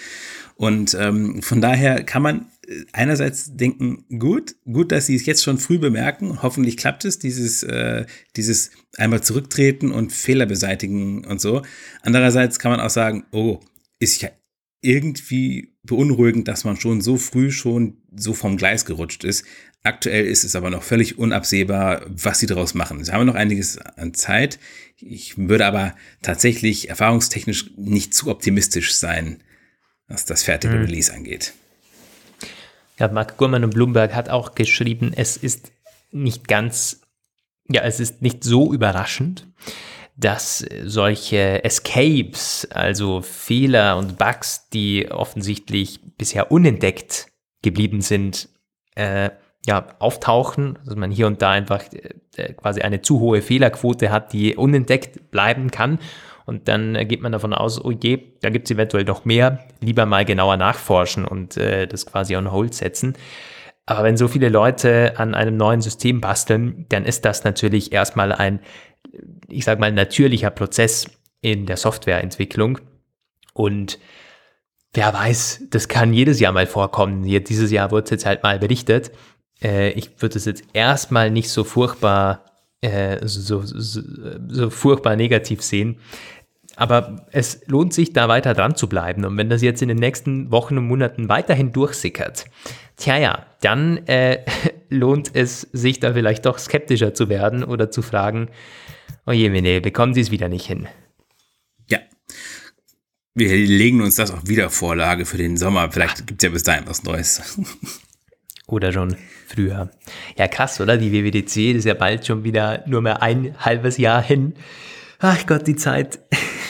Und 0.56 0.98
ähm, 1.00 1.42
von 1.42 1.62
daher 1.62 2.04
kann 2.04 2.24
man 2.24 2.48
einerseits 2.92 3.56
denken, 3.56 4.06
gut, 4.20 4.56
gut, 4.66 4.92
dass 4.92 5.06
sie 5.06 5.16
es 5.16 5.26
jetzt 5.26 5.44
schon 5.44 5.58
früh 5.58 5.80
bemerken. 5.80 6.42
Hoffentlich 6.42 6.78
klappt 6.78 7.06
es, 7.06 7.20
dieses, 7.20 7.64
äh, 7.64 8.06
dieses 8.36 8.72
einmal 8.98 9.22
zurücktreten 9.22 9.92
und 9.92 10.12
Fehler 10.12 10.46
beseitigen 10.46 11.26
und 11.26 11.40
so. 11.40 11.62
Andererseits 12.02 12.60
kann 12.60 12.72
man 12.72 12.82
auch 12.82 12.90
sagen, 12.90 13.26
oh, 13.32 13.60
ist 14.00 14.22
ja 14.22 14.30
irgendwie 14.82 15.76
beunruhigend, 15.84 16.48
dass 16.48 16.64
man 16.64 16.80
schon 16.80 17.02
so 17.02 17.18
früh 17.18 17.52
schon 17.52 17.98
so 18.16 18.34
vom 18.34 18.58
Gleis 18.58 18.86
gerutscht 18.86 19.24
ist. 19.24 19.46
Aktuell 19.84 20.26
ist 20.26 20.44
es 20.44 20.56
aber 20.56 20.70
noch 20.70 20.84
völlig 20.84 21.18
unabsehbar, 21.18 22.06
was 22.08 22.40
sie 22.40 22.46
daraus 22.46 22.74
machen. 22.74 23.04
Sie 23.04 23.12
haben 23.12 23.26
noch 23.26 23.36
einiges 23.36 23.78
an 23.78 24.14
Zeit. 24.14 24.60
Ich 24.98 25.38
würde 25.38 25.66
aber 25.66 25.96
tatsächlich 26.22 26.90
erfahrungstechnisch 26.90 27.72
nicht 27.78 28.14
zu 28.14 28.30
optimistisch 28.30 28.96
sein, 28.96 29.42
was 30.08 30.26
das 30.26 30.44
fertige 30.44 30.74
hm. 30.74 30.82
Release 30.82 31.14
angeht. 31.14 31.54
Ja, 33.00 33.08
Mark 33.10 33.38
Gurman 33.38 33.64
und 33.64 33.74
Bloomberg 33.74 34.16
hat 34.16 34.30
auch 34.30 34.56
geschrieben, 34.56 35.12
es 35.16 35.38
ist 35.38 35.72
nicht 36.12 36.48
ganz, 36.48 37.02
ja, 37.70 37.82
es 37.84 38.00
ist 38.00 38.22
nicht 38.22 38.44
so 38.44 38.74
überraschend, 38.74 39.48
dass 40.16 40.66
solche 40.84 41.64
Escapes, 41.64 42.68
also 42.72 43.22
Fehler 43.22 43.98
und 43.98 44.18
Bugs, 44.18 44.70
die 44.70 45.12
offensichtlich 45.12 46.00
bisher 46.18 46.52
unentdeckt 46.52 47.28
geblieben 47.62 48.02
sind, 48.02 48.50
äh, 48.96 49.30
ja, 49.68 49.88
auftauchen, 50.00 50.80
dass 50.86 50.96
man 50.96 51.12
hier 51.12 51.28
und 51.28 51.42
da 51.42 51.52
einfach 51.52 51.84
äh, 52.38 52.54
quasi 52.54 52.82
eine 52.82 53.02
zu 53.02 53.20
hohe 53.20 53.44
Fehlerquote 53.44 54.10
hat, 54.10 54.34
die 54.34 54.56
unentdeckt 54.56 55.30
bleiben 55.30 55.70
kann 55.70 56.00
und 56.48 56.68
dann 56.68 57.08
geht 57.08 57.22
man 57.22 57.32
davon 57.32 57.54
aus, 57.54 57.84
oh 57.84 57.92
je, 57.92 58.20
da 58.42 58.50
gibt 58.50 58.68
es 58.68 58.76
eventuell 58.76 59.04
noch 59.04 59.26
mehr, 59.26 59.68
lieber 59.82 60.06
mal 60.06 60.26
genauer 60.26 60.58
nachforschen 60.58 61.26
und 61.26 61.58
äh, 61.58 61.86
das 61.88 62.06
quasi 62.06 62.36
on 62.36 62.52
hold 62.52 62.74
setzen. 62.74 63.14
Aber 63.86 64.04
wenn 64.04 64.18
so 64.18 64.28
viele 64.28 64.50
Leute 64.50 65.14
an 65.18 65.36
einem 65.36 65.56
neuen 65.56 65.82
System 65.82 66.20
basteln, 66.20 66.86
dann 66.90 67.06
ist 67.06 67.24
das 67.26 67.44
natürlich 67.44 67.92
erstmal 67.92 68.32
ein, 68.32 68.60
ich 69.48 69.64
sag 69.64 69.80
mal, 69.80 69.92
natürlicher 69.92 70.50
Prozess 70.50 71.08
in 71.42 71.66
der 71.66 71.78
Softwareentwicklung. 71.78 72.80
Und 73.54 74.00
wer 74.94 75.14
weiß, 75.14 75.68
das 75.70 75.88
kann 75.88 76.14
jedes 76.14 76.40
Jahr 76.40 76.52
mal 76.52 76.68
vorkommen. 76.68 77.24
Hier, 77.24 77.44
dieses 77.44 77.72
Jahr 77.72 77.92
wurde 77.92 78.06
es 78.06 78.10
jetzt 78.10 78.26
halt 78.26 78.44
mal 78.44 78.60
berichtet. 78.60 79.12
Äh, 79.62 79.92
ich 79.92 80.22
würde 80.22 80.38
es 80.38 80.46
jetzt 80.46 80.64
erstmal 80.74 81.32
nicht 81.32 81.50
so 81.50 81.64
furchtbar, 81.64 82.46
äh, 82.82 83.26
so, 83.26 83.62
so, 83.64 84.02
so, 84.48 84.70
furchtbar 84.70 85.16
negativ 85.16 85.62
sehen. 85.62 86.00
Aber 86.78 87.26
es 87.32 87.62
lohnt 87.66 87.92
sich, 87.92 88.14
da 88.14 88.28
weiter 88.28 88.54
dran 88.54 88.76
zu 88.76 88.88
bleiben. 88.88 89.26
Und 89.26 89.36
wenn 89.36 89.50
das 89.50 89.64
jetzt 89.64 89.82
in 89.82 89.88
den 89.88 89.98
nächsten 89.98 90.52
Wochen 90.52 90.78
und 90.78 90.86
Monaten 90.86 91.28
weiterhin 91.28 91.74
durchsickert, 91.74 92.46
tja 92.98 93.18
ja, 93.18 93.48
dann 93.62 94.06
äh, 94.06 94.46
lohnt 94.90 95.32
es 95.34 95.62
sich 95.74 96.00
da 96.00 96.14
vielleicht 96.14 96.46
doch 96.46 96.60
skeptischer 96.60 97.16
zu 97.16 97.30
werden 97.30 97.64
oder 97.64 97.90
zu 97.90 98.04
fragen, 98.04 98.50
oh 99.26 99.32
je, 99.32 99.50
nee, 99.50 99.80
bekommen 99.80 100.14
Sie 100.14 100.22
es 100.22 100.30
wieder 100.30 100.50
nicht 100.50 100.68
hin. 100.68 100.88
Ja. 101.90 101.98
Wir 103.34 103.50
legen 103.50 104.02
uns 104.02 104.16
das 104.16 104.32
auch 104.32 104.46
wieder 104.46 104.70
Vorlage 104.70 105.26
für 105.26 105.38
den 105.38 105.58
Sommer. 105.58 105.92
Vielleicht 105.92 106.28
gibt 106.28 106.44
es 106.44 106.48
ja 106.48 106.54
bis 106.54 106.62
dahin 106.62 106.84
was 106.86 107.04
Neues. 107.04 107.60
oder 108.68 108.92
schon 108.92 109.16
früher. 109.48 109.90
Ja, 110.38 110.48
krass, 110.48 110.80
oder? 110.80 110.98
Die 110.98 111.12
WWDC 111.12 111.76
ist 111.76 111.86
ja 111.86 111.96
bald 111.96 112.28
schon 112.28 112.44
wieder 112.44 112.84
nur 112.86 113.02
mehr 113.02 113.24
ein 113.24 113.56
halbes 113.58 113.98
Jahr 113.98 114.22
hin. 114.22 114.54
Ach 115.20 115.48
Gott, 115.48 115.66
die 115.66 115.76
Zeit. 115.76 116.20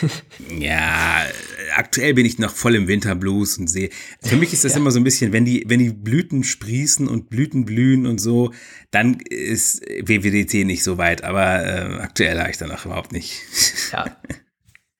ja, 0.59 1.25
aktuell 1.75 2.13
bin 2.13 2.25
ich 2.25 2.39
noch 2.39 2.53
voll 2.53 2.75
im 2.75 2.87
Winterblues 2.87 3.57
und 3.57 3.67
sehe. 3.67 3.89
Für 4.21 4.35
mich 4.35 4.53
ist 4.53 4.65
das 4.65 4.73
ja. 4.73 4.79
immer 4.79 4.91
so 4.91 4.99
ein 4.99 5.03
bisschen, 5.03 5.33
wenn 5.33 5.45
die, 5.45 5.63
wenn 5.67 5.79
die 5.79 5.91
Blüten 5.91 6.43
sprießen 6.43 7.07
und 7.07 7.29
Blüten 7.29 7.65
blühen 7.65 8.05
und 8.05 8.19
so, 8.19 8.53
dann 8.91 9.19
ist 9.29 9.81
WWDT 9.81 10.65
nicht 10.65 10.83
so 10.83 10.97
weit. 10.97 11.23
Aber 11.23 11.65
äh, 11.65 11.99
aktuell 12.01 12.39
habe 12.39 12.49
ich 12.49 12.57
danach 12.57 12.85
überhaupt 12.85 13.11
nicht. 13.11 13.41
ja. 13.91 14.17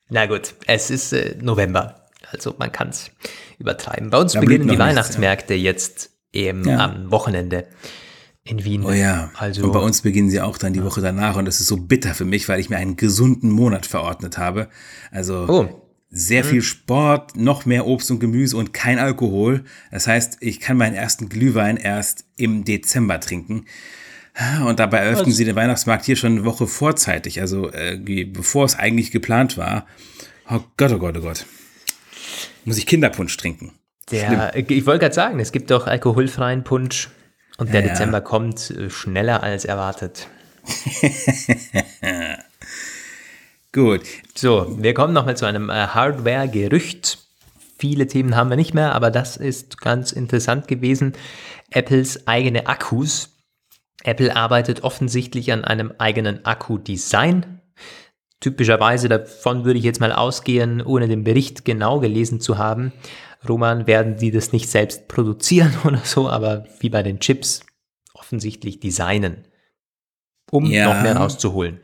Na 0.10 0.26
gut, 0.26 0.56
es 0.66 0.90
ist 0.90 1.14
äh, 1.14 1.36
November. 1.42 2.08
Also 2.32 2.56
man 2.58 2.72
kann 2.72 2.90
es 2.90 3.12
übertreiben. 3.58 4.10
Bei 4.10 4.20
uns 4.20 4.34
da 4.34 4.40
beginnen 4.40 4.68
die 4.68 4.80
Weihnachtsmärkte 4.80 5.54
ja. 5.54 5.72
jetzt 5.72 6.12
eben 6.34 6.68
ja. 6.68 6.86
am 6.86 7.12
Wochenende 7.12 7.68
in 8.48 8.64
Wien. 8.64 8.84
Oh 8.86 8.92
ja. 8.92 9.32
Also 9.36 9.64
und 9.64 9.72
bei 9.72 9.80
uns 9.80 10.02
beginnen 10.02 10.30
sie 10.30 10.42
auch 10.42 10.58
dann 10.58 10.74
die 10.74 10.84
Woche 10.84 11.02
danach 11.02 11.36
und 11.36 11.46
das 11.46 11.60
ist 11.60 11.68
so 11.68 11.78
bitter 11.78 12.14
für 12.14 12.26
mich, 12.26 12.48
weil 12.50 12.60
ich 12.60 12.70
mir 12.70 12.78
einen 12.78 12.96
gesunden 12.96 13.50
Monat 13.50 13.86
verordnet 13.86 14.38
habe. 14.38 14.70
Also 15.12 15.46
oh. 15.48 15.84
sehr 16.10 16.44
mhm. 16.44 16.48
viel 16.48 16.62
Sport, 16.62 17.36
noch 17.36 17.66
mehr 17.66 17.86
Obst 17.86 18.10
und 18.12 18.20
Gemüse 18.20 18.58
und 18.58 18.74
kein 18.74 19.00
Alkohol. 19.00 19.64
Das 19.92 20.08
heißt, 20.08 20.38
ich 20.42 20.60
kann 20.60 20.78
meinen 20.78 20.96
ersten 20.96 21.30
Glühwein 21.30 21.78
erst 21.78 22.26
im 22.38 22.64
Dezember 22.64 23.20
trinken. 23.20 23.66
Und 24.66 24.80
dabei 24.80 25.00
eröffnen 25.00 25.34
sie 25.34 25.46
den 25.46 25.56
Weihnachtsmarkt 25.56 26.06
hier 26.06 26.16
schon 26.16 26.34
eine 26.34 26.46
Woche 26.46 26.68
vorzeitig, 26.68 27.42
also 27.42 27.72
äh, 27.72 27.98
bevor 28.26 28.66
es 28.66 28.78
eigentlich 28.78 29.10
geplant 29.10 29.58
war. 29.58 29.88
Oh 30.48 30.60
Gott, 30.78 30.92
oh 30.92 31.00
Gott, 31.00 31.18
oh 31.18 31.22
Gott. 31.22 31.48
Muss 32.64 32.78
ich 32.78 32.86
Kinderpunsch 32.86 33.36
trinken? 33.36 33.74
Der, 34.12 34.56
ich 34.56 34.86
wollte 34.86 35.00
gerade 35.00 35.16
sagen, 35.16 35.40
es 35.40 35.52
gibt 35.52 35.72
doch 35.72 35.88
alkoholfreien 35.88 36.64
Punsch 36.64 37.10
und 37.58 37.74
der 37.74 37.82
ja. 37.82 37.90
Dezember 37.90 38.22
kommt 38.22 38.72
äh, 38.72 38.90
schneller 38.90 39.44
als 39.44 39.66
erwartet. 39.66 40.28
Gut. 43.72 44.02
So, 44.36 44.76
wir 44.80 44.94
kommen 44.94 45.14
nochmal 45.14 45.38
zu 45.38 45.46
einem 45.46 45.70
äh, 45.70 45.74
Hardware-Gerücht. 45.88 47.20
Viele 47.78 48.08
Themen 48.08 48.36
haben 48.36 48.50
wir 48.50 48.58
nicht 48.58 48.74
mehr, 48.74 48.96
aber 48.96 49.12
das 49.12 49.38
ist 49.38 49.80
ganz 49.80 50.12
interessant 50.12 50.68
gewesen. 50.68 51.14
Apples 51.70 52.28
eigene 52.28 52.68
Akkus. 52.68 53.36
Apple 54.04 54.36
arbeitet 54.36 54.84
offensichtlich 54.84 55.52
an 55.52 55.64
einem 55.64 55.94
eigenen 55.98 56.46
Akku-Design. 56.46 57.62
Typischerweise 58.40 59.10
davon 59.10 59.66
würde 59.66 59.80
ich 59.80 59.86
jetzt 59.86 60.00
mal 60.00 60.12
ausgehen, 60.12 60.82
ohne 60.82 61.08
den 61.08 61.24
Bericht 61.24 61.66
genau 61.66 62.00
gelesen 62.00 62.40
zu 62.40 62.58
haben. 62.58 62.94
Roman 63.48 63.88
werden 63.88 64.18
die 64.18 64.32
das 64.32 64.52
nicht 64.52 64.70
selbst 64.70 65.08
produzieren 65.08 65.74
oder 65.84 66.02
so, 66.04 66.30
aber 66.30 66.66
wie 66.80 66.90
bei 66.90 67.04
den 67.04 67.20
Chips 67.20 67.62
offensichtlich 68.14 68.80
designen, 68.80 69.46
um 70.52 70.66
ja, 70.66 70.94
noch 70.94 71.02
mehr 71.02 71.16
rauszuholen. 71.16 71.80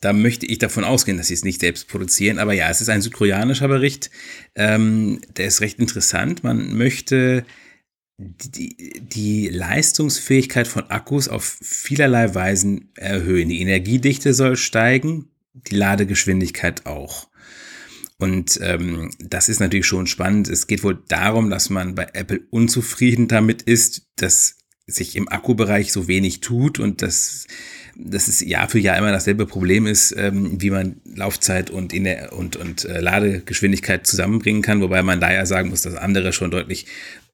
Da 0.00 0.14
möchte 0.14 0.46
ich 0.46 0.58
davon 0.58 0.84
ausgehen, 0.84 1.18
dass 1.18 1.26
sie 1.26 1.34
es 1.34 1.44
nicht 1.44 1.60
selbst 1.60 1.88
produzieren, 1.88 2.38
aber 2.38 2.54
ja, 2.54 2.70
es 2.70 2.80
ist 2.80 2.88
ein 2.88 3.02
südkoreanischer 3.02 3.68
Bericht, 3.68 4.10
ähm, 4.54 5.20
der 5.36 5.46
ist 5.46 5.60
recht 5.60 5.78
interessant. 5.78 6.42
Man 6.42 6.76
möchte 6.76 7.44
die, 8.20 9.00
die 9.00 9.48
Leistungsfähigkeit 9.48 10.68
von 10.68 10.90
Akkus 10.90 11.28
auf 11.28 11.58
vielerlei 11.62 12.34
Weisen 12.34 12.90
erhöhen. 12.94 13.48
Die 13.48 13.60
Energiedichte 13.60 14.34
soll 14.34 14.56
steigen, 14.56 15.30
die 15.54 15.76
Ladegeschwindigkeit 15.76 16.86
auch. 16.86 17.29
Und 18.20 18.60
ähm, 18.62 19.10
das 19.18 19.48
ist 19.48 19.60
natürlich 19.60 19.86
schon 19.86 20.06
spannend. 20.06 20.48
Es 20.48 20.66
geht 20.66 20.84
wohl 20.84 21.02
darum, 21.08 21.48
dass 21.48 21.70
man 21.70 21.94
bei 21.94 22.06
Apple 22.12 22.42
unzufrieden 22.50 23.28
damit 23.28 23.62
ist, 23.62 24.02
dass 24.16 24.58
sich 24.86 25.16
im 25.16 25.28
Akkubereich 25.28 25.90
so 25.90 26.06
wenig 26.06 26.40
tut 26.40 26.78
und 26.78 27.00
dass, 27.00 27.46
dass 27.96 28.28
es 28.28 28.40
Jahr 28.40 28.68
für 28.68 28.78
Jahr 28.78 28.98
immer 28.98 29.10
dasselbe 29.10 29.46
Problem 29.46 29.86
ist, 29.86 30.14
ähm, 30.18 30.60
wie 30.60 30.68
man 30.68 31.00
Laufzeit 31.04 31.70
und, 31.70 31.94
in 31.94 32.04
der, 32.04 32.34
und, 32.34 32.56
und 32.56 32.84
äh, 32.84 33.00
Ladegeschwindigkeit 33.00 34.06
zusammenbringen 34.06 34.60
kann, 34.60 34.82
wobei 34.82 35.02
man 35.02 35.20
da 35.20 35.32
ja 35.32 35.46
sagen 35.46 35.70
muss, 35.70 35.82
dass 35.82 35.94
andere 35.94 36.34
schon 36.34 36.50
deutlich 36.50 36.86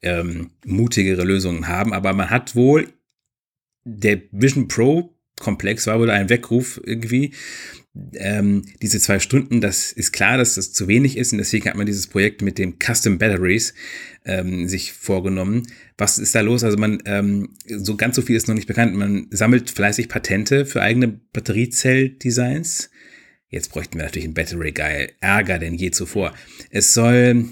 ähm, 0.02 0.50
mutigere 0.64 1.24
Lösungen 1.24 1.66
haben. 1.66 1.92
Aber 1.92 2.12
man 2.12 2.30
hat 2.30 2.54
wohl, 2.54 2.92
der 3.84 4.20
Vision 4.30 4.68
Pro 4.68 5.12
Komplex 5.38 5.86
war 5.86 5.98
wohl 5.98 6.10
ein 6.10 6.30
Weckruf 6.30 6.80
irgendwie, 6.84 7.32
ähm, 8.14 8.62
diese 8.82 9.00
zwei 9.00 9.18
Stunden, 9.18 9.60
das 9.60 9.92
ist 9.92 10.12
klar, 10.12 10.38
dass 10.38 10.54
das 10.54 10.72
zu 10.72 10.88
wenig 10.88 11.16
ist 11.16 11.32
und 11.32 11.38
deswegen 11.38 11.68
hat 11.68 11.76
man 11.76 11.86
dieses 11.86 12.06
Projekt 12.06 12.42
mit 12.42 12.58
dem 12.58 12.76
Custom 12.78 13.18
Batteries 13.18 13.74
ähm, 14.24 14.68
sich 14.68 14.92
vorgenommen. 14.92 15.66
Was 15.96 16.18
ist 16.18 16.34
da 16.34 16.40
los? 16.40 16.64
Also 16.64 16.76
man, 16.76 17.02
ähm, 17.06 17.50
so 17.66 17.96
ganz 17.96 18.16
so 18.16 18.22
viel 18.22 18.36
ist 18.36 18.48
noch 18.48 18.54
nicht 18.54 18.66
bekannt. 18.66 18.94
Man 18.94 19.28
sammelt 19.30 19.70
fleißig 19.70 20.08
Patente 20.08 20.66
für 20.66 20.82
eigene 20.82 21.08
Batteriezell-Designs. 21.08 22.90
Jetzt 23.48 23.70
bräuchten 23.70 23.98
wir 23.98 24.04
natürlich 24.04 24.26
einen 24.26 24.34
Battery 24.34 24.72
Guy. 24.72 25.08
Ärger 25.20 25.58
denn 25.58 25.74
je 25.74 25.90
zuvor. 25.90 26.34
Es 26.70 26.92
soll 26.92 27.46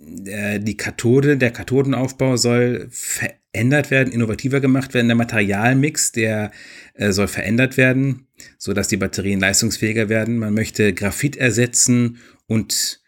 die 0.00 0.76
Kathode, 0.76 1.36
der 1.36 1.50
Kathodenaufbau 1.50 2.36
soll 2.36 2.88
verändert 2.90 3.90
werden, 3.90 4.12
innovativer 4.12 4.60
gemacht 4.60 4.94
werden. 4.94 5.08
Der 5.08 5.16
Materialmix, 5.16 6.12
der 6.12 6.52
äh, 6.94 7.10
soll 7.12 7.28
verändert 7.28 7.76
werden, 7.76 8.28
so 8.58 8.72
dass 8.72 8.88
die 8.88 8.96
Batterien 8.96 9.40
leistungsfähiger 9.40 10.08
werden. 10.08 10.38
Man 10.38 10.54
möchte 10.54 10.92
Graphit 10.92 11.36
ersetzen 11.36 12.18
und 12.46 13.02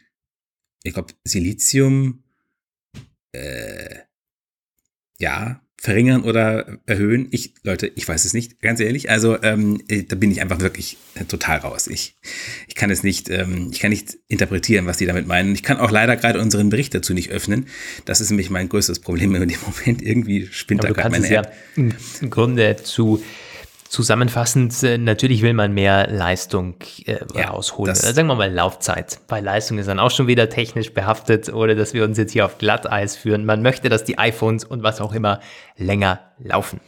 ich 0.82 0.95
glaube 0.95 1.14
Silizium 1.24 2.24
äh, 3.32 4.01
ja, 5.20 5.62
verringern 5.81 6.24
oder 6.24 6.78
erhöhen. 6.85 7.28
Ich, 7.31 7.55
Leute, 7.62 7.91
ich 7.95 8.07
weiß 8.07 8.26
es 8.26 8.35
nicht, 8.35 8.61
ganz 8.61 8.81
ehrlich. 8.81 9.09
Also 9.09 9.43
ähm, 9.43 9.83
äh, 9.89 10.03
da 10.03 10.14
bin 10.14 10.31
ich 10.31 10.43
einfach 10.43 10.61
wirklich 10.61 10.99
äh, 11.14 11.24
total 11.24 11.59
raus. 11.59 11.87
Ich, 11.87 12.16
ich 12.68 12.74
kann 12.74 12.91
es 12.91 13.03
nicht, 13.03 13.31
ähm, 13.31 13.70
ich 13.72 13.81
kann 13.81 13.89
nicht 13.89 14.18
interpretieren, 14.28 14.85
was 14.85 14.99
die 14.99 15.07
damit 15.07 15.26
meinen. 15.26 15.55
Ich 15.55 15.62
kann 15.62 15.78
auch 15.78 15.91
leider 15.91 16.16
gerade 16.16 16.39
unseren 16.39 16.68
Bericht 16.68 16.95
dazu 16.95 17.14
nicht 17.14 17.31
öffnen. 17.31 17.64
Das 18.05 18.20
ist 18.20 18.28
nämlich 18.28 18.51
mein 18.51 18.68
größtes 18.68 18.99
Problem 18.99 19.35
in 19.35 19.49
dem 19.49 19.59
Moment. 19.66 20.03
Irgendwie 20.03 20.49
spinnt 20.53 20.85
Aber 20.85 20.93
da 20.93 21.01
gerade 21.01 21.18
meine 21.18 21.35
App. 21.35 21.47
Ja 21.76 21.91
im 22.20 22.31
Grunde 22.31 22.76
zu 22.76 23.22
Zusammenfassend, 23.91 24.84
äh, 24.84 24.99
natürlich 24.99 25.43
will 25.43 25.53
man 25.53 25.72
mehr 25.72 26.07
Leistung 26.09 26.76
äh, 27.07 27.18
ja, 27.34 27.49
rausholen. 27.49 27.93
Sagen 27.97 28.28
wir 28.28 28.36
mal 28.36 28.49
Laufzeit. 28.49 29.18
Bei 29.26 29.41
Leistung 29.41 29.78
ist 29.78 29.88
dann 29.88 29.99
auch 29.99 30.12
schon 30.12 30.28
wieder 30.28 30.49
technisch 30.49 30.93
behaftet, 30.93 31.53
oder 31.53 31.74
dass 31.74 31.93
wir 31.93 32.05
uns 32.05 32.16
jetzt 32.16 32.30
hier 32.30 32.45
auf 32.45 32.59
Glatteis 32.59 33.16
führen. 33.16 33.45
Man 33.45 33.62
möchte, 33.62 33.88
dass 33.88 34.05
die 34.05 34.16
iPhones 34.16 34.62
und 34.62 34.84
was 34.84 35.01
auch 35.01 35.12
immer 35.12 35.41
länger 35.76 36.20
laufen. 36.38 36.78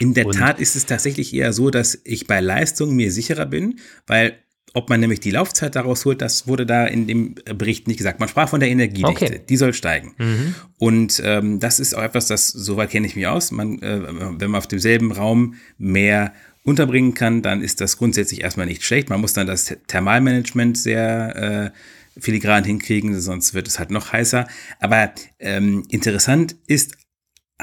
In 0.00 0.14
der 0.14 0.26
und 0.26 0.36
Tat 0.36 0.58
ist 0.58 0.74
es 0.74 0.84
tatsächlich 0.84 1.32
eher 1.32 1.52
so, 1.52 1.70
dass 1.70 1.96
ich 2.02 2.26
bei 2.26 2.40
Leistung 2.40 2.96
mir 2.96 3.12
sicherer 3.12 3.46
bin, 3.46 3.78
weil 4.08 4.34
ob 4.74 4.88
man 4.88 5.00
nämlich 5.00 5.20
die 5.20 5.30
Laufzeit 5.30 5.76
daraus 5.76 6.04
holt, 6.04 6.22
das 6.22 6.46
wurde 6.46 6.64
da 6.64 6.86
in 6.86 7.06
dem 7.06 7.34
Bericht 7.56 7.86
nicht 7.88 7.98
gesagt. 7.98 8.20
Man 8.20 8.28
sprach 8.28 8.48
von 8.48 8.60
der 8.60 8.70
Energiedichte, 8.70 9.26
okay. 9.26 9.40
die 9.48 9.56
soll 9.56 9.74
steigen. 9.74 10.14
Mhm. 10.18 10.54
Und 10.78 11.22
ähm, 11.24 11.60
das 11.60 11.78
ist 11.78 11.94
auch 11.94 12.02
etwas, 12.02 12.26
das, 12.26 12.48
soweit 12.48 12.90
kenne 12.90 13.06
ich 13.06 13.16
mich 13.16 13.26
aus, 13.26 13.50
man, 13.50 13.80
äh, 13.82 14.00
wenn 14.38 14.50
man 14.50 14.58
auf 14.58 14.66
demselben 14.66 15.12
Raum 15.12 15.54
mehr 15.78 16.32
unterbringen 16.64 17.14
kann, 17.14 17.42
dann 17.42 17.60
ist 17.60 17.80
das 17.80 17.98
grundsätzlich 17.98 18.42
erstmal 18.42 18.66
nicht 18.66 18.84
schlecht. 18.84 19.10
Man 19.10 19.20
muss 19.20 19.32
dann 19.32 19.46
das 19.46 19.74
Thermalmanagement 19.88 20.78
sehr 20.78 21.72
äh, 22.14 22.20
filigran 22.20 22.64
hinkriegen, 22.64 23.18
sonst 23.20 23.54
wird 23.54 23.68
es 23.68 23.78
halt 23.78 23.90
noch 23.90 24.12
heißer. 24.12 24.46
Aber 24.80 25.12
ähm, 25.38 25.84
interessant 25.90 26.56
ist 26.66 26.96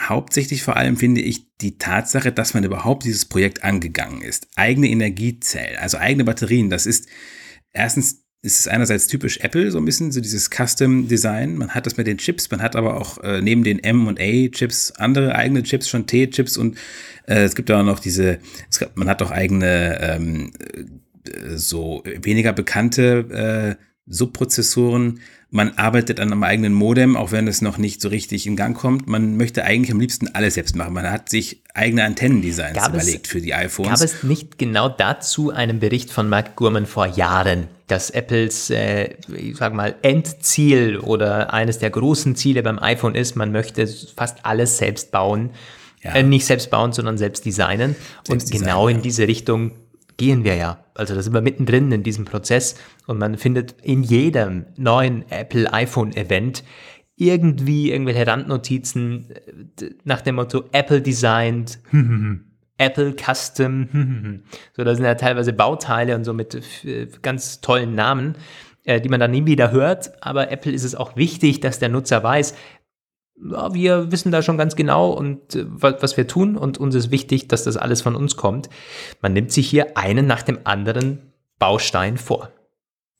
hauptsächlich 0.07 0.63
vor 0.63 0.77
allem 0.77 0.97
finde 0.97 1.21
ich 1.21 1.45
die 1.57 1.77
Tatsache, 1.77 2.31
dass 2.31 2.53
man 2.53 2.63
überhaupt 2.63 3.03
dieses 3.03 3.25
Projekt 3.25 3.63
angegangen 3.63 4.21
ist. 4.21 4.47
Eigene 4.55 4.87
Energiezellen, 4.87 5.77
also 5.79 5.97
eigene 5.97 6.23
Batterien, 6.23 6.69
das 6.69 6.85
ist 6.85 7.07
erstens 7.73 8.23
ist 8.41 8.61
es 8.61 8.67
einerseits 8.67 9.07
typisch 9.07 9.39
Apple, 9.41 9.69
so 9.69 9.77
ein 9.79 9.85
bisschen, 9.85 10.13
so 10.13 10.21
dieses 10.21 10.49
Custom 10.49 11.09
Design. 11.09 11.57
Man 11.57 11.71
hat 11.71 11.85
das 11.85 11.97
mit 11.97 12.07
den 12.07 12.17
Chips, 12.17 12.49
man 12.49 12.61
hat 12.61 12.77
aber 12.77 12.95
auch 12.95 13.17
äh, 13.21 13.41
neben 13.41 13.63
den 13.63 13.83
M 13.83 14.07
und 14.07 14.19
A 14.19 14.47
Chips 14.47 14.91
andere 14.91 15.35
eigene 15.35 15.61
Chips, 15.63 15.89
schon 15.89 16.07
T-Chips 16.07 16.55
und 16.55 16.77
äh, 17.27 17.43
es 17.43 17.55
gibt 17.55 17.69
auch 17.69 17.83
noch 17.83 17.99
diese, 17.99 18.39
es 18.69 18.79
gab, 18.79 18.95
man 18.95 19.09
hat 19.09 19.21
auch 19.21 19.31
eigene, 19.31 19.99
ähm, 20.01 20.53
äh, 21.25 21.57
so 21.57 22.01
weniger 22.05 22.53
bekannte 22.53 23.77
äh, 23.77 23.83
Subprozessoren, 24.05 25.19
man 25.51 25.71
arbeitet 25.77 26.19
an 26.19 26.31
einem 26.31 26.43
eigenen 26.43 26.73
Modem, 26.73 27.17
auch 27.17 27.31
wenn 27.31 27.47
es 27.47 27.61
noch 27.61 27.79
nicht 27.79 28.01
so 28.01 28.09
richtig 28.09 28.45
in 28.45 28.55
Gang 28.55 28.77
kommt. 28.77 29.07
Man 29.07 29.35
möchte 29.35 29.63
eigentlich 29.63 29.91
am 29.91 29.99
liebsten 29.99 30.27
alles 30.27 30.53
selbst 30.53 30.75
machen. 30.75 30.93
Man 30.93 31.09
hat 31.09 31.29
sich 31.29 31.63
eigene 31.73 32.03
Antennendesigns 32.03 32.75
gab 32.75 32.89
überlegt 32.89 33.25
es, 33.25 33.31
für 33.31 33.41
die 33.41 33.55
iPhones. 33.55 33.89
Gab 33.89 34.01
es 34.01 34.23
nicht 34.23 34.59
genau 34.59 34.89
dazu 34.89 35.49
einen 35.49 35.79
Bericht 35.79 36.11
von 36.11 36.29
Mark 36.29 36.55
Gurman 36.55 36.85
vor 36.85 37.07
Jahren, 37.07 37.67
dass 37.87 38.11
Apples, 38.11 38.69
äh, 38.69 39.15
ich 39.35 39.57
sag 39.57 39.73
mal, 39.73 39.95
Endziel 40.03 40.99
oder 40.99 41.51
eines 41.51 41.79
der 41.79 41.89
großen 41.89 42.35
Ziele 42.35 42.61
beim 42.61 42.77
iPhone 42.77 43.15
ist, 43.15 43.35
man 43.35 43.51
möchte 43.51 43.87
fast 44.15 44.45
alles 44.45 44.77
selbst 44.77 45.11
bauen. 45.11 45.49
Ja. 46.03 46.13
Äh, 46.13 46.23
nicht 46.23 46.45
selbst 46.45 46.69
bauen, 46.69 46.93
sondern 46.93 47.17
selbst 47.17 47.45
designen. 47.45 47.95
Selbst 48.23 48.29
und 48.29 48.41
designen, 48.53 48.65
genau 48.65 48.87
in 48.87 49.01
diese 49.01 49.27
Richtung 49.27 49.71
gehen 50.19 50.43
wir 50.43 50.55
ja. 50.55 50.83
Also 50.93 51.15
da 51.15 51.21
sind 51.23 51.33
wir 51.33 51.41
mittendrin 51.41 51.91
in 51.91 52.03
diesem 52.03 52.25
Prozess 52.25 52.75
und 53.07 53.17
man 53.17 53.37
findet 53.37 53.75
in 53.81 54.03
jedem 54.03 54.65
neuen 54.77 55.23
Apple 55.31 55.73
iPhone 55.73 56.15
Event 56.15 56.63
irgendwie 57.15 57.91
irgendwelche 57.91 58.27
Randnotizen 58.27 59.33
nach 60.03 60.21
dem 60.21 60.35
Motto 60.35 60.65
Apple 60.73 61.01
designed, 61.01 61.79
Apple 62.77 63.15
Custom, 63.15 64.43
so 64.75 64.83
da 64.83 64.93
sind 64.93 65.05
ja 65.05 65.15
teilweise 65.15 65.53
Bauteile 65.53 66.15
und 66.15 66.25
so 66.25 66.33
mit 66.33 66.83
äh, 66.85 67.07
ganz 67.21 67.61
tollen 67.61 67.95
Namen, 67.95 68.35
äh, 68.83 68.99
die 69.01 69.09
man 69.09 69.19
dann 69.19 69.31
nie 69.31 69.45
wieder 69.45 69.71
hört, 69.71 70.11
aber 70.21 70.51
Apple 70.51 70.71
ist 70.71 70.83
es 70.83 70.95
auch 70.95 71.15
wichtig, 71.15 71.61
dass 71.61 71.79
der 71.79 71.89
Nutzer 71.89 72.23
weiß, 72.23 72.55
ja, 73.51 73.73
wir 73.73 74.11
wissen 74.11 74.31
da 74.31 74.41
schon 74.41 74.57
ganz 74.57 74.75
genau 74.75 75.11
und 75.11 75.55
äh, 75.55 75.65
was 75.67 76.17
wir 76.17 76.27
tun 76.27 76.57
und 76.57 76.77
uns 76.77 76.95
ist 76.95 77.11
wichtig, 77.11 77.47
dass 77.47 77.63
das 77.63 77.77
alles 77.77 78.01
von 78.01 78.15
uns 78.15 78.35
kommt. 78.35 78.69
Man 79.21 79.33
nimmt 79.33 79.51
sich 79.51 79.69
hier 79.69 79.97
einen 79.97 80.27
nach 80.27 80.41
dem 80.41 80.59
anderen 80.63 81.33
Baustein 81.57 82.17
vor. 82.17 82.51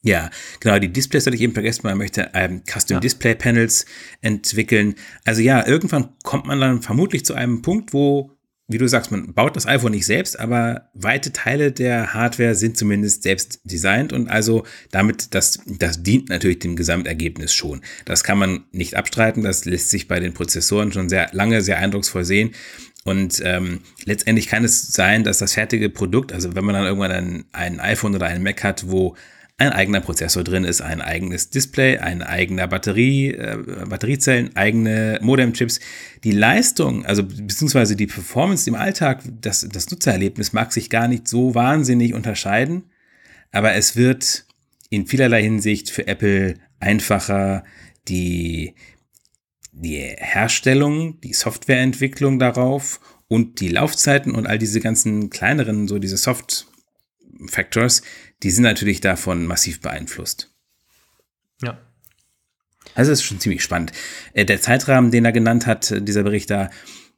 Ja, 0.01 0.29
genau, 0.61 0.79
die 0.79 0.91
Displays 0.91 1.25
hatte 1.25 1.35
ich 1.35 1.41
eben 1.41 1.53
vergessen, 1.53 1.81
man 1.83 1.97
möchte 1.97 2.31
ähm, 2.33 2.63
Custom 2.65 2.95
ja. 2.95 2.99
Display 3.01 3.35
Panels 3.35 3.85
entwickeln. 4.21 4.95
Also 5.25 5.41
ja, 5.41 5.65
irgendwann 5.67 6.15
kommt 6.23 6.45
man 6.45 6.61
dann 6.61 6.81
vermutlich 6.81 7.25
zu 7.25 7.33
einem 7.33 7.61
Punkt, 7.61 7.93
wo 7.93 8.38
wie 8.69 8.77
du 8.77 8.87
sagst, 8.87 9.11
man 9.11 9.33
baut 9.33 9.55
das 9.55 9.65
iPhone 9.65 9.91
nicht 9.91 10.05
selbst, 10.05 10.39
aber 10.39 10.89
weite 10.93 11.33
Teile 11.33 11.71
der 11.71 12.13
Hardware 12.13 12.53
sind 12.53 12.77
zumindest 12.77 13.23
selbst 13.23 13.59
designt 13.63 14.13
und 14.13 14.29
also 14.29 14.63
damit, 14.91 15.33
das, 15.33 15.59
das 15.65 16.03
dient 16.03 16.29
natürlich 16.29 16.59
dem 16.59 16.75
Gesamtergebnis 16.75 17.51
schon. 17.51 17.81
Das 18.05 18.23
kann 18.23 18.37
man 18.37 18.65
nicht 18.71 18.95
abstreiten, 18.95 19.43
das 19.43 19.65
lässt 19.65 19.89
sich 19.89 20.07
bei 20.07 20.19
den 20.19 20.33
Prozessoren 20.33 20.93
schon 20.93 21.09
sehr 21.09 21.29
lange, 21.33 21.63
sehr 21.63 21.79
eindrucksvoll 21.79 22.23
sehen. 22.23 22.51
Und 23.03 23.41
ähm, 23.43 23.79
letztendlich 24.05 24.47
kann 24.47 24.63
es 24.63 24.93
sein, 24.93 25.23
dass 25.23 25.39
das 25.39 25.53
fertige 25.53 25.89
Produkt, 25.89 26.31
also 26.31 26.53
wenn 26.53 26.63
man 26.63 26.75
dann 26.75 26.85
irgendwann 26.85 27.11
ein, 27.11 27.45
ein 27.51 27.79
iPhone 27.79 28.13
oder 28.13 28.27
ein 28.27 28.43
Mac 28.43 28.63
hat, 28.63 28.91
wo 28.91 29.15
ein 29.59 29.73
eigener 29.73 29.99
Prozessor 29.99 30.43
drin 30.45 30.63
ist, 30.63 30.81
ein 30.81 31.01
eigenes 31.01 31.49
Display, 31.49 31.97
ein 31.97 32.23
eigener 32.23 32.67
Batterie, 32.67 33.33
äh, 33.33 33.57
Batteriezellen, 33.87 34.55
eigene 34.55 35.19
Modemchips. 35.21 35.81
Die 36.23 36.31
Leistung, 36.31 37.05
also 37.05 37.23
beziehungsweise 37.23 37.97
die 37.97 38.07
Performance 38.07 38.69
im 38.69 38.75
Alltag, 38.75 39.21
das, 39.41 39.67
das 39.69 39.91
Nutzererlebnis 39.91 40.53
mag 40.53 40.71
sich 40.71 40.89
gar 40.89 41.09
nicht 41.09 41.27
so 41.27 41.55
wahnsinnig 41.55 42.13
unterscheiden, 42.13 42.85
aber 43.51 43.73
es 43.73 43.97
wird 43.97 44.45
in 44.89 45.07
vielerlei 45.07 45.43
Hinsicht 45.43 45.89
für 45.89 46.07
Apple 46.07 46.55
einfacher, 46.79 47.65
die, 48.07 48.75
die 49.73 49.97
Herstellung, 49.97 51.19
die 51.19 51.33
Softwareentwicklung 51.33 52.39
darauf 52.39 53.01
und 53.27 53.59
die 53.59 53.69
Laufzeiten 53.69 54.33
und 54.33 54.47
all 54.47 54.57
diese 54.57 54.79
ganzen 54.79 55.29
kleineren, 55.29 55.89
so 55.89 55.99
diese 55.99 56.17
Soft 56.17 56.68
Factors, 57.47 58.01
die 58.43 58.51
sind 58.51 58.63
natürlich 58.63 59.01
davon 59.01 59.45
massiv 59.45 59.81
beeinflusst. 59.81 60.53
Ja. 61.61 61.79
Also 62.95 63.11
das 63.11 63.19
ist 63.19 63.25
schon 63.25 63.39
ziemlich 63.39 63.63
spannend. 63.63 63.91
Äh, 64.33 64.45
der 64.45 64.61
Zeitrahmen, 64.61 65.11
den 65.11 65.25
er 65.25 65.31
genannt 65.31 65.67
hat, 65.67 65.91
äh, 65.91 66.01
dieser 66.01 66.23
Bericht 66.23 66.49
da, 66.49 66.69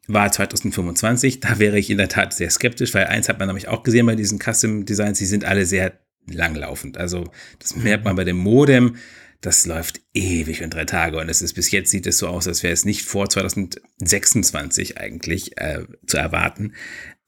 war 0.08 0.30
2025. 0.30 1.40
Da 1.40 1.58
wäre 1.58 1.78
ich 1.78 1.90
in 1.90 1.98
der 1.98 2.08
Tat 2.08 2.34
sehr 2.34 2.50
skeptisch, 2.50 2.92
weil 2.94 3.06
eins 3.06 3.28
hat 3.28 3.38
man 3.38 3.48
nämlich 3.48 3.68
auch 3.68 3.82
gesehen 3.82 4.06
bei 4.06 4.16
diesen 4.16 4.38
Custom 4.38 4.84
Designs, 4.84 5.18
die 5.18 5.26
sind 5.26 5.44
alle 5.44 5.64
sehr 5.64 5.98
langlaufend. 6.26 6.98
Also 6.98 7.30
das 7.58 7.76
merkt 7.76 8.04
man 8.04 8.16
bei 8.16 8.24
dem 8.24 8.36
Modem, 8.36 8.96
das 9.40 9.66
läuft 9.66 10.00
ewig 10.14 10.62
und 10.62 10.72
drei 10.72 10.84
Tage 10.84 11.18
und 11.18 11.28
es 11.28 11.42
ist 11.42 11.54
bis 11.54 11.70
jetzt 11.72 11.90
sieht 11.90 12.06
es 12.06 12.18
so 12.18 12.28
aus, 12.28 12.46
als 12.46 12.62
wäre 12.62 12.72
es 12.72 12.84
nicht 12.84 13.02
vor 13.02 13.28
2026 13.28 14.98
eigentlich 14.98 15.58
äh, 15.58 15.84
zu 16.06 16.16
erwarten. 16.16 16.74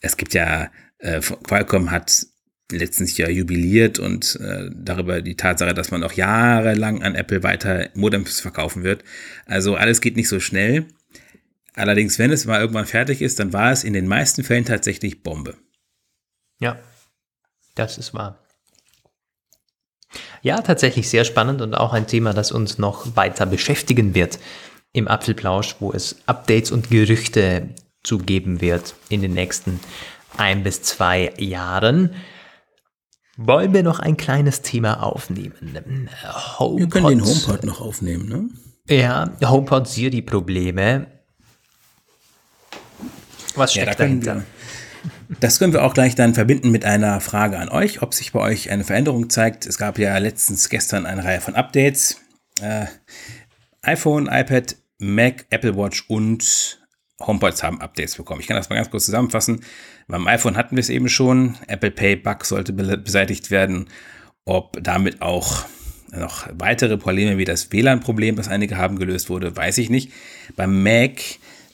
Es 0.01 0.17
gibt 0.17 0.33
ja, 0.33 0.71
äh, 0.99 1.21
Qualcomm 1.21 1.91
hat 1.91 2.27
letztens 2.79 3.17
ja 3.17 3.29
jubiliert 3.29 3.99
und 3.99 4.39
äh, 4.41 4.71
darüber 4.75 5.23
die 5.23 5.37
Tatsache, 5.37 5.75
dass 5.75 5.91
man 5.91 6.01
noch 6.01 6.13
jahrelang 6.13 7.03
an 7.03 7.15
Apple 7.15 7.43
weiter 7.43 7.89
Modems 7.95 8.41
verkaufen 8.41 8.83
wird. 8.83 9.05
Also 9.47 9.77
alles 9.77 10.01
geht 10.01 10.17
nicht 10.17 10.29
so 10.29 10.41
schnell. 10.41 10.87
Allerdings, 11.75 12.19
wenn 12.19 12.31
es 12.31 12.45
mal 12.45 12.61
irgendwann 12.61 12.87
fertig 12.87 13.21
ist, 13.21 13.41
dann 13.41 13.53
war 13.53 13.73
es 13.73 13.85
in 13.85 13.93
den 13.93 14.07
meisten 14.07 14.45
Fällen 14.45 14.65
tatsächlich 14.65 15.23
Bombe. 15.23 15.57
Ja, 16.61 16.79
das 17.75 17.99
ist 17.99 18.15
wahr. 18.15 18.39
Ja, 20.43 20.61
tatsächlich 20.61 21.09
sehr 21.09 21.25
spannend 21.25 21.63
und 21.63 21.75
auch 21.75 21.93
ein 21.93 22.07
Thema, 22.07 22.33
das 22.33 22.53
uns 22.53 22.79
noch 22.79 23.17
weiter 23.17 23.47
beschäftigen 23.47 24.15
wird 24.15 24.39
im 24.93 25.09
Apfelplausch, 25.09 25.77
wo 25.81 25.93
es 25.93 26.17
Updates 26.27 26.71
und 26.71 26.91
Gerüchte 26.91 27.71
zu 28.05 28.19
geben 28.19 28.61
wird 28.61 28.95
in 29.09 29.23
den 29.23 29.35
nächsten 29.35 29.81
ein 30.37 30.63
bis 30.63 30.83
zwei 30.83 31.33
Jahren. 31.39 32.15
Wollen 33.37 33.75
wir 33.75 33.83
noch 33.83 33.99
ein 33.99 34.17
kleines 34.17 34.63
Thema 34.63 35.03
aufnehmen? 35.03 36.09
HomePod, 36.59 36.79
wir 36.79 36.89
können 36.89 37.19
den 37.19 37.25
HomePod 37.25 37.65
noch 37.65 37.81
aufnehmen, 37.81 38.29
ne? 38.29 38.49
Ja, 38.95 39.31
HomePod 39.43 39.89
Siri-Probleme. 39.89 41.07
Was 43.57 43.73
steckt 43.73 43.87
ja, 43.87 43.93
da 43.93 43.99
dahinter? 43.99 44.35
Wir, 44.37 44.45
das 45.41 45.59
können 45.59 45.73
wir 45.73 45.85
auch 45.85 45.95
gleich 45.95 46.15
dann 46.15 46.35
verbinden 46.35 46.71
mit 46.71 46.85
einer 46.85 47.21
Frage 47.21 47.59
an 47.59 47.69
euch, 47.69 48.03
ob 48.03 48.15
sich 48.15 48.33
bei 48.33 48.41
euch 48.41 48.71
eine 48.71 48.85
Veränderung 48.85 49.31
zeigt. 49.31 49.67
Es 49.67 49.79
gab 49.79 49.99
ja 49.99 50.17
letztens 50.19 50.69
gestern 50.69 51.07
eine 51.07 51.25
Reihe 51.25 51.41
von 51.41 51.55
Updates. 51.55 52.21
Äh, 52.61 52.87
iPhone, 53.83 54.29
iPad, 54.31 54.77
Mac, 54.99 55.47
Apple 55.51 55.77
Watch 55.77 56.05
und 56.09 56.84
HomePods 57.27 57.63
haben 57.63 57.81
Updates 57.81 58.17
bekommen. 58.17 58.41
Ich 58.41 58.47
kann 58.47 58.57
das 58.57 58.69
mal 58.69 58.77
ganz 58.77 58.91
kurz 58.91 59.07
zusammenfassen. 59.07 59.61
Beim 60.09 60.27
iPhone 60.27 60.57
hatten 60.57 60.77
wir 60.77 60.81
es 60.81 60.91
eben 60.91 61.09
schon. 61.09 61.57
Apple 61.67 61.91
Pay 61.91 62.17
Bug 62.17 62.45
sollte 62.45 62.73
beseitigt 62.73 63.51
werden. 63.51 63.89
Ob 64.45 64.83
damit 64.83 65.23
auch 65.23 65.65
noch 66.13 66.47
weitere 66.53 66.97
Probleme 66.97 67.39
wie 67.39 67.45
das 67.45 67.73
WLAN-Problem, 67.73 68.37
das 68.37 68.49
einige 68.49 68.77
haben, 68.77 68.99
gelöst 68.99 69.31
wurde, 69.31 69.57
weiß 69.57 69.79
ich 69.79 69.91
nicht. 69.91 70.13
Beim 70.57 70.83
Mac 70.83 71.21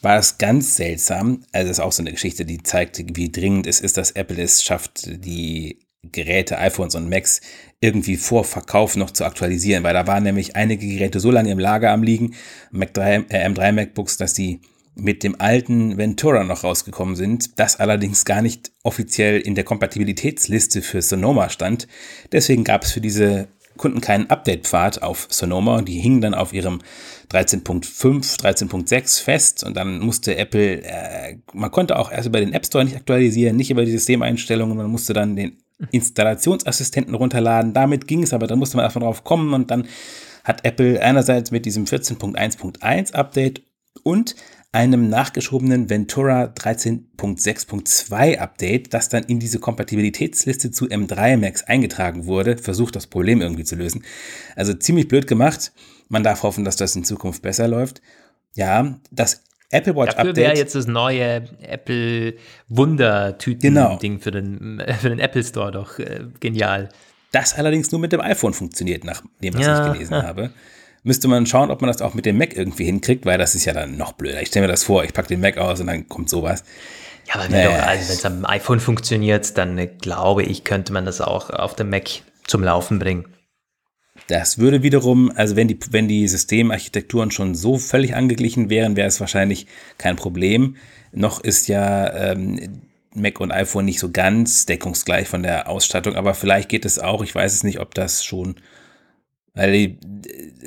war 0.02 0.18
es 0.18 0.38
ganz 0.38 0.76
seltsam. 0.76 1.44
Also 1.52 1.68
das 1.68 1.78
ist 1.78 1.84
auch 1.84 1.92
so 1.92 2.02
eine 2.02 2.12
Geschichte, 2.12 2.44
die 2.44 2.62
zeigt, 2.62 3.02
wie 3.16 3.30
dringend 3.30 3.66
es 3.66 3.80
ist, 3.80 3.96
dass 3.96 4.12
Apple 4.12 4.42
es 4.42 4.62
schafft, 4.62 5.24
die 5.24 5.78
Geräte, 6.02 6.58
iPhones 6.58 6.94
und 6.94 7.10
Macs 7.10 7.42
irgendwie 7.80 8.16
vor 8.16 8.44
Verkauf 8.44 8.96
noch 8.96 9.10
zu 9.10 9.24
aktualisieren, 9.24 9.84
weil 9.84 9.92
da 9.92 10.06
waren 10.06 10.22
nämlich 10.22 10.56
einige 10.56 10.86
Geräte 10.86 11.20
so 11.20 11.30
lange 11.30 11.50
im 11.50 11.58
Lager 11.58 11.90
am 11.90 12.02
liegen, 12.02 12.34
Mac 12.70 12.94
3, 12.94 13.16
äh, 13.28 13.46
M3 13.46 13.72
MacBooks, 13.72 14.16
dass 14.16 14.32
die 14.32 14.60
mit 15.00 15.22
dem 15.22 15.40
alten 15.40 15.96
Ventura 15.96 16.44
noch 16.44 16.64
rausgekommen 16.64 17.16
sind, 17.16 17.58
das 17.58 17.80
allerdings 17.80 18.24
gar 18.24 18.42
nicht 18.42 18.70
offiziell 18.82 19.40
in 19.40 19.54
der 19.54 19.64
Kompatibilitätsliste 19.64 20.82
für 20.82 21.02
Sonoma 21.02 21.48
stand. 21.48 21.88
Deswegen 22.32 22.64
gab 22.64 22.84
es 22.84 22.92
für 22.92 23.00
diese 23.00 23.48
Kunden 23.76 24.00
keinen 24.00 24.28
Update-Pfad 24.28 25.02
auf 25.02 25.26
Sonoma 25.30 25.78
und 25.78 25.88
die 25.88 25.98
hingen 25.98 26.20
dann 26.20 26.34
auf 26.34 26.52
ihrem 26.52 26.80
13.5, 27.30 28.40
13.6 28.40 29.22
fest 29.22 29.64
und 29.64 29.76
dann 29.76 30.00
musste 30.00 30.36
Apple, 30.36 30.82
äh, 30.82 31.36
man 31.54 31.70
konnte 31.70 31.98
auch 31.98 32.12
erst 32.12 32.28
über 32.28 32.40
den 32.40 32.52
App 32.52 32.66
Store 32.66 32.84
nicht 32.84 32.96
aktualisieren, 32.96 33.56
nicht 33.56 33.70
über 33.70 33.84
die 33.84 33.92
Systemeinstellungen, 33.92 34.76
man 34.76 34.90
musste 34.90 35.14
dann 35.14 35.36
den 35.36 35.56
Installationsassistenten 35.92 37.14
runterladen. 37.14 37.72
Damit 37.72 38.06
ging 38.06 38.22
es, 38.22 38.34
aber 38.34 38.46
dann 38.46 38.58
musste 38.58 38.76
man 38.76 38.84
erstmal 38.84 39.04
drauf 39.04 39.24
kommen 39.24 39.54
und 39.54 39.70
dann 39.70 39.86
hat 40.44 40.64
Apple 40.64 41.00
einerseits 41.00 41.50
mit 41.50 41.64
diesem 41.64 41.84
14.1.1 41.84 43.12
Update 43.14 43.62
und 44.02 44.34
einem 44.72 45.08
nachgeschobenen 45.08 45.90
Ventura 45.90 46.44
13.6.2 46.44 48.38
Update, 48.38 48.94
das 48.94 49.08
dann 49.08 49.24
in 49.24 49.40
diese 49.40 49.58
Kompatibilitätsliste 49.58 50.70
zu 50.70 50.86
M3 50.86 51.36
Max 51.36 51.64
eingetragen 51.64 52.26
wurde, 52.26 52.56
versucht 52.56 52.94
das 52.94 53.08
Problem 53.08 53.40
irgendwie 53.40 53.64
zu 53.64 53.74
lösen. 53.74 54.04
Also 54.54 54.72
ziemlich 54.74 55.08
blöd 55.08 55.26
gemacht. 55.26 55.72
Man 56.08 56.22
darf 56.22 56.44
hoffen, 56.44 56.64
dass 56.64 56.76
das 56.76 56.94
in 56.94 57.04
Zukunft 57.04 57.42
besser 57.42 57.66
läuft. 57.66 58.00
Ja, 58.54 59.00
das 59.10 59.42
Apple 59.70 59.94
Watch 59.94 60.14
Dafür 60.14 60.30
Update. 60.30 60.36
wäre 60.36 60.56
jetzt 60.56 60.74
das 60.74 60.86
neue 60.86 61.48
Apple 61.62 62.34
Wundertüten-Ding 62.68 63.74
genau. 63.74 63.98
für, 64.20 64.30
den, 64.30 64.82
für 65.00 65.08
den 65.08 65.18
Apple 65.18 65.44
Store 65.44 65.70
doch 65.72 65.98
äh, 65.98 66.26
genial. 66.40 66.88
Das 67.32 67.54
allerdings 67.54 67.92
nur 67.92 68.00
mit 68.00 68.12
dem 68.12 68.20
iPhone 68.20 68.52
funktioniert, 68.52 69.04
nach 69.04 69.22
dem, 69.42 69.54
was 69.54 69.62
ja. 69.62 69.86
ich 69.86 69.92
gelesen 69.92 70.22
habe. 70.22 70.50
Müsste 71.02 71.28
man 71.28 71.46
schauen, 71.46 71.70
ob 71.70 71.80
man 71.80 71.88
das 71.88 72.02
auch 72.02 72.14
mit 72.14 72.26
dem 72.26 72.36
Mac 72.36 72.54
irgendwie 72.54 72.84
hinkriegt, 72.84 73.24
weil 73.24 73.38
das 73.38 73.54
ist 73.54 73.64
ja 73.64 73.72
dann 73.72 73.96
noch 73.96 74.12
blöder. 74.12 74.42
Ich 74.42 74.48
stelle 74.48 74.66
mir 74.66 74.72
das 74.72 74.84
vor, 74.84 75.02
ich 75.04 75.14
packe 75.14 75.28
den 75.28 75.40
Mac 75.40 75.56
aus 75.56 75.80
und 75.80 75.86
dann 75.86 76.08
kommt 76.08 76.28
sowas. 76.28 76.62
Ja, 77.26 77.36
aber 77.36 77.50
wenn 77.50 77.66
also 77.66 78.12
es 78.12 78.24
am 78.24 78.44
iPhone 78.44 78.80
funktioniert, 78.80 79.56
dann 79.56 79.78
äh, 79.78 79.86
glaube 79.86 80.42
ich, 80.42 80.64
könnte 80.64 80.92
man 80.92 81.04
das 81.04 81.20
auch 81.20 81.50
auf 81.50 81.74
dem 81.74 81.90
Mac 81.90 82.08
zum 82.46 82.62
Laufen 82.62 82.98
bringen. 82.98 83.26
Das 84.26 84.58
würde 84.58 84.82
wiederum, 84.82 85.32
also 85.34 85.56
wenn 85.56 85.68
die, 85.68 85.78
wenn 85.90 86.06
die 86.06 86.28
Systemarchitekturen 86.28 87.30
schon 87.30 87.54
so 87.54 87.78
völlig 87.78 88.14
angeglichen 88.14 88.68
wären, 88.70 88.96
wäre 88.96 89.08
es 89.08 89.20
wahrscheinlich 89.20 89.66
kein 89.98 90.16
Problem. 90.16 90.76
Noch 91.12 91.40
ist 91.40 91.68
ja 91.68 92.12
ähm, 92.32 92.82
Mac 93.14 93.40
und 93.40 93.50
iPhone 93.50 93.84
nicht 93.84 93.98
so 93.98 94.10
ganz 94.10 94.66
deckungsgleich 94.66 95.26
von 95.26 95.42
der 95.42 95.68
Ausstattung, 95.68 96.14
aber 96.14 96.34
vielleicht 96.34 96.68
geht 96.68 96.84
es 96.84 96.98
auch. 96.98 97.22
Ich 97.22 97.34
weiß 97.34 97.52
es 97.52 97.64
nicht, 97.64 97.80
ob 97.80 97.94
das 97.94 98.24
schon, 98.24 98.56
weil 99.54 99.98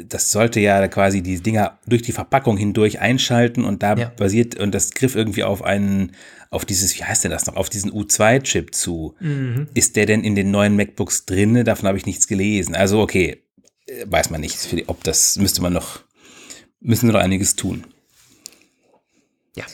das 0.08 0.32
sollte 0.32 0.60
ja 0.60 0.88
quasi 0.88 1.22
die 1.22 1.42
Dinger 1.42 1.80
durch 1.88 2.02
die 2.02 2.12
Verpackung 2.12 2.58
hindurch 2.58 3.00
einschalten 3.00 3.64
und 3.64 3.84
da 3.84 3.96
ja. 3.96 4.10
basiert 4.10 4.60
und 4.60 4.74
das 4.74 4.92
griff 4.92 5.16
irgendwie 5.16 5.44
auf 5.44 5.64
einen, 5.64 6.12
auf 6.50 6.66
dieses, 6.66 6.98
wie 6.98 7.04
heißt 7.04 7.24
denn 7.24 7.32
das 7.32 7.46
noch, 7.46 7.56
auf 7.56 7.70
diesen 7.70 7.92
U2-Chip 7.92 8.76
zu. 8.76 9.16
Mhm. 9.20 9.68
Ist 9.74 9.96
der 9.96 10.06
denn 10.06 10.24
in 10.24 10.36
den 10.36 10.52
neuen 10.52 10.76
MacBooks 10.76 11.26
drin? 11.26 11.64
Davon 11.64 11.88
habe 11.88 11.98
ich 11.98 12.06
nichts 12.06 12.28
gelesen. 12.28 12.76
Also 12.76 13.02
okay, 13.02 13.44
weiß 14.06 14.30
man 14.30 14.42
nicht, 14.42 14.58
ob 14.88 15.04
das 15.04 15.38
müsste 15.38 15.62
man 15.62 15.74
noch, 15.74 16.02
müssen 16.80 17.08
wir 17.08 17.14
noch 17.14 17.22
einiges 17.22 17.56
tun. 17.56 17.86
Ja. 19.56 19.66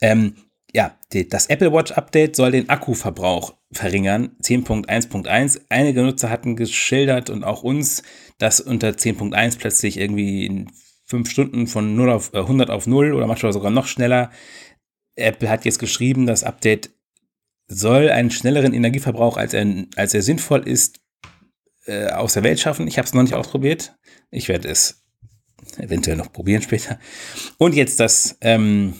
Ähm, 0.00 0.34
ja, 0.72 0.96
das 1.30 1.46
Apple 1.46 1.72
Watch 1.72 1.92
Update 1.92 2.36
soll 2.36 2.52
den 2.52 2.68
Akkuverbrauch 2.68 3.54
verringern. 3.72 4.36
10.1.1. 4.42 5.62
Einige 5.68 6.02
Nutzer 6.02 6.30
hatten 6.30 6.56
geschildert 6.56 7.30
und 7.30 7.44
auch 7.44 7.62
uns, 7.62 8.02
dass 8.38 8.60
unter 8.60 8.90
10.1 8.90 9.58
plötzlich 9.58 9.98
irgendwie 9.98 10.46
in 10.46 10.70
fünf 11.04 11.30
Stunden 11.30 11.66
von 11.66 11.96
0 11.96 12.10
auf 12.10 12.32
äh, 12.34 12.38
100 12.38 12.70
auf 12.70 12.86
0 12.86 13.14
oder 13.14 13.26
manchmal 13.26 13.52
sogar 13.52 13.70
noch 13.70 13.86
schneller. 13.86 14.30
Apple 15.16 15.50
hat 15.50 15.64
jetzt 15.64 15.78
geschrieben, 15.78 16.26
das 16.26 16.44
Update 16.44 16.90
soll 17.66 18.10
einen 18.10 18.30
schnelleren 18.30 18.72
Energieverbrauch, 18.72 19.36
als 19.36 19.54
er, 19.54 19.66
als 19.96 20.14
er 20.14 20.22
sinnvoll 20.22 20.66
ist, 20.66 21.00
äh, 21.86 22.06
aus 22.08 22.34
der 22.34 22.44
Welt 22.44 22.60
schaffen. 22.60 22.86
Ich 22.86 22.98
habe 22.98 23.06
es 23.06 23.14
noch 23.14 23.22
nicht 23.22 23.34
ausprobiert. 23.34 23.96
Ich 24.30 24.48
werde 24.48 24.68
es 24.68 25.02
eventuell 25.78 26.16
noch 26.16 26.32
probieren 26.32 26.62
später. 26.62 26.98
Und 27.58 27.74
jetzt 27.74 28.00
das 28.00 28.38
ähm, 28.40 28.94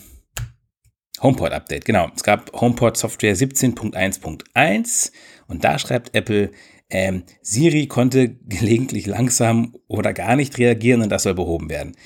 HomePod-Update. 1.22 1.84
Genau, 1.84 2.08
es 2.14 2.22
gab 2.22 2.52
HomePod 2.52 2.96
Software 2.96 3.36
17.1.1 3.36 5.12
und 5.48 5.64
da 5.64 5.78
schreibt 5.78 6.14
Apple, 6.14 6.50
ähm, 6.90 7.24
Siri 7.42 7.86
konnte 7.86 8.28
gelegentlich 8.48 9.06
langsam 9.06 9.74
oder 9.88 10.12
gar 10.12 10.36
nicht 10.36 10.58
reagieren 10.58 11.02
und 11.02 11.10
das 11.10 11.24
soll 11.24 11.34
behoben 11.34 11.70
werden. 11.70 11.96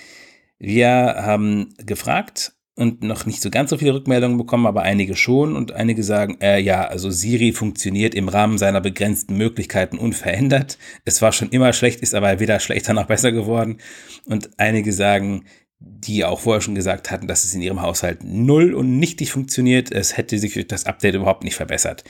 Wir 0.58 0.88
haben 1.18 1.74
gefragt, 1.78 2.54
und 2.76 3.02
noch 3.02 3.24
nicht 3.24 3.40
so 3.40 3.50
ganz 3.50 3.70
so 3.70 3.78
viele 3.78 3.94
Rückmeldungen 3.94 4.36
bekommen, 4.36 4.66
aber 4.66 4.82
einige 4.82 5.14
schon 5.14 5.54
und 5.54 5.72
einige 5.72 6.02
sagen, 6.02 6.38
äh, 6.40 6.60
ja, 6.60 6.84
also 6.84 7.10
Siri 7.10 7.52
funktioniert 7.52 8.14
im 8.14 8.28
Rahmen 8.28 8.58
seiner 8.58 8.80
begrenzten 8.80 9.36
Möglichkeiten 9.36 9.96
unverändert. 9.96 10.78
Es 11.04 11.22
war 11.22 11.32
schon 11.32 11.50
immer 11.50 11.72
schlecht, 11.72 12.00
ist 12.00 12.14
aber 12.14 12.40
weder 12.40 12.58
schlechter 12.58 12.92
noch 12.92 13.06
besser 13.06 13.30
geworden. 13.30 13.78
Und 14.26 14.50
einige 14.58 14.92
sagen, 14.92 15.44
die 15.78 16.24
auch 16.24 16.40
vorher 16.40 16.60
schon 16.60 16.74
gesagt 16.74 17.10
hatten, 17.10 17.26
dass 17.26 17.44
es 17.44 17.54
in 17.54 17.62
ihrem 17.62 17.82
Haushalt 17.82 18.24
null 18.24 18.74
und 18.74 18.98
nichtig 18.98 19.32
funktioniert. 19.32 19.90
Es 19.92 20.16
hätte 20.16 20.38
sich 20.38 20.54
durch 20.54 20.68
das 20.68 20.86
Update 20.86 21.14
überhaupt 21.14 21.44
nicht 21.44 21.56
verbessert. 21.56 22.04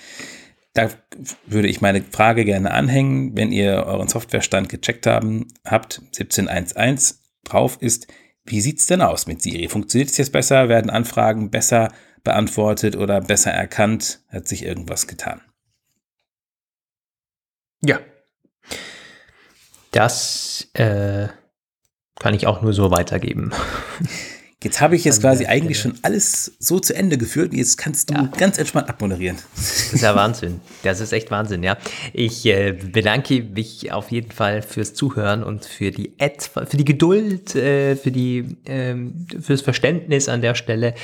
Da 0.74 0.88
würde 1.46 1.68
ich 1.68 1.80
meine 1.80 2.02
Frage 2.02 2.44
gerne 2.44 2.72
anhängen, 2.72 3.36
wenn 3.36 3.52
ihr 3.52 3.84
euren 3.86 4.08
Softwarestand 4.08 4.68
gecheckt 4.68 5.06
haben, 5.06 5.48
habt, 5.64 6.02
17.1.1 6.12 7.16
drauf 7.44 7.78
ist, 7.80 8.08
wie 8.44 8.60
sieht 8.60 8.78
es 8.78 8.86
denn 8.86 9.00
aus 9.00 9.26
mit 9.26 9.40
Siri? 9.40 9.68
Funktioniert 9.68 10.10
es 10.10 10.18
jetzt 10.18 10.32
besser? 10.32 10.68
Werden 10.68 10.90
Anfragen 10.90 11.50
besser 11.50 11.92
beantwortet 12.24 12.96
oder 12.96 13.20
besser 13.20 13.52
erkannt? 13.52 14.20
Hat 14.28 14.48
sich 14.48 14.64
irgendwas 14.64 15.06
getan? 15.06 15.40
Ja. 17.82 18.00
Das 19.92 20.68
äh, 20.74 21.28
kann 22.24 22.32
ich 22.32 22.46
auch 22.46 22.62
nur 22.62 22.72
so 22.72 22.90
weitergeben. 22.90 23.50
Jetzt 24.62 24.80
habe 24.80 24.96
ich 24.96 25.04
jetzt 25.04 25.20
quasi 25.20 25.44
eigentlich 25.44 25.78
schon 25.78 25.92
alles 26.00 26.54
so 26.58 26.80
zu 26.80 26.96
Ende 26.96 27.18
geführt 27.18 27.52
und 27.52 27.58
jetzt 27.58 27.76
kannst 27.76 28.08
du 28.08 28.14
ja. 28.14 28.30
ganz 28.38 28.56
entspannt 28.56 28.88
abmoderieren. 28.88 29.36
Das 29.54 29.92
ist 29.92 30.00
ja 30.00 30.16
Wahnsinn. 30.16 30.62
Das 30.82 31.00
ist 31.00 31.12
echt 31.12 31.30
Wahnsinn, 31.30 31.62
ja. 31.62 31.76
Ich 32.14 32.46
äh, 32.46 32.72
bedanke 32.72 33.42
mich 33.42 33.92
auf 33.92 34.10
jeden 34.10 34.30
Fall 34.30 34.62
fürs 34.62 34.94
Zuhören 34.94 35.44
und 35.44 35.66
für 35.66 35.90
die 35.90 36.14
Ad, 36.18 36.46
für 36.66 36.78
die 36.78 36.86
Geduld, 36.86 37.54
äh, 37.54 37.94
für 37.94 38.10
die, 38.10 38.56
äh, 38.64 38.94
fürs 39.38 39.60
Verständnis 39.60 40.30
an 40.30 40.40
der 40.40 40.54
Stelle, 40.54 40.94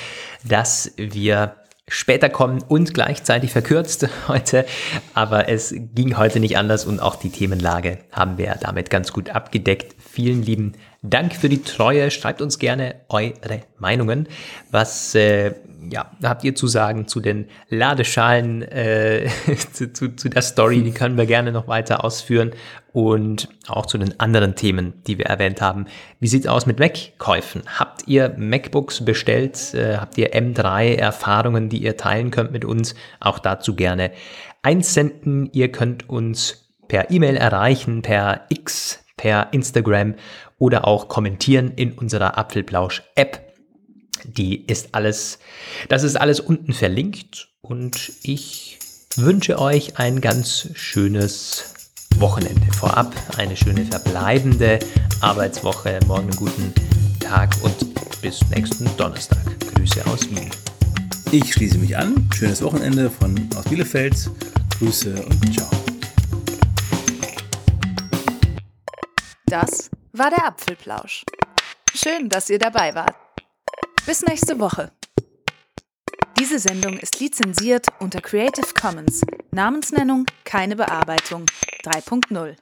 dass 0.43 0.93
wir 0.97 1.55
später 1.91 2.31
kommen 2.31 2.63
und 2.67 2.95
gleichzeitig 2.95 3.53
verkürzt 3.53 4.09
heute. 4.29 4.65
Aber 5.13 5.49
es 5.49 5.75
ging 5.95 6.17
heute 6.17 6.41
nicht 6.41 6.57
anders 6.57 6.87
und 6.87 7.01
auch 7.01 7.17
die 7.17 7.31
Themenlage 7.31 7.99
haben 8.13 8.39
wir 8.39 8.57
damit 8.61 8.89
ganz 8.89 9.13
gut 9.13 9.29
abgedeckt. 9.31 9.95
Vielen 9.99 10.43
lieben 10.43 10.73
Dank. 11.03 11.35
Für 11.35 11.49
die 11.49 11.63
Treue. 11.63 12.11
Schreibt 12.11 12.41
uns 12.41 12.59
gerne 12.59 12.95
eure 13.09 13.63
Meinungen. 13.79 14.29
Was 14.71 15.15
äh, 15.15 15.55
ja, 15.89 16.11
habt 16.23 16.45
ihr 16.45 16.55
zu 16.55 16.67
sagen 16.67 17.07
zu 17.07 17.21
den 17.21 17.47
Ladeschalen, 17.69 18.63
äh, 18.63 19.29
zu, 19.73 19.93
zu, 19.93 20.15
zu 20.17 20.29
der 20.29 20.43
Story? 20.43 20.83
Die 20.83 20.93
können 20.93 21.17
wir 21.17 21.27
gerne 21.27 21.53
noch 21.53 21.69
weiter 21.69 22.05
ausführen 22.05 22.53
und 22.93 23.49
auch 23.69 23.87
zu 23.87 23.99
den 23.99 24.19
anderen 24.19 24.57
Themen, 24.57 24.95
die 25.07 25.19
wir 25.19 25.27
erwähnt 25.27 25.61
haben. 25.61 25.87
Wie 26.19 26.27
sieht's 26.27 26.47
aus 26.47 26.67
mit 26.67 26.79
Mac-Käufen? 26.79 27.63
Habt 27.79 28.09
ihr 28.09 28.35
MacBooks 28.37 29.05
bestellt? 29.05 29.75
Äh, 29.75 29.97
habt 29.97 30.19
ihr 30.19 30.35
M3-Erfahrungen, 30.35 31.69
die 31.69 31.83
ihr 31.83 31.97
teilen 31.97 32.31
könnt 32.31 32.53
mit 32.53 32.65
uns? 32.65 32.95
Auch 33.21 33.39
dazu 33.39 33.75
gerne 33.75 34.11
einsenden. 34.63 35.49
Ihr 35.53 35.71
könnt 35.73 36.09
uns 36.09 36.71
per 36.89 37.11
E-Mail 37.11 37.37
erreichen, 37.37 38.03
per 38.03 38.47
X, 38.49 39.05
per 39.17 39.53
Instagram 39.53 40.15
oder 40.59 40.87
auch 40.87 41.09
kommentieren 41.09 41.73
in 41.77 41.93
unserer 41.93 42.37
Apfelblausch-App. 42.37 43.50
Die 44.25 44.65
ist 44.67 44.91
alles, 44.93 45.39
das 45.89 46.03
ist 46.03 46.17
alles 46.17 46.41
unten 46.41 46.73
verlinkt 46.73 47.49
und 47.61 48.13
ich 48.23 48.79
wünsche 49.17 49.59
euch 49.59 49.99
ein 49.99 50.21
ganz 50.21 50.69
schönes 50.75 51.75
Wochenende 52.17 52.73
vorab, 52.73 53.15
eine 53.37 53.57
schöne 53.57 53.85
verbleibende 53.85 54.79
Arbeitswoche, 55.21 55.99
morgen 56.07 56.29
einen 56.29 56.37
guten 56.37 56.75
Tag 57.21 57.55
und 57.63 57.75
bis 58.21 58.41
nächsten 58.51 58.89
Donnerstag. 58.97 59.39
Grüße 59.75 60.05
aus 60.07 60.29
Wien. 60.31 60.51
Ich 61.33 61.53
schließe 61.55 61.79
mich 61.79 61.97
an. 61.97 62.29
Schönes 62.35 62.61
Wochenende 62.63 63.09
von 63.09 63.49
aus 63.57 63.65
Bielefeld. 63.65 64.31
Grüße 64.79 65.15
und 65.15 65.55
ciao. 65.55 65.71
Das 69.47 69.91
war 70.13 70.31
der 70.31 70.47
Apfelplausch. 70.47 71.25
Schön, 71.95 72.29
dass 72.29 72.51
ihr 72.51 72.59
dabei 72.59 72.95
wart. 72.95 73.30
Bis 74.07 74.23
nächste 74.23 74.59
Woche. 74.59 74.91
Diese 76.39 76.59
Sendung 76.59 76.99
ist 76.99 77.21
lizenziert 77.21 77.87
unter 78.01 78.21
Creative 78.21 78.73
Commons. 78.75 79.21
Namensnennung 79.53 80.27
keine 80.45 80.75
Bearbeitung 80.75 81.45
3.0. 81.85 82.57